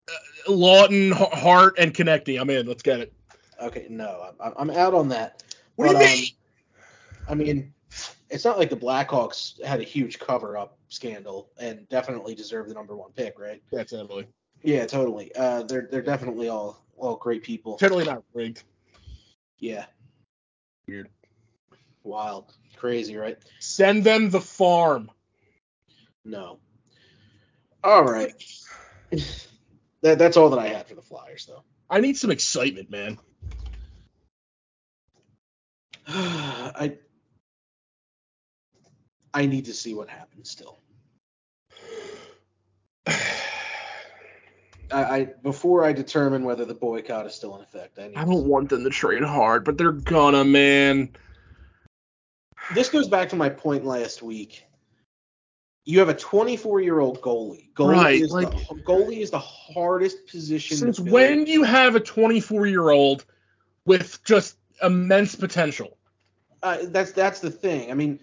uh, 0.09 0.12
Laughton, 0.50 1.12
Hart, 1.12 1.74
and 1.79 1.92
Konecny. 1.92 2.40
I'm 2.40 2.48
in. 2.48 2.66
Let's 2.66 2.83
get 2.83 3.00
it. 3.00 3.12
Okay, 3.61 3.87
no, 3.90 4.31
I'm, 4.40 4.55
I'm 4.57 4.70
out 4.70 4.94
on 4.94 5.11
that. 5.11 5.42
What 5.77 5.88
do 5.88 5.92
you 5.92 5.98
mean? 5.98 6.24
um, 7.29 7.33
I 7.33 7.35
mean, 7.35 7.74
it's 8.35 8.44
not 8.44 8.59
like 8.59 8.68
the 8.68 8.77
Blackhawks 8.77 9.62
had 9.64 9.81
a 9.81 9.85
huge 9.85 10.18
cover 10.18 10.59
up 10.59 10.77
scandal 10.88 11.51
and 11.57 11.88
definitely 11.88 12.35
deserve 12.35 12.68
the 12.68 12.75
number 12.75 12.97
one 12.97 13.12
pick, 13.12 13.38
right? 13.38 13.62
That's 13.70 13.92
Emily. 13.92 14.27
Yeah, 14.64 14.87
totally. 14.87 15.35
Uh, 15.37 15.62
they're 15.62 15.88
they're 15.90 16.03
definitely 16.03 16.49
all 16.49 16.85
all 16.97 17.14
great 17.16 17.44
people. 17.44 17.77
Totally 17.77 18.05
not 18.05 18.25
rigged. 18.35 18.64
Yeah, 19.59 19.87
Weird. 20.88 21.09
wild, 22.03 22.53
crazy, 22.77 23.16
right? 23.16 23.38
Send 23.61 24.03
them 24.03 24.31
the 24.31 24.40
farm. 24.40 25.11
No. 26.25 26.59
All 27.85 28.03
right. 28.03 28.35
that 30.03 30.18
that's 30.18 30.37
all 30.37 30.51
that 30.51 30.59
I 30.59 30.66
had 30.68 30.88
for 30.88 30.97
the 30.97 31.03
Flyers, 31.03 31.47
though. 31.47 31.62
I 31.88 32.01
need 32.01 32.16
some 32.16 32.33
excitement, 32.33 32.90
man. 32.90 33.18
I 36.09 36.99
I 39.35 39.47
need 39.47 39.64
to 39.64 39.75
see 39.75 39.94
what 39.94 40.09
happens 40.09 40.49
still. 40.49 40.79
I, 44.92 45.03
I 45.03 45.25
before 45.42 45.85
I 45.85 45.92
determine 45.92 46.44
whether 46.44 46.64
the 46.64 46.75
boycott 46.75 47.27
is 47.27 47.35
still 47.35 47.57
in 47.57 47.62
effect. 47.62 47.99
I 47.99 48.09
need. 48.09 48.16
I 48.16 48.25
don't 48.25 48.47
want 48.47 48.68
them 48.68 48.85
to 48.85 48.90
trade 48.90 49.25
hard, 49.25 49.64
but 49.64 49.77
they're 49.77 49.90
gonna, 49.92 50.44
man. 50.44 51.11
This 52.75 52.88
goes 52.88 53.09
back 53.09 53.29
to 53.31 53.37
my 53.37 53.49
point 53.49 53.85
last 53.85 54.23
week. 54.23 54.64
You 55.85 55.99
have 55.99 56.09
a 56.09 56.14
24 56.14 56.81
year 56.81 57.01
old 57.01 57.20
goalie. 57.20 57.73
Goalie 57.75 57.92
Right, 57.92 58.20
is 58.20 58.33
like- 58.33 58.51
the 58.51 58.57
goalie 58.85 59.20
is 59.20 59.31
the 59.31 59.38
hardest 59.38 60.27
position. 60.29 60.77
Since 60.79 61.01
when 61.01 61.44
do 61.44 61.51
you 61.51 61.64
have 61.64 61.97
a 61.97 62.01
24 62.01 62.66
year 62.66 62.90
old 62.90 63.27
with 63.85 64.23
just 64.25 64.57
immense 64.83 65.35
potential? 65.35 65.99
Uh, 66.62 66.79
that's 66.85 67.12
that's 67.12 67.40
the 67.40 67.51
thing. 67.51 67.91
I 67.91 67.95
mean, 67.95 68.18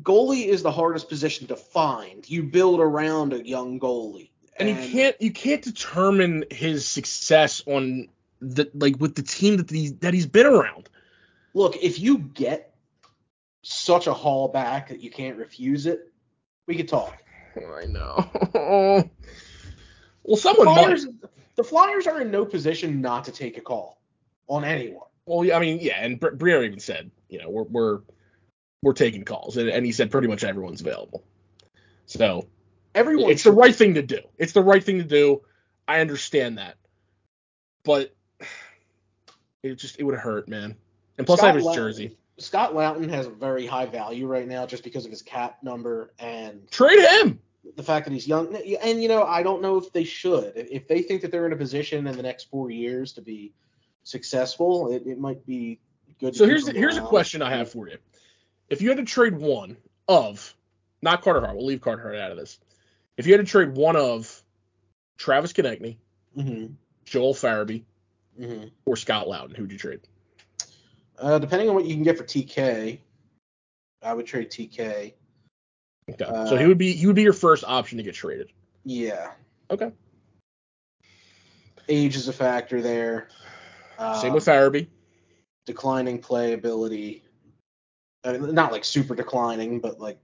goalie 0.00 0.46
is 0.46 0.62
the 0.62 0.70
hardest 0.72 1.08
position 1.08 1.46
to 1.48 1.56
find. 1.56 2.28
You 2.28 2.42
build 2.44 2.80
around 2.80 3.32
a 3.32 3.46
young 3.46 3.78
goalie, 3.78 4.30
And 4.56 4.68
you 4.68 4.74
can't 4.74 5.16
you 5.20 5.32
can't 5.32 5.62
determine 5.62 6.44
his 6.50 6.86
success 6.86 7.62
on 7.66 8.08
the 8.40 8.70
like 8.74 8.96
with 8.98 9.14
the 9.14 9.22
team 9.22 9.58
that 9.58 9.70
he's 9.70 9.94
that 9.96 10.14
he's 10.14 10.26
been 10.26 10.46
around. 10.46 10.88
look. 11.54 11.76
If 11.76 12.00
you 12.00 12.18
get 12.18 12.74
such 13.62 14.06
a 14.06 14.12
haul 14.12 14.48
back 14.48 14.88
that 14.88 15.00
you 15.00 15.10
can't 15.10 15.36
refuse 15.36 15.86
it, 15.86 16.12
we 16.66 16.76
could 16.76 16.88
talk. 16.88 17.22
I 17.56 17.84
know. 17.86 18.30
well, 18.54 19.10
The 20.24 20.36
someone 20.36 20.66
might. 20.66 21.00
The 21.54 21.64
Flyers 21.64 22.06
are 22.06 22.20
in 22.22 22.30
no 22.30 22.46
position 22.46 23.02
not 23.02 23.24
to 23.24 23.32
take 23.32 23.58
a 23.58 23.60
call 23.60 24.00
on 24.48 24.64
anyone. 24.64 25.06
Well, 25.26 25.44
yeah, 25.44 25.56
I 25.56 25.60
mean, 25.60 25.78
yeah, 25.80 26.02
and 26.02 26.18
Br- 26.18 26.30
Briere 26.30 26.64
even 26.64 26.80
said, 26.80 27.10
you 27.28 27.38
know, 27.38 27.50
we're 27.50 27.64
we're 27.64 28.00
we're 28.82 28.92
taking 28.92 29.24
calls, 29.24 29.56
and, 29.56 29.68
and 29.68 29.86
he 29.86 29.92
said 29.92 30.10
pretty 30.10 30.28
much 30.28 30.44
everyone's 30.44 30.80
available. 30.80 31.22
So 32.06 32.46
Everyone. 32.94 33.30
it's 33.30 33.44
the 33.44 33.52
right 33.52 33.74
thing 33.74 33.94
to 33.94 34.02
do. 34.02 34.20
It's 34.38 34.52
the 34.52 34.62
right 34.62 34.82
thing 34.82 34.98
to 34.98 35.04
do. 35.04 35.42
I 35.88 36.00
understand 36.00 36.58
that, 36.58 36.76
but 37.84 38.14
It 39.62 39.76
just 39.76 39.98
it 40.00 40.04
would 40.04 40.16
hurt, 40.16 40.48
man. 40.48 40.76
And 41.18 41.26
plus, 41.26 41.40
I 41.42 41.46
have 41.46 41.56
his 41.56 41.66
jersey. 41.74 42.16
Scott 42.38 42.74
Laughton 42.74 43.08
has 43.10 43.26
a 43.26 43.30
very 43.30 43.66
high 43.66 43.86
value 43.86 44.26
right 44.26 44.48
now 44.48 44.66
just 44.66 44.82
because 44.82 45.04
of 45.04 45.10
his 45.10 45.22
cap 45.22 45.58
number 45.62 46.12
and 46.18 46.68
Trade 46.70 46.98
him. 46.98 47.38
the 47.76 47.82
fact 47.82 48.06
that 48.06 48.12
he's 48.12 48.26
young. 48.26 48.56
And 48.82 49.00
you 49.00 49.08
know, 49.08 49.22
I 49.22 49.42
don't 49.44 49.62
know 49.62 49.76
if 49.76 49.92
they 49.92 50.02
should. 50.02 50.52
If 50.56 50.88
they 50.88 51.02
think 51.02 51.22
that 51.22 51.30
they're 51.30 51.46
in 51.46 51.52
a 51.52 51.56
position 51.56 52.06
in 52.08 52.16
the 52.16 52.22
next 52.22 52.50
four 52.50 52.70
years 52.70 53.12
to 53.12 53.22
be 53.22 53.52
successful, 54.02 54.92
it, 54.92 55.06
it 55.06 55.18
might 55.18 55.46
be 55.46 55.78
good. 56.18 56.34
So 56.34 56.44
here's 56.44 56.66
here's 56.66 56.96
a 56.96 57.02
question 57.02 57.40
I 57.40 57.56
have 57.56 57.70
for 57.70 57.88
you. 57.88 57.98
If 58.72 58.80
you 58.80 58.88
had 58.88 58.96
to 58.96 59.04
trade 59.04 59.34
one 59.34 59.76
of, 60.08 60.54
not 61.02 61.20
Carter 61.20 61.40
Hart, 61.42 61.54
we'll 61.54 61.66
leave 61.66 61.82
Carter 61.82 62.00
Hart 62.00 62.16
out 62.16 62.30
of 62.30 62.38
this. 62.38 62.58
If 63.18 63.26
you 63.26 63.34
had 63.34 63.44
to 63.44 63.50
trade 63.50 63.76
one 63.76 63.96
of 63.96 64.42
Travis 65.18 65.52
Konecny, 65.52 65.98
Mhm, 66.34 66.76
Joel 67.04 67.34
Farabee, 67.34 67.84
mhm. 68.40 68.70
or 68.86 68.96
Scott 68.96 69.26
Laughton, 69.26 69.54
who 69.54 69.64
would 69.64 69.72
you 69.72 69.76
trade? 69.76 70.00
Uh, 71.18 71.38
depending 71.38 71.68
on 71.68 71.74
what 71.74 71.84
you 71.84 71.94
can 71.94 72.02
get 72.02 72.16
for 72.16 72.24
TK, 72.24 72.98
I 74.00 74.14
would 74.14 74.24
trade 74.24 74.50
TK. 74.50 75.12
Okay. 76.10 76.24
Uh, 76.24 76.46
so 76.46 76.56
he 76.56 76.66
would 76.66 76.78
be 76.78 76.94
he 76.94 77.06
would 77.06 77.14
be 77.14 77.22
your 77.22 77.34
first 77.34 77.64
option 77.64 77.98
to 77.98 78.04
get 78.04 78.14
traded. 78.14 78.50
Yeah. 78.84 79.32
Okay. 79.70 79.92
Age 81.90 82.16
is 82.16 82.26
a 82.26 82.32
factor 82.32 82.80
there. 82.80 83.28
Um, 83.98 84.18
Same 84.18 84.32
with 84.32 84.46
Farabee. 84.46 84.86
declining 85.66 86.22
playability. 86.22 87.20
I 88.24 88.32
mean, 88.38 88.54
not 88.54 88.72
like 88.72 88.84
super 88.84 89.14
declining, 89.14 89.80
but 89.80 90.00
like 90.00 90.18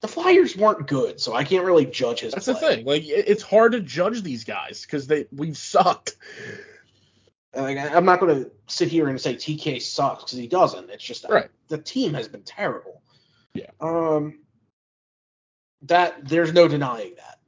the 0.00 0.08
Flyers 0.08 0.56
weren't 0.56 0.86
good, 0.86 1.20
so 1.20 1.34
I 1.34 1.44
can't 1.44 1.64
really 1.64 1.86
judge 1.86 2.20
his. 2.20 2.32
That's 2.32 2.46
the 2.46 2.54
thing. 2.54 2.84
Like 2.84 3.02
it's 3.06 3.42
hard 3.42 3.72
to 3.72 3.80
judge 3.80 4.22
these 4.22 4.44
guys 4.44 4.82
because 4.82 5.06
they 5.06 5.26
we've 5.32 5.56
sucked. 5.56 6.16
Like, 7.54 7.78
I- 7.78 7.94
I'm 7.94 8.04
not 8.04 8.18
going 8.18 8.44
to 8.44 8.50
sit 8.66 8.88
here 8.88 9.08
and 9.08 9.20
say 9.20 9.36
TK 9.36 9.80
sucks 9.80 10.24
because 10.24 10.38
he 10.38 10.48
doesn't. 10.48 10.90
It's 10.90 11.04
just 11.04 11.24
Right. 11.28 11.48
the 11.68 11.78
team 11.78 12.12
has 12.14 12.26
been 12.28 12.42
terrible. 12.42 13.00
Yeah. 13.54 13.70
Um. 13.80 14.40
That 15.82 16.26
there's 16.26 16.52
no 16.54 16.66
denying 16.66 17.14
that, 17.16 17.38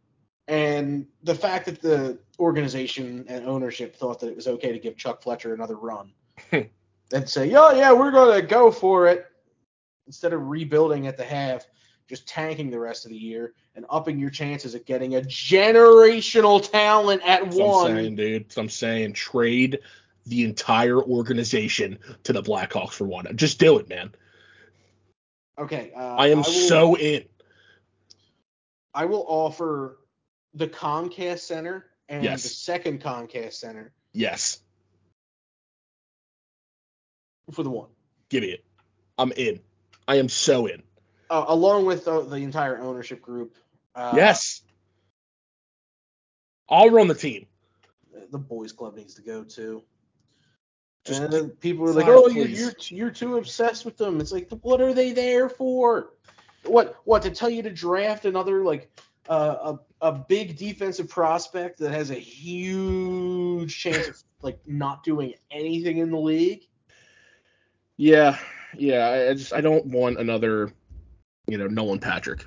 and 0.47 1.07
the 1.23 1.35
fact 1.35 1.65
that 1.67 1.81
the 1.81 2.19
organization 2.39 3.25
and 3.29 3.47
ownership 3.47 3.97
thought 3.97 4.21
that 4.21 4.29
it 4.29 4.37
was 4.37 4.47
okay 4.47 4.73
to 4.73 4.79
give 4.79 4.97
Chuck 4.99 5.23
Fletcher 5.23 5.55
another 5.55 5.77
run, 5.77 6.13
and 6.53 6.69
say, 7.29 7.47
"Yeah, 7.51 7.73
yeah, 7.73 7.93
we're 7.93 8.11
going 8.11 8.39
to 8.39 8.47
go 8.47 8.71
for 8.71 9.07
it," 9.07 9.27
instead 10.07 10.33
of 10.33 10.47
rebuilding 10.49 11.07
at 11.07 11.17
the 11.17 11.25
half, 11.25 11.67
just 12.09 12.27
tanking 12.29 12.71
the 12.71 12.79
rest 12.79 13.05
of 13.05 13.11
the 13.11 13.17
year 13.17 13.55
and 13.75 13.85
upping 13.91 14.19
your 14.19 14.31
chances 14.31 14.75
of 14.75 14.85
getting 14.87 15.17
a 15.17 15.21
generational 15.21 16.63
talent 16.71 17.21
at 17.25 17.43
That's 17.45 17.57
one. 17.57 17.91
I'm 17.91 17.97
saying, 17.97 18.17
dude. 18.17 18.45
That's 18.45 18.57
what 18.57 18.63
I'm 18.65 18.69
saying. 18.69 19.13
Trade 19.15 19.81
the 20.27 20.45
entire 20.45 21.03
organization 21.03 21.99
to 22.25 22.33
the 22.33 22.43
Blackhawks 22.43 22.93
for 22.93 23.05
one. 23.07 23.27
Just 23.37 23.59
do 23.59 23.79
it, 23.79 23.89
man. 23.89 24.13
Okay. 25.59 25.93
Uh, 25.97 26.17
I 26.17 26.29
am 26.29 26.39
will- 26.39 26.45
so 26.45 26.97
in. 26.97 27.25
I 28.95 29.05
will 29.05 29.25
offer 29.29 29.99
the 30.55 30.67
Comcast 30.69 31.41
Center 31.41 31.87
and 32.09 32.25
Yes. 32.25 32.45
the 32.45 32.49
second 32.49 33.03
Comcast 33.03 33.55
Center 33.55 33.93
Yes. 34.13 34.61
for 37.53 37.63
the 37.63 37.71
one, 37.71 37.91
Give 38.29 38.43
me 38.43 38.51
it. 38.53 38.65
I'm 39.19 39.33
in. 39.33 39.61
I 40.09 40.17
am 40.17 40.29
so 40.29 40.67
in. 40.67 40.83
uh, 41.31 41.45
along 41.49 41.87
with 41.87 42.07
uh, 42.07 42.21
the 42.21 42.37
entire 42.37 42.79
ownership 42.79 43.21
group. 43.21 43.57
Uh, 43.95 44.13
yes. 44.17 44.63
I'll 46.69 46.91
run 46.91 47.09
the 47.09 47.15
team. 47.15 47.47
The 48.31 48.39
boys 48.39 48.73
club 48.73 48.97
needs 48.97 49.15
to 49.15 49.23
go 49.23 49.45
too. 49.45 49.83
Just 51.05 51.23
and 51.23 51.33
then 51.33 51.51
people 51.51 51.89
are 51.89 51.93
like, 51.93 52.09
"Oh, 52.09 52.27
you're, 52.27 52.47
you're 52.47 52.73
you're 52.89 53.11
too 53.11 53.37
obsessed 53.37 53.85
with 53.85 53.97
them." 53.97 54.21
It's 54.21 54.33
like, 54.33 54.49
what 54.63 54.81
are 54.81 54.93
they 54.93 55.13
there 55.13 55.49
for? 55.49 56.11
What 56.65 56.97
what 57.05 57.23
to 57.23 57.31
tell 57.31 57.49
you 57.49 57.63
to 57.63 57.71
draft 57.71 58.25
another 58.25 58.65
like 58.65 58.91
uh, 59.29 59.75
a 60.01 60.09
a 60.09 60.13
big 60.13 60.57
defensive 60.57 61.09
prospect 61.09 61.79
that 61.79 61.93
has 61.93 62.11
a 62.11 62.15
huge 62.15 63.79
chance 63.79 64.09
of 64.09 64.25
like 64.43 64.59
not 64.67 65.05
doing 65.05 65.35
anything 65.53 65.99
in 65.99 66.11
the 66.11 66.19
league? 66.19 66.65
Yeah. 67.97 68.37
Yeah. 68.79 69.29
I, 69.31 69.35
just 69.35 69.53
I 69.53 69.61
don't 69.61 69.87
want 69.87 70.19
another, 70.19 70.73
you 71.47 71.59
know, 71.59 71.67
Nolan 71.67 71.99
Patrick. 71.99 72.45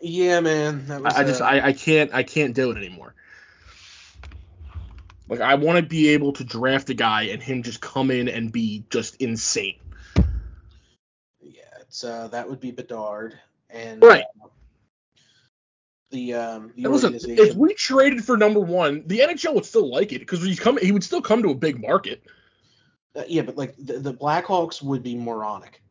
Yeah, 0.00 0.40
man. 0.40 0.86
That 0.86 1.02
was, 1.02 1.14
I, 1.14 1.20
I 1.20 1.24
just 1.24 1.40
uh, 1.40 1.44
I, 1.44 1.66
I 1.66 1.72
can't 1.72 2.12
I 2.14 2.22
can't 2.22 2.54
do 2.54 2.70
it 2.70 2.76
anymore. 2.76 3.14
Like 5.28 5.40
I 5.40 5.54
want 5.56 5.76
to 5.76 5.82
be 5.82 6.08
able 6.10 6.32
to 6.34 6.44
draft 6.44 6.88
a 6.90 6.94
guy 6.94 7.24
and 7.24 7.42
him 7.42 7.62
just 7.62 7.80
come 7.80 8.10
in 8.10 8.28
and 8.28 8.50
be 8.50 8.84
just 8.90 9.16
insane. 9.16 9.76
Yeah, 11.40 11.62
it's 11.80 12.04
uh 12.04 12.28
that 12.28 12.48
would 12.48 12.60
be 12.60 12.70
Bedard 12.70 13.38
and 13.70 14.02
Right. 14.02 14.24
uh, 14.42 14.48
the 16.10 16.34
um 16.34 16.72
the 16.76 16.88
listen, 16.88 17.18
if 17.22 17.54
we 17.54 17.74
traded 17.74 18.24
for 18.24 18.36
number 18.36 18.60
one, 18.60 19.02
the 19.06 19.20
NHL 19.20 19.54
would 19.54 19.66
still 19.66 19.90
like 19.90 20.12
it 20.12 20.20
because 20.20 20.42
he's 20.42 20.60
come 20.60 20.78
he 20.78 20.92
would 20.92 21.04
still 21.04 21.20
come 21.20 21.42
to 21.42 21.50
a 21.50 21.54
big 21.54 21.80
market. 21.80 22.22
Uh, 23.16 23.24
yeah, 23.28 23.42
but 23.42 23.56
like 23.56 23.74
the, 23.78 23.98
the 23.98 24.14
Blackhawks 24.14 24.82
would 24.82 25.02
be 25.02 25.16
moronic 25.16 25.82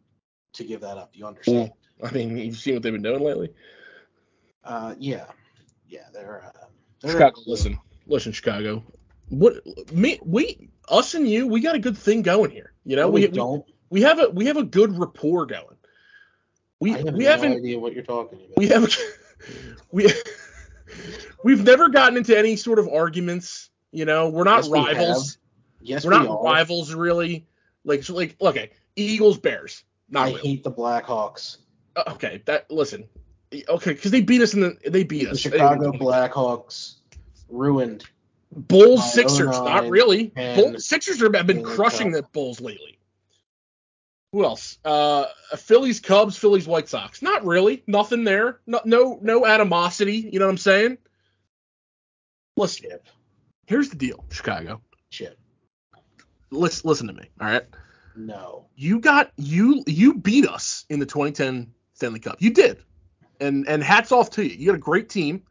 to 0.53 0.63
give 0.63 0.82
that 0.82 0.97
up. 0.97 1.11
You 1.13 1.28
understand? 1.28 1.72
I 2.03 2.11
mean, 2.11 2.38
you've 2.38 2.57
seen 2.57 2.76
what 2.76 2.84
they've 2.84 2.93
been 2.93 3.01
doing 3.01 3.24
lately. 3.24 3.53
Uh, 4.63 4.95
yeah, 4.99 5.26
yeah, 5.88 6.07
they're. 6.13 6.43
Uh, 6.45 6.65
they're 7.01 7.11
Chicago, 7.11 7.41
listen, 7.45 7.80
listen, 8.07 8.32
Chicago. 8.32 8.84
What 9.30 9.55
me, 9.91 10.20
we, 10.24 10.70
us 10.89 11.13
and 11.13 11.28
you, 11.28 11.47
we 11.47 11.61
got 11.61 11.76
a 11.76 11.80
good 11.80 11.97
thing 11.97 12.22
going 12.22 12.51
here. 12.51 12.74
You 12.86 12.95
know, 12.95 13.03
No, 13.03 13.09
we, 13.09 13.22
we 13.22 13.28
don't. 13.28 13.65
we 13.89 14.01
have 14.01 14.20
a 14.20 14.30
we 14.30 14.45
have 14.45 14.57
a 14.57 14.63
good 14.63 14.97
rapport 14.97 15.45
going. 15.45 15.78
We 16.80 16.93
I 16.93 16.97
have 16.97 17.13
we 17.13 17.24
no 17.24 17.30
haven't 17.30 17.53
idea 17.53 17.80
what 17.80 17.93
you're 17.93 18.03
talking 18.03 18.39
about. 18.39 18.57
we 18.57 18.68
have 18.68 18.95
we 19.91 20.11
we've 21.43 21.63
never 21.63 21.89
gotten 21.89 22.18
into 22.18 22.38
any 22.38 22.55
sort 22.55 22.80
of 22.80 22.88
arguments. 22.88 23.70
You 23.91 24.05
know, 24.05 24.30
we're 24.30 24.43
not 24.43 24.63
Yes, 24.63 24.70
rivals. 24.70 25.38
Yes, 25.88 26.05
We're 26.05 26.11
we 26.11 26.25
not 26.25 26.27
are. 26.39 26.43
rivals 26.43 26.93
really. 26.93 27.47
Like 27.83 28.03
so 28.03 28.13
like 28.15 28.35
okay, 28.41 28.71
Eagles 28.95 29.38
Bears. 29.38 29.83
Not 30.09 30.27
I 30.27 30.29
really. 30.31 30.41
hate 30.41 30.63
the 30.63 30.71
Blackhawks. 30.71 31.57
Uh, 31.95 32.03
okay, 32.13 32.41
that 32.45 32.69
listen. 32.69 33.07
Okay, 33.69 33.93
because 33.93 34.11
they 34.11 34.21
beat 34.21 34.41
us 34.41 34.53
in 34.53 34.61
the 34.61 34.77
they 34.89 35.03
beat 35.03 35.25
The 35.25 35.31
us. 35.31 35.39
Chicago 35.39 35.91
Blackhawks 35.91 36.95
ruined. 37.49 38.05
Bulls 38.51 39.13
Sixers, 39.13 39.47
not 39.59 39.89
really. 39.89 40.27
Bulls 40.35 40.85
Sixers 40.85 41.21
have 41.21 41.47
been 41.47 41.63
crushing 41.63 42.11
the 42.11 42.23
Bulls 42.23 42.59
lately. 42.61 42.97
Who 44.33 44.43
else? 44.43 44.77
Uh, 44.83 45.25
Phillies 45.55 45.99
Cubs, 46.01 46.38
Phillies 46.38 46.67
White 46.67 46.89
Sox. 46.89 47.21
Not 47.21 47.45
really. 47.45 47.83
Nothing 47.88 48.23
there. 48.25 48.59
No 48.67 48.81
no 48.85 49.19
no 49.21 49.45
animosity. 49.45 50.29
You 50.31 50.39
know 50.39 50.45
what 50.45 50.51
I'm 50.51 50.57
saying? 50.57 50.97
Listen, 52.57 52.89
Chip, 52.89 53.07
here's 53.65 53.89
the 53.89 53.95
deal, 53.95 54.23
Chicago. 54.31 54.81
chip. 55.09 55.38
Let's 56.52 56.86
listen 56.86 57.08
to 57.08 57.14
me. 57.14 57.30
All 57.41 57.48
right. 57.48 57.64
No. 58.16 58.66
you 58.76 59.00
got 59.00 59.32
you 59.38 59.84
you 59.86 60.16
beat 60.16 60.48
us 60.48 60.86
in 60.89 61.00
the 61.00 61.06
2010 61.06 61.72
Stanley 61.93 62.20
Cup. 62.20 62.38
You 62.39 62.52
did, 62.52 62.84
and 63.39 63.68
and 63.68 63.84
hats 63.84 64.12
off 64.12 64.32
to 64.32 64.43
you. 64.43 64.56
You 64.56 64.68
got 64.68 64.76
a 64.76 64.80
great 64.80 65.10
team, 65.10 65.43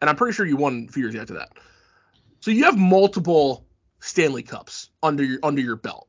and 0.00 0.08
I'm 0.08 0.16
pretty 0.16 0.34
sure 0.34 0.46
you 0.46 0.56
won 0.56 0.86
a 0.88 0.92
few 0.92 1.02
years 1.02 1.16
after 1.16 1.34
that. 1.34 1.50
So 2.40 2.50
you 2.52 2.64
have 2.64 2.78
multiple 2.78 3.66
Stanley 4.00 4.42
Cups 4.44 4.90
under 5.02 5.24
your 5.24 5.40
under 5.42 5.60
your 5.60 5.76
belt. 5.76 6.08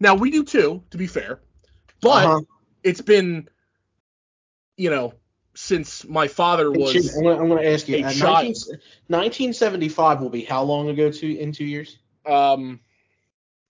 Now 0.00 0.14
we 0.14 0.30
do 0.30 0.44
too, 0.44 0.82
to 0.90 0.98
be 0.98 1.06
fair, 1.06 1.40
but 2.02 2.26
Uh-huh. 2.26 2.40
it's 2.82 3.00
been, 3.00 3.48
you 4.76 4.90
know, 4.90 5.14
since 5.54 6.04
my 6.06 6.28
father 6.28 6.70
was 6.70 7.16
I'm 7.16 7.22
gonna, 7.24 7.40
I'm 7.40 7.48
gonna 7.48 7.62
ask 7.68 7.88
you. 7.88 8.04
uh, 8.04 8.12
child. 8.12 8.44
19, 8.44 8.54
1975 9.08 10.20
will 10.20 10.28
be 10.30 10.44
how 10.44 10.62
long 10.62 10.88
ago? 10.88 11.10
To 11.10 11.38
in 11.38 11.52
two 11.52 11.64
years? 11.64 11.98
um 12.26 12.80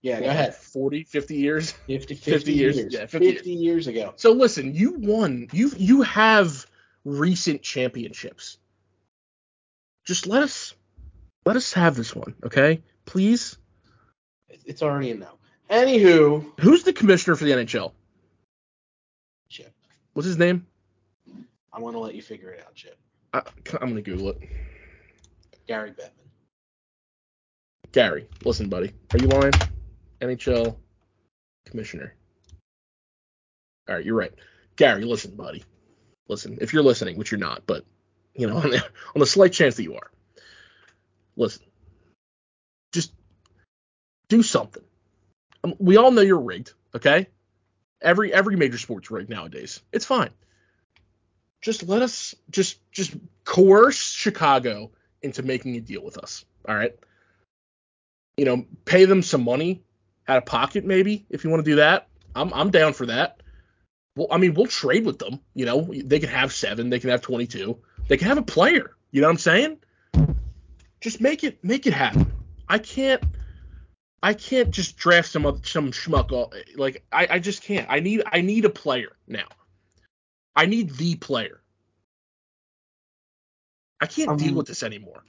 Yeah, 0.02 0.20
go 0.20 0.26
ahead. 0.26 0.54
40, 0.54 1.04
50 1.04 1.36
years. 1.36 1.70
50, 1.86 2.14
50, 2.14 2.30
50 2.30 2.52
years. 2.52 2.76
years. 2.76 2.92
Yeah, 2.92 3.06
50 3.06 3.32
50, 3.32 3.50
years 3.52 3.86
ago. 3.86 4.12
So 4.16 4.32
listen, 4.32 4.74
you 4.74 4.94
won. 4.98 5.48
You 5.52 5.70
you 5.76 6.02
have 6.02 6.66
recent 7.04 7.62
championships. 7.62 8.58
Just 10.04 10.26
let 10.26 10.42
us 10.42 10.74
let 11.46 11.56
us 11.56 11.72
have 11.72 11.94
this 11.94 12.14
one, 12.14 12.34
okay? 12.44 12.82
Please. 13.04 13.56
It's 14.64 14.82
already 14.82 15.12
a 15.12 15.14
no. 15.14 15.38
Anywho, 15.70 16.44
Who's 16.60 16.82
the 16.82 16.92
commissioner 16.92 17.36
for 17.36 17.44
the 17.44 17.52
NHL? 17.52 17.92
Chip, 19.48 19.72
What's 20.12 20.26
his 20.26 20.36
name? 20.36 20.66
I 21.72 21.80
want 21.80 21.94
to 21.94 22.00
let 22.00 22.14
you 22.14 22.22
figure 22.22 22.50
it 22.50 22.62
out, 22.64 22.74
Chip. 22.74 22.98
I, 23.32 23.42
I'm 23.80 23.88
gonna 23.88 24.02
Google 24.02 24.30
it. 24.30 24.40
Gary 25.66 25.92
Bettman. 25.92 26.10
Gary, 27.92 28.26
listen, 28.44 28.68
buddy. 28.68 28.92
Are 29.12 29.18
you 29.18 29.28
lying? 29.28 29.52
NHL 30.22 30.76
commissioner. 31.66 32.14
All 33.88 33.96
right, 33.96 34.04
you're 34.04 34.16
right. 34.16 34.32
Gary, 34.76 35.04
listen, 35.04 35.34
buddy. 35.34 35.64
Listen, 36.28 36.58
if 36.60 36.72
you're 36.72 36.82
listening, 36.82 37.18
which 37.18 37.30
you're 37.30 37.40
not, 37.40 37.66
but 37.66 37.84
you 38.34 38.46
know, 38.46 38.56
on 38.58 38.70
the, 38.70 38.82
on 38.82 39.18
the 39.18 39.26
slight 39.26 39.52
chance 39.52 39.76
that 39.76 39.82
you 39.82 39.96
are, 39.96 40.10
listen. 41.36 41.64
Just 42.92 43.12
do 44.28 44.42
something. 44.42 44.84
Um, 45.64 45.74
we 45.78 45.96
all 45.96 46.10
know 46.10 46.22
you're 46.22 46.40
rigged, 46.40 46.72
okay? 46.94 47.28
Every 48.00 48.32
every 48.32 48.56
major 48.56 48.78
sports 48.78 49.10
rigged 49.10 49.30
nowadays. 49.30 49.80
It's 49.92 50.04
fine. 50.04 50.30
Just 51.60 51.88
let 51.88 52.02
us 52.02 52.34
just 52.50 52.78
just 52.90 53.14
coerce 53.44 53.98
Chicago 53.98 54.90
into 55.22 55.42
making 55.42 55.76
a 55.76 55.80
deal 55.80 56.02
with 56.02 56.18
us. 56.18 56.44
All 56.68 56.74
right. 56.74 56.94
You 58.36 58.44
know, 58.44 58.66
pay 58.84 59.04
them 59.04 59.22
some 59.22 59.44
money 59.44 59.82
out 60.28 60.38
of 60.38 60.46
pocket, 60.46 60.84
maybe, 60.84 61.26
if 61.30 61.44
you 61.44 61.50
want 61.50 61.64
to 61.64 61.70
do 61.70 61.76
that. 61.76 62.08
I'm 62.34 62.52
I'm 62.54 62.70
down 62.70 62.92
for 62.92 63.06
that. 63.06 63.42
Well, 64.16 64.28
I 64.30 64.38
mean, 64.38 64.54
we'll 64.54 64.66
trade 64.66 65.04
with 65.04 65.18
them. 65.18 65.40
You 65.54 65.66
know, 65.66 65.82
they 65.92 66.18
can 66.18 66.28
have 66.28 66.52
seven, 66.52 66.90
they 66.90 66.98
can 66.98 67.10
have 67.10 67.22
22, 67.22 67.78
they 68.08 68.16
can 68.16 68.28
have 68.28 68.38
a 68.38 68.42
player. 68.42 68.96
You 69.10 69.20
know 69.20 69.26
what 69.26 69.32
I'm 69.32 69.38
saying? 69.38 69.78
Just 71.00 71.20
make 71.20 71.44
it 71.44 71.62
make 71.64 71.86
it 71.86 71.92
happen. 71.92 72.30
I 72.68 72.78
can't 72.78 73.22
I 74.22 74.34
can't 74.34 74.70
just 74.70 74.96
draft 74.96 75.28
some 75.28 75.44
other, 75.46 75.60
some 75.64 75.90
schmuck. 75.90 76.30
All, 76.30 76.52
like 76.76 77.04
I, 77.12 77.26
I 77.30 77.38
just 77.38 77.62
can't. 77.62 77.86
I 77.90 78.00
need 78.00 78.22
I 78.30 78.40
need 78.40 78.64
a 78.64 78.70
player 78.70 79.16
now. 79.26 79.48
I 80.54 80.66
need 80.66 80.90
the 80.96 81.16
player. 81.16 81.60
I 84.00 84.06
can't 84.06 84.30
Um, 84.30 84.36
deal 84.36 84.54
with 84.54 84.66
this 84.66 84.82
anymore. 84.82 85.24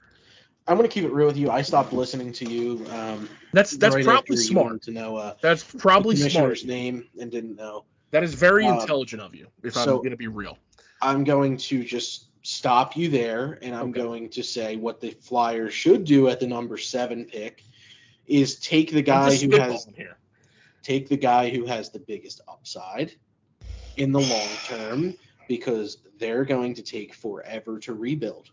I'm 0.68 0.78
gonna 0.78 0.88
keep 0.88 1.04
it 1.04 1.12
real 1.12 1.28
with 1.28 1.38
you. 1.38 1.50
I 1.52 1.62
stopped 1.62 1.92
listening 1.94 2.32
to 2.34 2.46
you. 2.50 2.86
Um, 2.92 3.30
That's 3.52 3.72
that's 3.72 3.96
right 3.96 4.06
probably 4.06 4.38
smart. 4.38 4.82
to 4.84 4.92
know 4.92 5.18
uh, 5.18 5.36
That's 5.42 5.64
probably 5.64 6.16
smart. 6.16 6.64
name 6.66 7.06
and 7.20 7.30
didn't 7.30 7.56
know. 7.56 7.84
That 8.12 8.24
is 8.24 8.34
very 8.34 8.66
Um, 8.66 8.80
intelligent 8.80 9.22
of 9.22 9.36
you. 9.36 9.48
If 9.64 9.74
so- 9.74 9.98
I'm 9.98 10.04
gonna 10.04 10.16
be 10.16 10.28
real. 10.28 10.58
I'm 11.02 11.26
going 11.26 11.58
to 11.58 11.84
just 11.84 12.28
stop 12.44 12.96
you 12.96 13.10
there, 13.10 13.60
and 13.62 13.76
I'm 13.76 13.90
Okay. 13.90 14.00
going 14.00 14.30
to 14.30 14.44
say 14.44 14.78
what 14.78 15.02
the 15.02 15.12
Flyers 15.12 15.74
should 15.74 16.06
do 16.06 16.30
at 16.30 16.40
the 16.40 16.48
number 16.48 16.78
seven 16.78 17.26
pick 17.26 17.64
is 18.26 18.56
take 18.60 18.92
the 18.92 19.02
guy 19.02 19.36
who 19.36 19.58
has 19.60 19.86
here. 19.96 20.18
take 20.82 21.10
the 21.10 21.18
guy 21.18 21.50
who 21.50 21.66
has 21.66 21.90
the 21.90 22.00
biggest 22.00 22.40
upside 22.48 23.14
in 23.98 24.12
the 24.14 24.20
long 24.20 24.48
term 24.66 25.14
because 25.50 25.98
they're 26.20 26.46
going 26.46 26.74
to 26.74 26.82
take 26.82 27.14
forever 27.14 27.80
to 27.80 27.94
rebuild. 27.94 28.50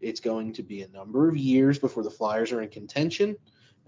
It's 0.00 0.20
going 0.20 0.52
to 0.54 0.62
be 0.62 0.82
a 0.82 0.88
number 0.88 1.28
of 1.28 1.36
years 1.36 1.78
before 1.78 2.02
the 2.02 2.10
Flyers 2.10 2.52
are 2.52 2.62
in 2.62 2.68
contention. 2.68 3.36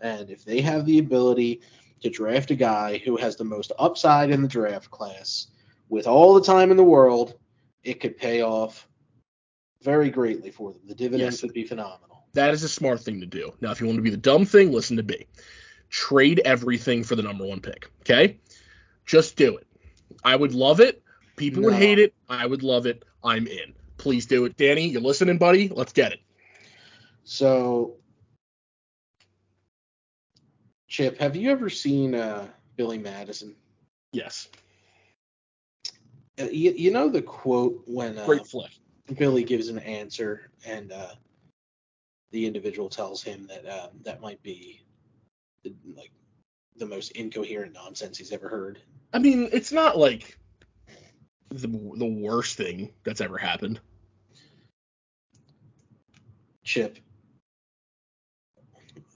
And 0.01 0.31
if 0.31 0.45
they 0.45 0.61
have 0.61 0.85
the 0.87 0.99
ability 0.99 1.63
to 2.03 2.11
draft 2.11 2.51
a 2.51 2.55
guy 2.55 2.99
who 2.99 3.17
has 3.17 3.37
the 3.37 3.45
most 3.45 3.73
upside 3.79 4.31
in 4.31 4.43
the 4.43 4.49
draft 4.49 4.91
class 4.91 5.47
with 5.89 6.07
all 6.07 6.35
the 6.35 6.43
time 6.43 6.71
in 6.71 6.77
the 6.77 6.85
world, 6.85 7.35
it 7.85 8.01
could 8.01 8.17
pay 8.17 8.43
off 8.43 8.89
very 9.83 10.11
greatly 10.11 10.51
for 10.51 10.73
them. 10.73 10.83
The 10.87 10.95
dividends 10.95 11.37
Yes. 11.37 11.43
would 11.43 11.53
be 11.53 11.65
phenomenal. 11.65 12.27
That 12.35 12.55
is 12.55 12.63
a 12.63 12.69
smart 12.69 13.01
thing 13.01 13.21
to 13.21 13.27
do. 13.27 13.53
Now, 13.61 13.73
if 13.73 13.81
you 13.81 13.87
want 13.87 13.99
to 13.99 14.03
be 14.03 14.11
the 14.11 14.17
dumb 14.17 14.45
thing, 14.45 14.73
listen 14.73 14.97
to 14.97 15.03
B. 15.03 15.27
Trade 15.91 16.41
everything 16.45 17.05
for 17.05 17.15
the 17.15 17.23
number 17.23 17.45
one 17.45 17.61
pick. 17.61 17.91
Okay? 18.01 18.39
Just 19.05 19.37
do 19.37 19.57
it. 19.57 19.67
I 20.25 20.37
would 20.37 20.55
love 20.55 20.81
it. 20.81 21.03
People 21.37 21.63
would 21.65 21.75
hate 21.75 21.99
it. 21.99 22.15
I 22.29 22.47
would 22.47 22.63
love 22.63 22.87
it. 22.87 23.05
I'm 23.23 23.47
in. 23.47 23.75
Please 24.03 24.27
do 24.27 24.45
it. 24.47 24.57
Danny, 24.57 24.89
you're 24.89 25.01
listening, 25.01 25.39
buddy? 25.39 25.69
Let's 25.69 25.93
get 25.93 26.11
it. 26.11 26.19
So, 27.23 27.99
Chip, 30.89 31.21
have 31.21 31.37
you 31.37 31.53
ever 31.53 31.71
seen 31.71 32.17
uh, 32.17 32.49
Billy 32.75 32.99
Madison? 32.99 33.55
Yes. 34.13 34.49
Uh, 36.37 36.47
you, 36.51 36.73
you 36.73 36.91
know 36.91 37.09
the 37.09 37.23
quote 37.23 37.81
when 37.87 38.19
uh, 38.19 38.27
Great 38.27 38.45
flick. 38.45 38.73
Billy 39.17 39.45
gives 39.45 39.69
an 39.69 39.79
answer 39.79 40.51
and 40.67 40.91
uh, 40.91 41.13
the 42.33 42.45
individual 42.45 42.89
tells 42.89 43.23
him 43.23 43.47
that 43.47 43.65
uh, 43.65 43.87
that 44.03 44.21
might 44.21 44.43
be 44.43 44.83
the, 45.63 45.73
like 45.95 46.11
the 46.75 46.87
most 46.87 47.13
incoherent 47.13 47.73
nonsense 47.73 48.19
he's 48.19 48.33
ever 48.33 48.49
heard. 48.49 48.81
I 49.13 49.21
mean, 49.21 49.49
it's 49.53 49.71
not 49.71 49.97
like 49.97 50.37
the, 51.51 51.69
the 51.69 52.21
worst 52.21 52.57
thing 52.57 52.91
that's 53.05 53.21
ever 53.21 53.39
happened. 53.39 53.79
Chip, 56.65 56.99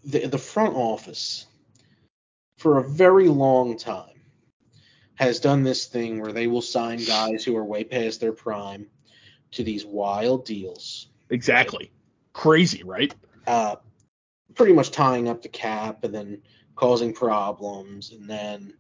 the 0.04 0.26
the 0.26 0.38
front 0.38 0.74
office 0.74 1.46
for 2.58 2.78
a 2.78 2.88
very 2.88 3.28
long 3.28 3.76
time 3.76 4.20
has 5.16 5.40
done 5.40 5.62
this 5.62 5.86
thing 5.86 6.20
where 6.20 6.32
they 6.32 6.46
will 6.46 6.62
sign 6.62 6.98
guys 7.04 7.44
who 7.44 7.56
are 7.56 7.64
way 7.64 7.84
past 7.84 8.20
their 8.20 8.32
prime 8.32 8.86
to 9.52 9.64
these 9.64 9.84
wild 9.84 10.44
deals, 10.44 11.08
Exactly. 11.30 11.90
Crazy, 12.32 12.82
right? 12.82 13.14
uh, 13.46 13.76
pretty 14.54 14.72
much 14.72 14.90
tying 14.90 15.28
up 15.28 15.42
the 15.42 15.48
cap 15.48 16.04
and 16.04 16.14
then 16.14 16.42
causing 16.74 17.12
problems, 17.12 18.12
and 18.12 18.28
then 18.28 18.74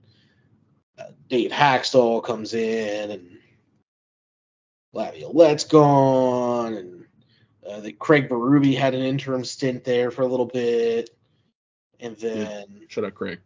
uh, 0.98 1.04
Dave 1.28 1.50
Hakstol 1.50 2.22
comes 2.22 2.54
in 2.54 3.10
and 3.10 3.38
Laviolette's 4.92 5.64
gone, 5.64 6.74
and 6.74 6.95
uh, 7.68 7.80
the 7.80 7.92
Craig 7.92 8.28
Berube 8.28 8.76
had 8.76 8.94
an 8.94 9.02
interim 9.02 9.44
stint 9.44 9.84
there 9.84 10.10
for 10.10 10.22
a 10.22 10.26
little 10.26 10.46
bit, 10.46 11.10
and 12.00 12.16
then 12.16 12.86
Shut 12.88 13.04
up, 13.04 13.14
Craig. 13.14 13.40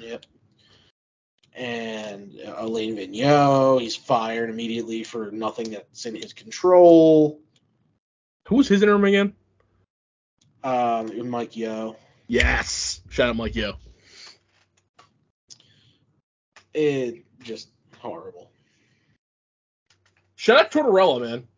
Yep. 0.00 0.26
And 1.54 2.38
uh, 2.46 2.54
Alain 2.58 2.96
Vigneault, 2.96 3.80
he's 3.80 3.96
fired 3.96 4.50
immediately 4.50 5.04
for 5.04 5.30
nothing 5.30 5.70
that's 5.70 6.06
in 6.06 6.14
his 6.14 6.32
control. 6.32 7.40
Who 8.48 8.56
was 8.56 8.68
his 8.68 8.82
interim 8.82 9.04
again? 9.04 9.34
Um, 10.62 11.28
Mike 11.28 11.56
Yeo. 11.56 11.96
Yes. 12.28 13.00
Shout 13.10 13.30
out 13.30 13.36
Mike 13.36 13.54
Yeo. 13.54 13.76
It 16.72 17.24
just 17.42 17.68
horrible. 17.98 18.50
Shout 20.36 20.58
out 20.58 20.70
Tortorella, 20.70 21.20
man. 21.20 21.48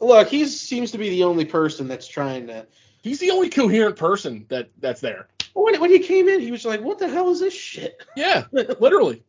Look, 0.00 0.28
he 0.28 0.46
seems 0.46 0.90
to 0.92 0.98
be 0.98 1.10
the 1.10 1.24
only 1.24 1.44
person 1.44 1.88
that's 1.88 2.06
trying 2.06 2.46
to. 2.48 2.66
He's 3.02 3.18
the 3.20 3.30
only 3.30 3.50
coherent 3.50 3.96
person 3.96 4.46
that 4.48 4.70
that's 4.80 5.00
there. 5.00 5.28
When, 5.54 5.80
when 5.80 5.90
he 5.90 6.00
came 6.00 6.28
in, 6.28 6.40
he 6.40 6.50
was 6.50 6.64
like, 6.64 6.80
"What 6.80 6.98
the 6.98 7.08
hell 7.08 7.30
is 7.30 7.40
this 7.40 7.54
shit?" 7.54 8.02
Yeah, 8.16 8.44
literally. 8.52 9.22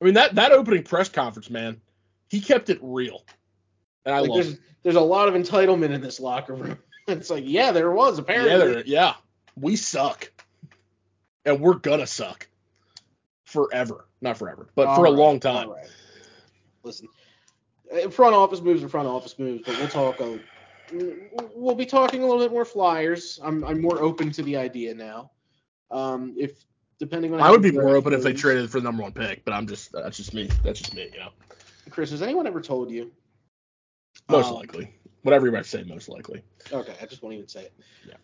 I 0.00 0.04
mean 0.06 0.14
that 0.14 0.34
that 0.36 0.52
opening 0.52 0.82
press 0.82 1.08
conference, 1.08 1.50
man, 1.50 1.80
he 2.28 2.40
kept 2.40 2.70
it 2.70 2.78
real, 2.82 3.24
and 4.04 4.14
I 4.14 4.20
like, 4.20 4.30
love 4.30 4.42
there's 4.42 4.54
it. 4.54 4.60
there's 4.82 4.96
a 4.96 5.00
lot 5.00 5.28
of 5.28 5.34
entitlement 5.34 5.90
in 5.90 6.00
this 6.00 6.18
locker 6.20 6.54
room. 6.54 6.78
it's 7.08 7.30
like, 7.30 7.44
yeah, 7.46 7.70
there 7.72 7.90
was 7.90 8.18
apparently. 8.18 8.50
Yeah, 8.50 8.58
they're- 8.58 8.82
yeah, 8.86 9.14
we 9.56 9.76
suck, 9.76 10.30
and 11.44 11.60
we're 11.60 11.74
gonna 11.74 12.06
suck 12.06 12.48
forever, 13.44 14.06
not 14.22 14.38
forever, 14.38 14.68
but 14.74 14.94
for 14.96 15.04
a 15.04 15.10
long 15.10 15.38
time. 15.40 15.68
all 15.68 15.74
right. 15.74 15.90
Listen, 16.82 17.08
front 18.10 18.34
office 18.34 18.60
moves 18.60 18.82
are 18.82 18.88
front 18.88 19.08
office 19.08 19.38
moves, 19.38 19.62
but 19.66 19.76
we'll 19.78 19.88
talk. 19.88 20.20
A, 20.20 20.38
we'll 21.54 21.74
be 21.74 21.86
talking 21.86 22.22
a 22.22 22.26
little 22.26 22.42
bit 22.42 22.52
more 22.52 22.64
Flyers. 22.64 23.38
I'm 23.42 23.64
I'm 23.64 23.80
more 23.80 24.00
open 24.00 24.30
to 24.32 24.42
the 24.42 24.56
idea 24.56 24.94
now. 24.94 25.30
Um, 25.90 26.34
if 26.38 26.64
depending 26.98 27.34
on 27.34 27.40
I 27.40 27.50
would 27.50 27.62
be 27.62 27.72
more 27.72 27.96
open 27.96 28.12
if 28.12 28.22
they 28.22 28.32
traded 28.32 28.70
for 28.70 28.80
the 28.80 28.84
number 28.84 29.02
one 29.02 29.12
pick, 29.12 29.44
but 29.44 29.52
I'm 29.52 29.66
just 29.66 29.92
that's 29.92 30.16
just 30.16 30.34
me. 30.34 30.48
That's 30.62 30.78
just 30.78 30.94
me, 30.94 31.10
you 31.12 31.18
know. 31.18 31.30
Chris, 31.90 32.10
has 32.10 32.22
anyone 32.22 32.46
ever 32.46 32.60
told 32.60 32.90
you? 32.90 33.10
Most 34.28 34.48
Um, 34.48 34.54
likely, 34.54 34.94
whatever 35.22 35.46
you 35.46 35.52
might 35.52 35.66
say, 35.66 35.82
most 35.82 36.08
likely. 36.08 36.42
Okay, 36.72 36.94
I 37.02 37.06
just 37.06 37.22
won't 37.22 37.34
even 37.34 37.48
say 37.48 37.62
it. 37.62 37.72
Yeah. 38.06 38.14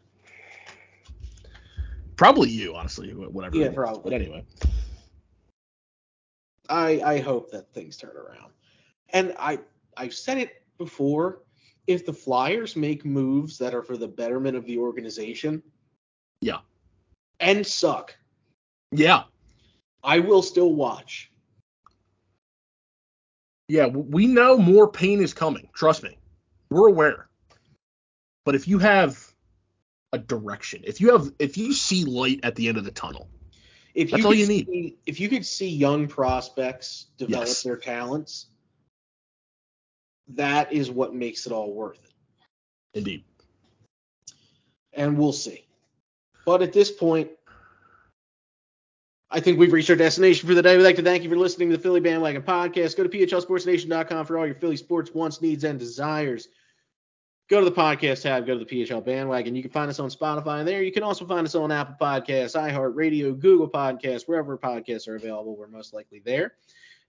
Probably 2.17 2.49
you, 2.49 2.75
honestly, 2.75 3.11
whatever. 3.13 3.57
Yeah, 3.57 3.67
it 3.67 3.69
is. 3.71 3.75
probably. 3.75 4.03
But 4.11 4.13
anyway, 4.13 4.45
I 6.69 7.01
I 7.05 7.19
hope 7.19 7.51
that 7.51 7.73
things 7.73 7.97
turn 7.97 8.17
around. 8.17 8.53
And 9.11 9.35
I 9.39 9.59
I've 9.97 10.15
said 10.15 10.39
it 10.39 10.63
before. 10.79 11.43
If 11.87 12.05
the 12.05 12.13
Flyers 12.13 12.75
make 12.75 13.05
moves 13.05 13.59
that 13.59 13.73
are 13.73 13.83
for 13.83 13.97
the 13.97 14.09
betterment 14.09 14.57
of 14.57 14.67
the 14.67 14.77
organization, 14.77 15.63
Yeah. 16.41 16.59
and 17.39 17.65
suck, 17.65 18.17
yeah, 18.91 19.23
I 20.03 20.19
will 20.19 20.43
still 20.43 20.75
watch. 20.75 21.31
yeah, 23.69 23.87
we 23.87 24.27
know 24.27 24.59
more 24.59 24.91
pain 24.91 25.21
is 25.21 25.33
coming. 25.33 25.69
Trust 25.75 26.03
me, 26.03 26.19
we're 26.71 26.89
aware. 26.89 27.29
But 28.45 28.55
if 28.57 28.67
you 28.69 28.79
have 28.79 29.33
a 30.13 30.19
direction, 30.19 30.83
if 30.85 31.01
you 31.01 31.13
have, 31.13 31.33
if 31.39 31.57
you 31.57 31.73
see 31.73 32.05
light 32.05 32.41
at 32.43 32.55
the 32.57 32.69
end 32.69 32.79
of 32.79 32.85
the 32.85 32.91
tunnel, 32.93 33.29
If 33.95 34.11
That's 34.11 34.21
you 34.21 34.27
all 34.27 34.35
you 34.35 34.47
need. 34.47 34.67
see, 34.67 34.97
if 35.07 35.19
you 35.21 35.29
could 35.29 35.47
see 35.47 35.69
young 35.69 36.07
prospects 36.07 37.07
develop 37.17 37.47
Yes. 37.47 37.63
their 37.63 37.77
talents, 37.77 38.47
that 40.29 40.73
is 40.73 40.91
what 40.91 41.15
makes 41.15 41.47
it 41.47 41.53
all 41.53 41.73
worth 41.73 41.99
it. 42.05 42.13
indeed. 42.95 43.25
And 44.93 45.17
we'll 45.19 45.33
see. 45.33 45.67
But 46.45 46.63
at 46.63 46.73
this 46.73 46.91
point, 46.91 47.31
I 49.31 49.41
think 49.41 49.59
we've 49.59 49.73
reached 49.73 49.91
our 49.91 49.97
destination 49.97 50.49
for 50.49 50.55
the 50.55 50.63
day. 50.63 50.77
We'd 50.77 50.85
like 50.85 50.97
to 50.97 51.03
thank 51.03 51.23
you 51.25 51.29
for 51.29 51.37
listening 51.37 51.69
to 51.71 51.77
the 51.77 51.83
Philly 51.83 52.01
Bandwagon 52.01 52.43
Podcast. 52.43 52.97
Go 52.97 53.03
to 53.07 53.09
phlsportsnation.com 53.09 54.25
for 54.25 54.39
all 54.39 54.47
your 54.47 54.55
Philly 54.55 54.77
sports 54.77 55.13
wants, 55.13 55.43
needs, 55.43 55.65
and 55.65 55.79
desires. 55.79 56.49
go 57.49 57.61
to 57.61 57.65
the 57.65 57.77
podcast 57.77 58.23
tab, 58.23 58.47
go 58.47 58.59
to 58.59 58.65
the 58.65 58.85
PHL 58.85 59.05
bandwagon. 59.05 59.55
You 59.55 59.63
can 59.63 59.71
find 59.71 59.91
us 59.91 60.01
on 60.01 60.11
Spotify 60.11 60.61
and 60.61 60.69
there. 60.69 60.83
You 60.83 60.93
can 60.93 61.03
also 61.03 61.27
find 61.27 61.47
us 61.47 61.55
on 61.55 61.71
Apple 61.71 61.97
Podcasts, 62.01 62.57
iHeartRadio, 62.57 63.39
Google 63.39 63.69
Podcasts, 63.69 64.27
wherever 64.27 64.57
podcasts 64.59 65.07
are 65.09 65.17
available. 65.17 65.57
We're 65.57 65.69
most 65.69 65.93
likely 65.93 66.23
there. 66.25 66.55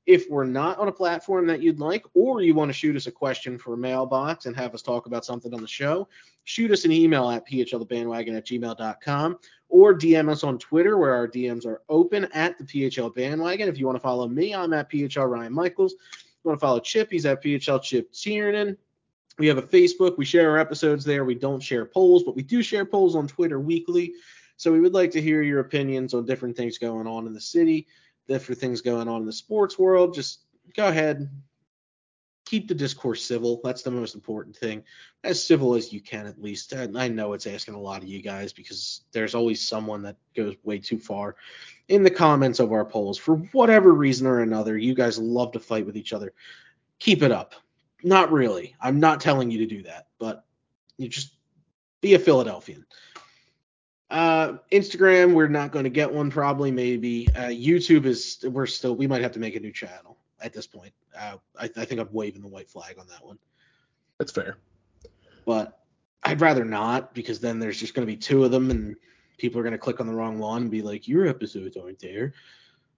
If 0.07 0.29
we're 0.29 0.45
not 0.45 0.79
on 0.79 0.87
a 0.87 0.91
platform 0.91 1.45
that 1.47 1.61
you'd 1.61 1.79
like, 1.81 2.05
or 2.13 2.41
you 2.41 2.55
want 2.55 2.69
to 2.69 2.73
shoot 2.73 2.95
us 2.95 3.07
a 3.07 3.11
question 3.11 3.59
for 3.59 3.73
a 3.73 3.77
mailbox 3.77 4.45
and 4.45 4.55
have 4.55 4.73
us 4.73 4.81
talk 4.81 5.05
about 5.05 5.25
something 5.25 5.53
on 5.53 5.61
the 5.61 5.67
show, 5.67 6.07
shoot 6.45 6.71
us 6.71 6.85
an 6.85 6.93
email 6.93 7.29
at 7.29 7.45
phlthebandwagon 7.45 8.37
at 8.37 8.45
gmail.com 8.45 9.37
or 9.67 9.93
DM 9.93 10.29
us 10.29 10.45
on 10.45 10.57
Twitter 10.57 10.97
where 10.97 11.13
our 11.13 11.27
DMs 11.27 11.65
are 11.65 11.81
open 11.89 12.23
at 12.33 12.57
the 12.57 12.63
PHL 12.63 13.13
bandwagon. 13.13 13.67
If 13.67 13.77
you 13.77 13.85
want 13.85 13.97
to 13.97 14.01
follow 14.01 14.29
me, 14.29 14.55
I'm 14.55 14.71
at 14.71 14.89
PHL 14.89 15.29
Ryan 15.29 15.51
Michaels. 15.51 15.93
If 15.93 16.25
you 16.43 16.49
want 16.49 16.59
to 16.59 16.65
follow 16.65 16.79
Chip, 16.79 17.11
he's 17.11 17.25
at 17.25 17.43
PHL 17.43 17.83
Chip 17.83 18.09
Tiernan. 18.13 18.77
We 19.39 19.47
have 19.47 19.57
a 19.57 19.61
Facebook. 19.61 20.17
We 20.17 20.23
share 20.23 20.49
our 20.49 20.57
episodes 20.57 21.03
there. 21.03 21.25
We 21.25 21.35
don't 21.35 21.61
share 21.61 21.85
polls, 21.85 22.23
but 22.23 22.35
we 22.35 22.43
do 22.43 22.63
share 22.63 22.85
polls 22.85 23.15
on 23.15 23.27
Twitter 23.27 23.59
weekly. 23.59 24.13
So 24.55 24.71
we 24.71 24.79
would 24.79 24.93
like 24.93 25.11
to 25.11 25.21
hear 25.21 25.41
your 25.41 25.59
opinions 25.59 26.13
on 26.13 26.25
different 26.25 26.55
things 26.55 26.77
going 26.77 27.07
on 27.07 27.27
in 27.27 27.33
the 27.33 27.41
city 27.41 27.87
different 28.27 28.59
things 28.59 28.81
going 28.81 29.07
on 29.07 29.21
in 29.21 29.25
the 29.25 29.33
sports 29.33 29.79
world, 29.79 30.13
just 30.13 30.41
go 30.75 30.87
ahead, 30.87 31.29
keep 32.45 32.67
the 32.67 32.75
discourse 32.75 33.23
civil. 33.23 33.59
That's 33.63 33.83
the 33.83 33.91
most 33.91 34.15
important 34.15 34.55
thing. 34.55 34.83
As 35.23 35.43
civil 35.43 35.75
as 35.75 35.91
you 35.91 35.99
can, 35.99 36.25
at 36.25 36.41
least. 36.41 36.71
And 36.71 36.97
I 36.97 37.07
know 37.07 37.33
it's 37.33 37.47
asking 37.47 37.73
a 37.73 37.79
lot 37.79 38.01
of 38.01 38.07
you 38.07 38.21
guys 38.21 38.53
because 38.53 39.01
there's 39.11 39.35
always 39.35 39.61
someone 39.61 40.01
that 40.03 40.15
goes 40.35 40.55
way 40.63 40.79
too 40.79 40.97
far 40.97 41.35
in 41.89 42.03
the 42.03 42.09
comments 42.09 42.59
of 42.59 42.71
our 42.71 42.85
polls. 42.85 43.17
For 43.17 43.35
whatever 43.51 43.93
reason 43.93 44.27
or 44.27 44.41
another, 44.41 44.77
you 44.77 44.93
guys 44.93 45.19
love 45.19 45.51
to 45.53 45.59
fight 45.59 45.85
with 45.85 45.97
each 45.97 46.13
other. 46.13 46.33
Keep 46.99 47.21
it 47.23 47.31
up. 47.31 47.53
Not 48.03 48.31
really. 48.31 48.75
I'm 48.79 48.99
not 48.99 49.19
telling 49.19 49.51
you 49.51 49.57
to 49.59 49.65
do 49.65 49.83
that, 49.83 50.07
but 50.19 50.45
you 50.97 51.09
just 51.09 51.33
be 52.01 52.13
a 52.13 52.19
Philadelphian. 52.19 52.85
Uh, 54.09 54.57
Instagram, 54.71 55.33
we're 55.33 55.47
not 55.47 55.71
going 55.71 55.83
to 55.83 55.89
get 55.89 56.11
one 56.11 56.29
probably. 56.29 56.71
Maybe 56.71 57.27
uh, 57.35 57.49
YouTube 57.49 58.05
is. 58.05 58.43
We're 58.43 58.65
still. 58.65 58.95
We 58.95 59.07
might 59.07 59.21
have 59.21 59.33
to 59.33 59.39
make 59.39 59.55
a 59.55 59.59
new 59.59 59.71
channel 59.71 60.17
at 60.41 60.53
this 60.53 60.67
point. 60.67 60.93
Uh, 61.17 61.37
I, 61.59 61.65
I 61.65 61.85
think 61.85 61.99
I'm 61.99 62.09
waving 62.11 62.41
the 62.41 62.47
white 62.47 62.69
flag 62.69 62.97
on 62.99 63.07
that 63.07 63.25
one. 63.25 63.37
That's 64.17 64.31
fair. 64.31 64.57
But 65.45 65.79
I'd 66.23 66.41
rather 66.41 66.65
not 66.65 67.13
because 67.13 67.39
then 67.39 67.59
there's 67.59 67.79
just 67.79 67.93
going 67.93 68.05
to 68.05 68.11
be 68.11 68.17
two 68.17 68.43
of 68.43 68.51
them 68.51 68.71
and 68.71 68.95
people 69.37 69.59
are 69.59 69.63
going 69.63 69.73
to 69.73 69.77
click 69.77 69.99
on 69.99 70.07
the 70.07 70.13
wrong 70.13 70.39
one 70.39 70.63
and 70.63 70.71
be 70.71 70.81
like, 70.81 71.07
your 71.07 71.27
episodes 71.27 71.77
aren't 71.77 71.99
there. 71.99 72.33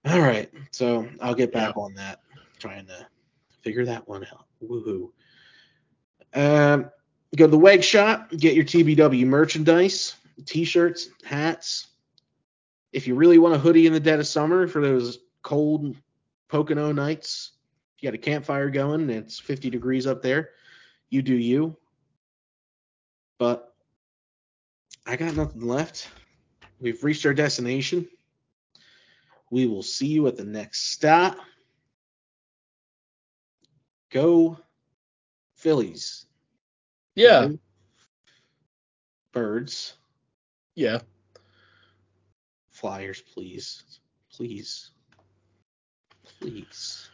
All 0.06 0.20
right. 0.20 0.50
So 0.70 1.08
I'll 1.20 1.34
get 1.34 1.52
back 1.52 1.74
yeah. 1.76 1.82
on 1.82 1.94
that, 1.94 2.20
trying 2.58 2.86
to 2.86 3.06
figure 3.62 3.84
that 3.84 4.08
one 4.08 4.24
out. 4.32 4.46
Woohoo. 4.62 5.10
Um, 6.34 6.90
go 7.36 7.44
to 7.44 7.50
the 7.50 7.58
Weg 7.58 7.84
Shop, 7.84 8.30
get 8.30 8.54
your 8.54 8.64
TBW 8.64 9.26
merchandise 9.26 10.16
t-shirts, 10.42 11.08
hats. 11.24 11.88
If 12.92 13.06
you 13.06 13.14
really 13.14 13.38
want 13.38 13.54
a 13.54 13.58
hoodie 13.58 13.86
in 13.86 13.92
the 13.92 14.00
dead 14.00 14.20
of 14.20 14.26
summer 14.26 14.66
for 14.66 14.80
those 14.80 15.18
cold 15.42 15.96
Pocono 16.48 16.92
nights, 16.92 17.52
if 17.96 18.02
you 18.02 18.08
got 18.08 18.14
a 18.14 18.18
campfire 18.18 18.70
going 18.70 19.02
and 19.02 19.10
it's 19.10 19.38
50 19.38 19.70
degrees 19.70 20.06
up 20.06 20.22
there, 20.22 20.50
you 21.08 21.22
do 21.22 21.34
you. 21.34 21.76
But 23.38 23.72
I 25.06 25.16
got 25.16 25.36
nothing 25.36 25.62
left. 25.62 26.08
We've 26.80 27.02
reached 27.04 27.26
our 27.26 27.34
destination. 27.34 28.08
We 29.50 29.66
will 29.66 29.82
see 29.82 30.06
you 30.06 30.26
at 30.26 30.36
the 30.36 30.44
next 30.44 30.92
stop. 30.92 31.36
Go 34.10 34.58
Phillies. 35.56 36.26
Yeah. 37.14 37.48
Birds. 39.32 39.94
Yeah. 40.74 41.00
Flyers, 42.70 43.20
please. 43.20 43.82
Please. 44.32 44.90
Please. 46.24 47.10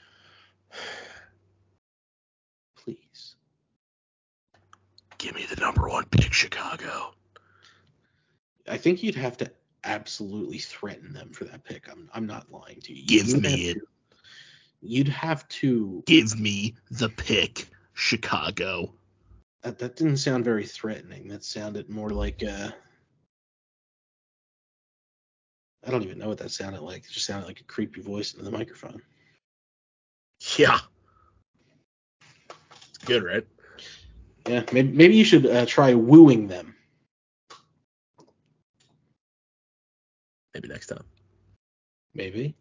Please. 2.76 3.34
Give 5.18 5.34
me 5.34 5.46
the 5.48 5.60
number 5.60 5.88
one 5.88 6.04
pick, 6.10 6.32
Chicago. 6.32 7.14
I 8.68 8.76
think 8.76 9.02
you'd 9.02 9.14
have 9.14 9.36
to 9.38 9.50
absolutely 9.84 10.58
threaten 10.58 11.12
them 11.12 11.30
for 11.30 11.44
that 11.44 11.64
pick. 11.64 11.88
I'm 11.90 12.08
I'm 12.12 12.26
not 12.26 12.50
lying 12.50 12.80
to 12.82 12.92
you. 12.92 13.06
Give 13.06 13.28
you'd 13.28 13.42
me 13.42 13.54
it. 13.70 13.78
You'd 14.82 15.08
have 15.08 15.48
to 15.48 16.02
give 16.06 16.38
me 16.38 16.74
the 16.90 17.08
pick, 17.08 17.68
Chicago. 17.94 18.92
That, 19.62 19.78
that 19.78 19.96
didn't 19.96 20.18
sound 20.18 20.44
very 20.44 20.66
threatening. 20.66 21.28
That 21.28 21.44
sounded 21.44 21.88
more 21.88 22.10
like 22.10 22.42
uh 22.44 22.70
I 25.86 25.90
don't 25.90 26.02
even 26.02 26.18
know 26.18 26.28
what 26.28 26.38
that 26.38 26.50
sounded 26.50 26.80
like. 26.82 27.04
It 27.04 27.10
just 27.10 27.26
sounded 27.26 27.46
like 27.46 27.60
a 27.60 27.64
creepy 27.64 28.00
voice 28.00 28.32
into 28.32 28.44
the 28.44 28.50
microphone. 28.50 29.00
Yeah. 30.56 30.78
It's 32.88 32.98
good, 33.04 33.22
right? 33.22 33.46
Yeah, 34.48 34.64
maybe, 34.72 34.92
maybe 34.92 35.14
you 35.14 35.24
should 35.24 35.46
uh, 35.46 35.66
try 35.66 35.94
wooing 35.94 36.48
them. 36.48 36.74
Maybe 40.54 40.68
next 40.68 40.88
time. 40.88 41.04
Maybe. 42.14 42.54